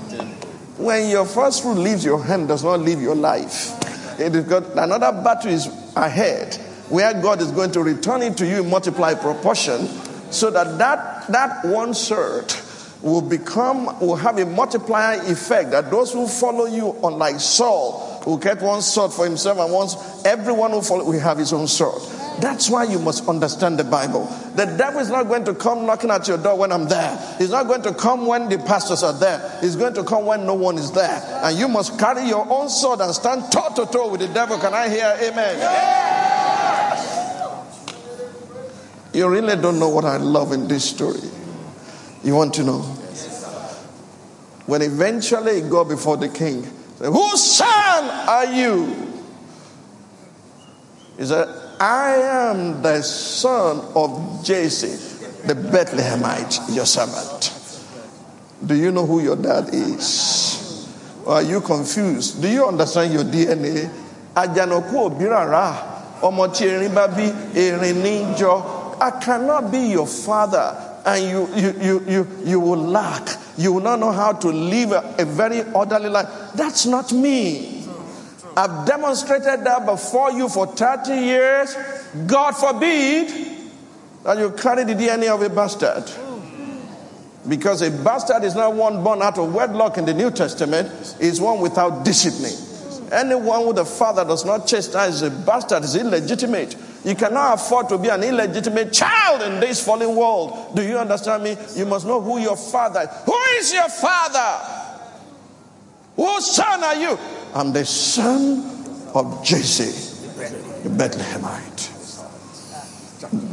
When 0.77 1.09
your 1.09 1.25
first 1.25 1.63
fruit 1.63 1.75
leaves 1.75 2.03
your 2.03 2.23
hand, 2.23 2.47
does 2.47 2.63
not 2.63 2.79
leave 2.79 3.01
your 3.01 3.15
life. 3.15 3.77
It 4.19 4.35
is 4.35 4.45
got 4.45 4.71
another 4.77 5.11
battle 5.11 5.51
is 5.51 5.67
ahead 5.95 6.55
where 6.89 7.13
God 7.13 7.41
is 7.41 7.51
going 7.51 7.71
to 7.71 7.81
return 7.81 8.21
it 8.21 8.37
to 8.37 8.45
you 8.45 8.63
in 8.63 8.69
multiply 8.69 9.13
proportion 9.13 9.87
so 10.31 10.51
that 10.51 10.77
that, 10.77 11.27
that 11.27 11.65
one 11.65 11.93
third 11.93 12.53
will 13.01 13.21
become, 13.21 13.99
will 13.99 14.15
have 14.15 14.37
a 14.37 14.45
multiplier 14.45 15.19
effect 15.23 15.71
that 15.71 15.89
those 15.89 16.13
who 16.13 16.27
follow 16.27 16.65
you, 16.65 16.95
unlike 17.03 17.39
Saul, 17.39 18.21
will 18.25 18.37
get 18.37 18.61
one 18.61 18.81
sword 18.81 19.11
for 19.11 19.25
himself 19.25 19.57
and 19.57 19.73
once 19.73 20.23
everyone 20.25 20.71
who 20.71 20.81
follow 20.81 21.05
will 21.05 21.19
have 21.19 21.37
his 21.37 21.53
own 21.53 21.67
sword. 21.67 22.01
That's 22.41 22.69
why 22.69 22.85
you 22.85 22.99
must 22.99 23.27
understand 23.27 23.77
the 23.77 23.83
Bible. 23.83 24.25
The 24.55 24.65
devil 24.65 24.99
is 24.99 25.09
not 25.09 25.27
going 25.27 25.45
to 25.45 25.53
come 25.53 25.85
knocking 25.85 26.09
at 26.09 26.27
your 26.27 26.37
door 26.37 26.57
when 26.57 26.71
I'm 26.71 26.87
there. 26.87 27.35
He's 27.37 27.51
not 27.51 27.67
going 27.67 27.83
to 27.83 27.93
come 27.93 28.25
when 28.25 28.49
the 28.49 28.57
pastors 28.57 29.03
are 29.03 29.13
there. 29.13 29.57
He's 29.61 29.75
going 29.75 29.93
to 29.93 30.03
come 30.03 30.25
when 30.25 30.45
no 30.45 30.55
one 30.55 30.77
is 30.77 30.91
there. 30.91 31.21
And 31.43 31.57
you 31.57 31.67
must 31.67 31.99
carry 31.99 32.27
your 32.27 32.45
own 32.49 32.69
sword 32.69 33.01
and 33.01 33.13
stand 33.13 33.51
toe 33.51 33.69
to 33.75 33.85
toe 33.91 34.09
with 34.09 34.21
the 34.21 34.27
devil. 34.27 34.57
Can 34.57 34.73
I 34.73 34.89
hear 34.89 35.17
amen? 35.21 36.21
You 39.13 39.27
really 39.29 39.55
don't 39.61 39.77
know 39.77 39.89
what 39.89 40.05
I 40.05 40.17
love 40.17 40.51
in 40.53 40.67
this 40.67 40.89
story. 40.89 41.19
You 42.23 42.35
want 42.35 42.53
to 42.55 42.63
know? 42.63 42.79
When 44.65 44.81
eventually 44.81 45.61
he 45.61 45.69
got 45.69 45.89
before 45.89 46.17
the 46.17 46.29
king, 46.29 46.63
said, 46.97 47.11
Whose 47.11 47.43
son 47.43 48.09
are 48.29 48.45
you? 48.45 49.11
He 51.17 51.25
said, 51.25 51.61
I 51.82 52.11
am 52.51 52.84
the 52.84 53.01
son 53.01 53.82
of 53.95 54.45
Jesse, 54.45 54.95
the 55.47 55.55
Bethlehemite, 55.55 56.75
your 56.75 56.86
servant. 56.86 57.57
Do 58.63 58.75
you 58.75 58.91
know 58.91 59.03
who 59.07 59.19
your 59.19 59.36
dad 59.36 59.69
is? 59.73 60.88
Or 61.25 61.34
are 61.38 61.41
you 61.41 61.59
confused? 61.59 62.39
Do 62.39 62.47
you 62.47 62.67
understand 62.67 63.11
your 63.13 63.23
DNA? 63.23 63.89
Rárá, 64.36 65.73
ọmọ 66.21 66.47
tí 66.53 66.67
erin. 66.67 66.95
I 69.01 69.09
cannot 69.19 69.71
be 69.71 69.79
your 69.79 70.05
father 70.05 70.75
and 71.03 71.23
you, 71.25 71.47
you, 71.55 71.73
you, 71.82 72.05
you, 72.07 72.27
you 72.45 72.59
will 72.59 72.77
lack. 72.77 73.27
You 73.57 73.73
will 73.73 73.82
not 73.82 73.99
know 73.99 74.11
how 74.11 74.34
to 74.34 74.49
live 74.49 74.91
a, 74.91 75.15
a 75.17 75.25
very 75.25 75.63
orderly 75.73 76.09
life. 76.09 76.27
That's 76.53 76.86
not 76.86 77.11
me. 77.11 77.80
I've 78.55 78.85
demonstrated 78.85 79.63
that 79.63 79.85
before 79.85 80.31
you 80.31 80.49
for 80.49 80.67
30 80.67 81.13
years. 81.13 81.75
God 82.27 82.51
forbid 82.51 83.29
that 84.23 84.37
you 84.37 84.51
carry 84.51 84.83
the 84.83 84.93
DNA 84.93 85.33
of 85.33 85.41
a 85.41 85.49
bastard. 85.49 86.09
Because 87.47 87.81
a 87.81 87.89
bastard 87.89 88.43
is 88.43 88.53
not 88.53 88.73
one 88.73 89.03
born 89.03 89.21
out 89.21 89.37
of 89.37 89.53
wedlock 89.53 89.97
in 89.97 90.05
the 90.05 90.13
New 90.13 90.29
Testament, 90.29 90.89
is 91.19 91.41
one 91.41 91.59
without 91.59 92.05
discipline. 92.05 92.53
Anyone 93.11 93.67
with 93.67 93.77
a 93.79 93.85
father 93.85 94.23
does 94.23 94.45
not 94.45 94.67
chastise 94.67 95.21
a 95.21 95.29
bastard 95.29 95.83
is 95.83 95.95
illegitimate. 95.95 96.77
You 97.03 97.15
cannot 97.15 97.55
afford 97.55 97.89
to 97.89 97.97
be 97.97 98.09
an 98.09 98.23
illegitimate 98.23 98.93
child 98.93 99.41
in 99.41 99.59
this 99.59 99.83
fallen 99.83 100.15
world. 100.15 100.75
Do 100.75 100.83
you 100.83 100.97
understand 100.97 101.43
me? 101.43 101.57
You 101.75 101.85
must 101.85 102.05
know 102.05 102.21
who 102.21 102.37
your 102.37 102.55
father 102.55 103.01
is. 103.01 103.09
Who 103.25 103.37
is 103.57 103.73
your 103.73 103.89
father? 103.89 104.81
Whose 106.15 106.55
son 106.55 106.83
are 106.83 106.95
you? 106.95 107.17
I'm 107.53 107.73
the 107.73 107.85
son 107.85 108.63
of 109.13 109.43
Jesse, 109.43 109.91
the 110.83 110.89
Bethlehemite. 110.89 111.89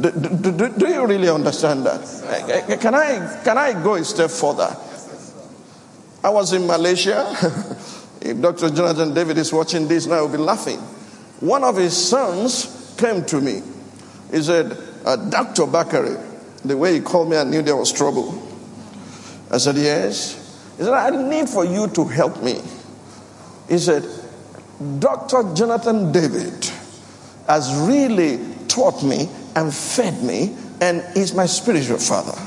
Do, 0.01 0.11
do, 0.11 0.51
do, 0.51 0.69
do, 0.77 0.87
you 0.87 1.05
really 1.05 1.29
understand 1.29 1.85
that? 1.85 2.79
Can 2.81 2.95
I, 2.95 3.41
can 3.43 3.57
I 3.57 3.73
go 3.81 3.95
a 3.95 4.03
step 4.03 4.29
further? 4.29 4.75
I 6.23 6.29
was 6.29 6.53
in 6.53 6.67
Malaysia. 6.67 7.33
if 8.21 8.41
Dr. 8.41 8.69
Jonathan 8.71 9.13
David 9.13 9.37
is 9.37 9.53
watching 9.53 9.87
this 9.87 10.05
now, 10.05 10.15
he'll 10.15 10.29
be 10.29 10.37
laughing. 10.37 10.79
One 11.39 11.63
of 11.63 11.77
his 11.77 11.95
sons 11.95 12.95
came 12.97 13.23
to 13.25 13.39
me. 13.39 13.61
He 14.31 14.41
said, 14.41 14.77
uh, 15.05 15.15
Dr. 15.15 15.63
Bakare, 15.63 16.21
the 16.63 16.75
way 16.75 16.95
he 16.95 16.99
called 16.99 17.29
me, 17.29 17.37
I 17.37 17.43
knew 17.43 17.61
there 17.61 17.77
was 17.77 17.91
trouble. 17.91 18.47
I 19.49 19.57
said, 19.57 19.77
Yes. 19.77 20.35
He 20.77 20.83
said, 20.83 20.93
I 20.93 21.09
need 21.09 21.49
for 21.49 21.65
you 21.65 21.87
to 21.87 22.05
help 22.05 22.41
me. 22.43 22.61
He 23.69 23.77
said, 23.77 24.03
Dr. 24.99 25.53
Jonathan 25.53 26.11
David 26.11 26.69
has 27.47 27.73
really 27.87 28.39
taught 28.67 29.03
me 29.03 29.29
and 29.55 29.73
fed 29.73 30.23
me 30.23 30.55
and 30.81 31.03
is 31.15 31.33
my 31.33 31.45
spiritual 31.45 31.97
father. 31.97 32.37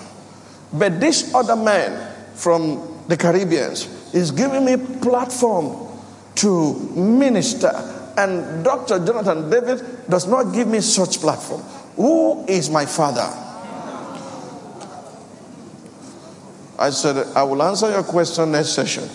But 0.72 1.00
this 1.00 1.34
other 1.34 1.56
man 1.56 2.12
from 2.34 3.04
the 3.08 3.16
Caribbeans 3.16 4.14
is 4.14 4.30
giving 4.30 4.64
me 4.64 4.76
platform 5.00 5.88
to 6.36 6.74
minister 6.96 7.70
and 8.16 8.64
Dr. 8.64 9.04
Jonathan 9.04 9.50
David 9.50 10.08
does 10.08 10.26
not 10.26 10.52
give 10.52 10.68
me 10.68 10.80
such 10.80 11.18
platform. 11.18 11.62
Who 11.96 12.44
is 12.46 12.68
my 12.70 12.86
father? 12.86 13.28
I 16.78 16.90
said, 16.90 17.16
I 17.36 17.42
will 17.42 17.62
answer 17.62 17.90
your 17.90 18.02
question 18.02 18.52
next 18.52 18.70
session. 18.70 19.08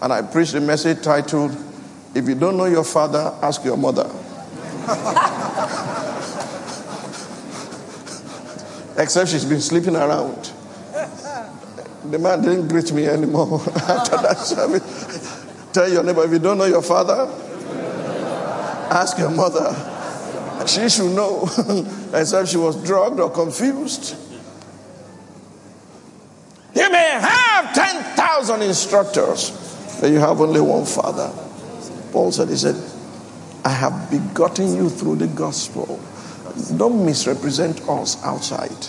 And 0.00 0.12
I 0.12 0.22
preached 0.22 0.54
a 0.54 0.60
message 0.60 1.02
titled, 1.02 1.56
If 2.14 2.28
You 2.28 2.34
Don't 2.34 2.56
Know 2.56 2.66
Your 2.66 2.84
Father, 2.84 3.34
Ask 3.42 3.64
Your 3.64 3.76
Mother. 3.76 4.04
Except 8.98 9.30
she's 9.30 9.44
been 9.44 9.60
sleeping 9.60 9.94
around. 9.94 10.52
The 12.10 12.18
man 12.18 12.42
didn't 12.42 12.68
greet 12.68 12.90
me 12.92 13.06
anymore 13.06 13.60
after 13.76 14.16
that 14.16 14.38
service. 14.38 15.46
Tell 15.72 15.88
your 15.88 16.02
neighbor, 16.02 16.24
if 16.24 16.32
you 16.32 16.38
don't 16.38 16.58
know 16.58 16.64
your 16.64 16.82
father, 16.82 17.30
ask 18.90 19.18
your 19.18 19.30
mother. 19.30 19.74
She 20.66 20.88
should 20.88 21.14
know, 21.14 21.42
except 22.14 22.48
she 22.48 22.56
was 22.56 22.82
drugged 22.82 23.20
or 23.20 23.30
confused. 23.30 24.16
You 26.74 26.90
may 26.90 27.18
have 27.20 27.74
10,000 27.74 28.62
instructors, 28.62 29.50
but 30.00 30.10
you 30.10 30.18
have 30.18 30.40
only 30.40 30.60
one 30.60 30.84
father. 30.84 31.32
Paul 32.12 32.32
said, 32.32 32.48
He 32.48 32.56
said, 32.56 32.76
I 33.64 33.70
have 33.70 34.10
begotten 34.10 34.74
you 34.74 34.88
through 34.88 35.16
the 35.16 35.26
gospel. 35.26 36.00
Don't 36.76 37.04
misrepresent 37.04 37.88
us 37.88 38.22
outside. 38.24 38.88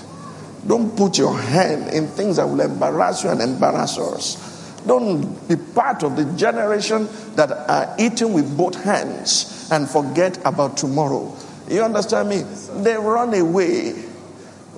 Don't 0.67 0.95
put 0.95 1.17
your 1.17 1.37
hand 1.37 1.93
in 1.93 2.07
things 2.07 2.35
that 2.37 2.47
will 2.47 2.61
embarrass 2.61 3.23
you 3.23 3.29
and 3.29 3.41
embarrass 3.41 3.97
us. 3.97 4.81
Don't 4.85 5.47
be 5.47 5.55
part 5.55 6.03
of 6.03 6.15
the 6.15 6.25
generation 6.37 7.07
that 7.35 7.51
are 7.51 7.95
eating 7.99 8.33
with 8.33 8.55
both 8.57 8.81
hands 8.83 9.69
and 9.71 9.89
forget 9.89 10.37
about 10.45 10.77
tomorrow. 10.77 11.35
You 11.69 11.83
understand 11.83 12.29
me? 12.29 12.43
They 12.81 12.95
run 12.95 13.33
away 13.33 13.93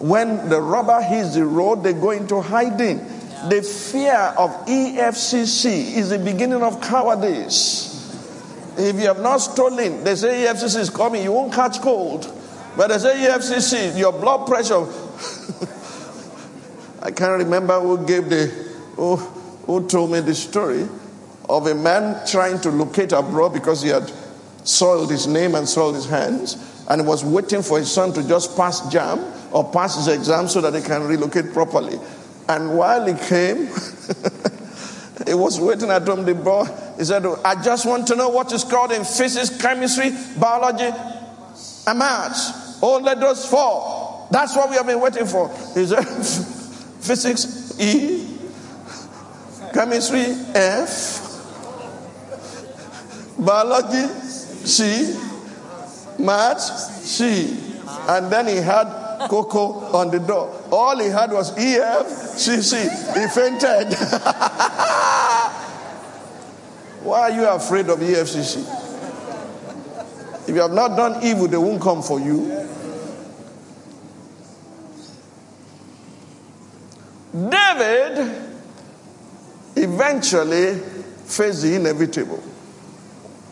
When 0.02 0.50
the 0.50 0.60
robber 0.60 1.00
hits 1.00 1.36
the 1.36 1.46
road, 1.46 1.84
they 1.84 1.94
go 1.94 2.10
into 2.10 2.42
hiding. 2.42 3.06
The 3.50 3.64
fear 3.64 4.34
of 4.38 4.52
EFCC 4.68 5.96
is 5.96 6.10
the 6.10 6.20
beginning 6.20 6.62
of 6.62 6.80
cowardice. 6.80 7.90
If 8.78 8.96
you 8.96 9.08
have 9.08 9.20
not 9.20 9.38
stolen, 9.38 10.04
they 10.04 10.16
say 10.16 10.46
EFCC 10.46 10.80
is 10.80 10.90
coming, 10.92 11.24
you 11.24 11.32
won't 11.32 11.52
catch 11.52 11.82
cold. 11.82 12.32
But 12.78 12.88
they 12.88 13.00
say 13.00 13.28
EFCC, 13.28 13.98
your 13.98 14.12
blood 14.12 14.46
pressure. 14.46 14.86
I 17.02 17.10
can't 17.10 17.44
remember 17.44 17.80
who 17.80 18.06
gave 18.06 18.30
the, 18.30 18.46
who, 18.96 19.16
who 19.16 19.88
told 19.88 20.12
me 20.12 20.20
the 20.20 20.36
story 20.36 20.88
of 21.50 21.66
a 21.66 21.74
man 21.74 22.26
trying 22.28 22.60
to 22.62 22.70
locate 22.70 23.12
abroad 23.12 23.54
because 23.54 23.82
he 23.82 23.90
had 23.90 24.12
soiled 24.64 25.10
his 25.10 25.26
name 25.26 25.56
and 25.56 25.68
soiled 25.68 25.96
his 25.96 26.06
hands 26.06 26.86
and 26.90 27.08
was 27.08 27.26
waiting 27.26 27.64
for 27.64 27.80
his 27.80 27.92
son 27.92 28.14
to 28.14 28.28
just 28.28 28.56
pass 28.56 28.88
jam 28.92 29.20
or 29.52 29.70
pass 29.72 29.96
his 29.96 30.08
exam 30.08 30.48
so 30.48 30.62
that 30.62 30.76
he 30.76 30.82
can 30.82 31.08
relocate 31.08 31.52
properly. 31.54 32.00
And 32.52 32.78
while 32.78 33.06
he 33.06 33.14
came, 33.14 33.68
he 35.26 35.34
was 35.34 35.58
waiting 35.58 35.90
at 35.90 36.06
home. 36.06 36.26
The 36.26 36.36
boy, 36.36 36.66
he 36.98 37.06
said, 37.06 37.26
I 37.46 37.64
just 37.64 37.86
want 37.86 38.08
to 38.08 38.18
know 38.18 38.28
what 38.28 38.52
is 38.52 38.66
called 38.66 38.92
in 38.92 39.06
physics, 39.06 39.62
chemistry, 39.62 40.12
biology, 40.38 40.94
and 41.88 41.98
maths. 41.98 42.78
Oh, 42.84 42.98
Only 42.98 43.16
those 43.16 43.46
four. 43.46 44.28
That's 44.32 44.54
what 44.54 44.70
we 44.70 44.76
have 44.76 44.86
been 44.86 45.00
waiting 45.00 45.26
for. 45.28 45.48
He 45.74 45.86
said, 45.86 46.04
physics, 47.00 47.80
E, 47.80 48.28
chemistry, 49.74 50.26
F, 50.54 51.22
biology, 53.40 54.08
C, 54.66 55.18
maths, 56.20 57.06
C. 57.08 57.58
And 58.10 58.30
then 58.30 58.48
he 58.48 58.58
had 58.58 59.28
Coco 59.30 59.96
on 59.96 60.12
the 60.12 60.20
door. 60.20 60.61
All 60.72 60.98
he 60.98 61.08
had 61.08 61.32
was 61.34 61.54
EFCC. 61.56 62.84
He 63.14 63.28
fainted. 63.28 63.94
Why 67.04 67.20
are 67.22 67.32
you 67.32 67.46
afraid 67.50 67.90
of 67.90 68.00
EFCC? 68.00 68.60
If 70.48 70.56
you 70.56 70.62
have 70.62 70.72
not 70.72 70.96
done 70.96 71.22
evil, 71.24 71.48
they 71.50 71.58
won't 71.58 71.82
come 71.82 72.02
for 72.02 72.22
you. 72.22 72.48
David 77.34 78.50
eventually 79.76 80.76
faced 81.26 81.64
the 81.64 81.76
inevitable. 81.76 82.42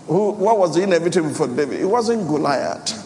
Who, 0.07 0.31
what 0.31 0.57
was 0.57 0.75
the 0.75 0.83
inevitable 0.83 1.33
for 1.33 1.47
David? 1.47 1.81
It 1.81 1.85
wasn't 1.85 2.27
Goliath. 2.27 3.05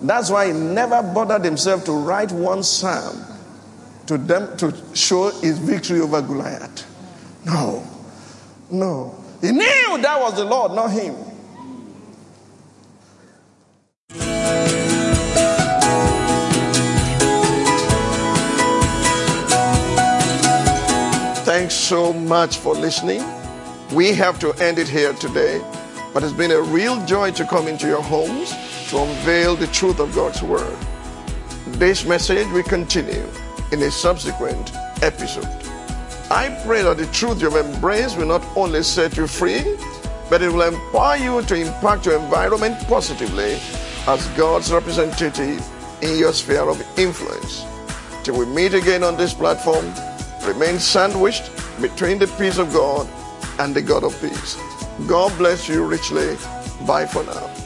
That's 0.00 0.30
why 0.30 0.46
he 0.46 0.52
never 0.52 1.02
bothered 1.02 1.44
himself 1.44 1.84
to 1.86 1.92
write 1.92 2.30
one 2.30 2.62
psalm 2.62 3.24
to 4.08 4.16
them 4.16 4.56
to 4.56 4.74
show 4.94 5.28
his 5.40 5.58
victory 5.58 6.00
over 6.00 6.22
Goliath. 6.22 6.86
No, 7.44 7.86
no. 8.70 9.14
He 9.42 9.52
knew 9.52 9.98
that 10.00 10.18
was 10.18 10.34
the 10.34 10.46
Lord, 10.46 10.72
not 10.72 10.90
him. 10.90 11.14
Thanks 21.44 21.74
so 21.74 22.14
much 22.14 22.56
for 22.56 22.74
listening. 22.74 23.22
We 23.92 24.14
have 24.14 24.38
to 24.38 24.54
end 24.54 24.78
it 24.78 24.88
here 24.88 25.12
today, 25.12 25.62
but 26.14 26.22
it's 26.22 26.32
been 26.32 26.50
a 26.50 26.62
real 26.62 27.04
joy 27.04 27.32
to 27.32 27.44
come 27.44 27.68
into 27.68 27.86
your 27.86 28.02
homes 28.02 28.54
to 28.88 29.02
unveil 29.02 29.54
the 29.54 29.66
truth 29.66 30.00
of 30.00 30.14
God's 30.14 30.42
Word. 30.42 30.76
This 31.66 32.06
message 32.06 32.46
will 32.48 32.62
continue 32.62 33.26
in 33.72 33.82
a 33.82 33.90
subsequent 33.90 34.72
episode. 35.02 35.46
I 36.30 36.60
pray 36.66 36.82
that 36.82 36.98
the 36.98 37.06
truth 37.06 37.40
you've 37.40 37.56
embraced 37.56 38.18
will 38.18 38.26
not 38.26 38.44
only 38.56 38.82
set 38.82 39.16
you 39.16 39.26
free, 39.26 39.76
but 40.28 40.42
it 40.42 40.52
will 40.52 40.62
empower 40.62 41.16
you 41.16 41.42
to 41.42 41.54
impact 41.54 42.06
your 42.06 42.18
environment 42.18 42.78
positively 42.86 43.58
as 44.06 44.26
God's 44.36 44.72
representative 44.72 45.66
in 46.02 46.18
your 46.18 46.32
sphere 46.32 46.68
of 46.68 46.80
influence. 46.98 47.64
Till 48.24 48.38
we 48.38 48.46
meet 48.46 48.74
again 48.74 49.02
on 49.02 49.16
this 49.16 49.32
platform, 49.32 49.92
remain 50.46 50.78
sandwiched 50.78 51.50
between 51.80 52.18
the 52.18 52.26
peace 52.38 52.58
of 52.58 52.72
God 52.72 53.08
and 53.58 53.74
the 53.74 53.82
God 53.82 54.04
of 54.04 54.20
peace. 54.20 54.56
God 55.06 55.36
bless 55.38 55.68
you 55.68 55.84
richly. 55.84 56.36
Bye 56.86 57.06
for 57.06 57.24
now. 57.24 57.57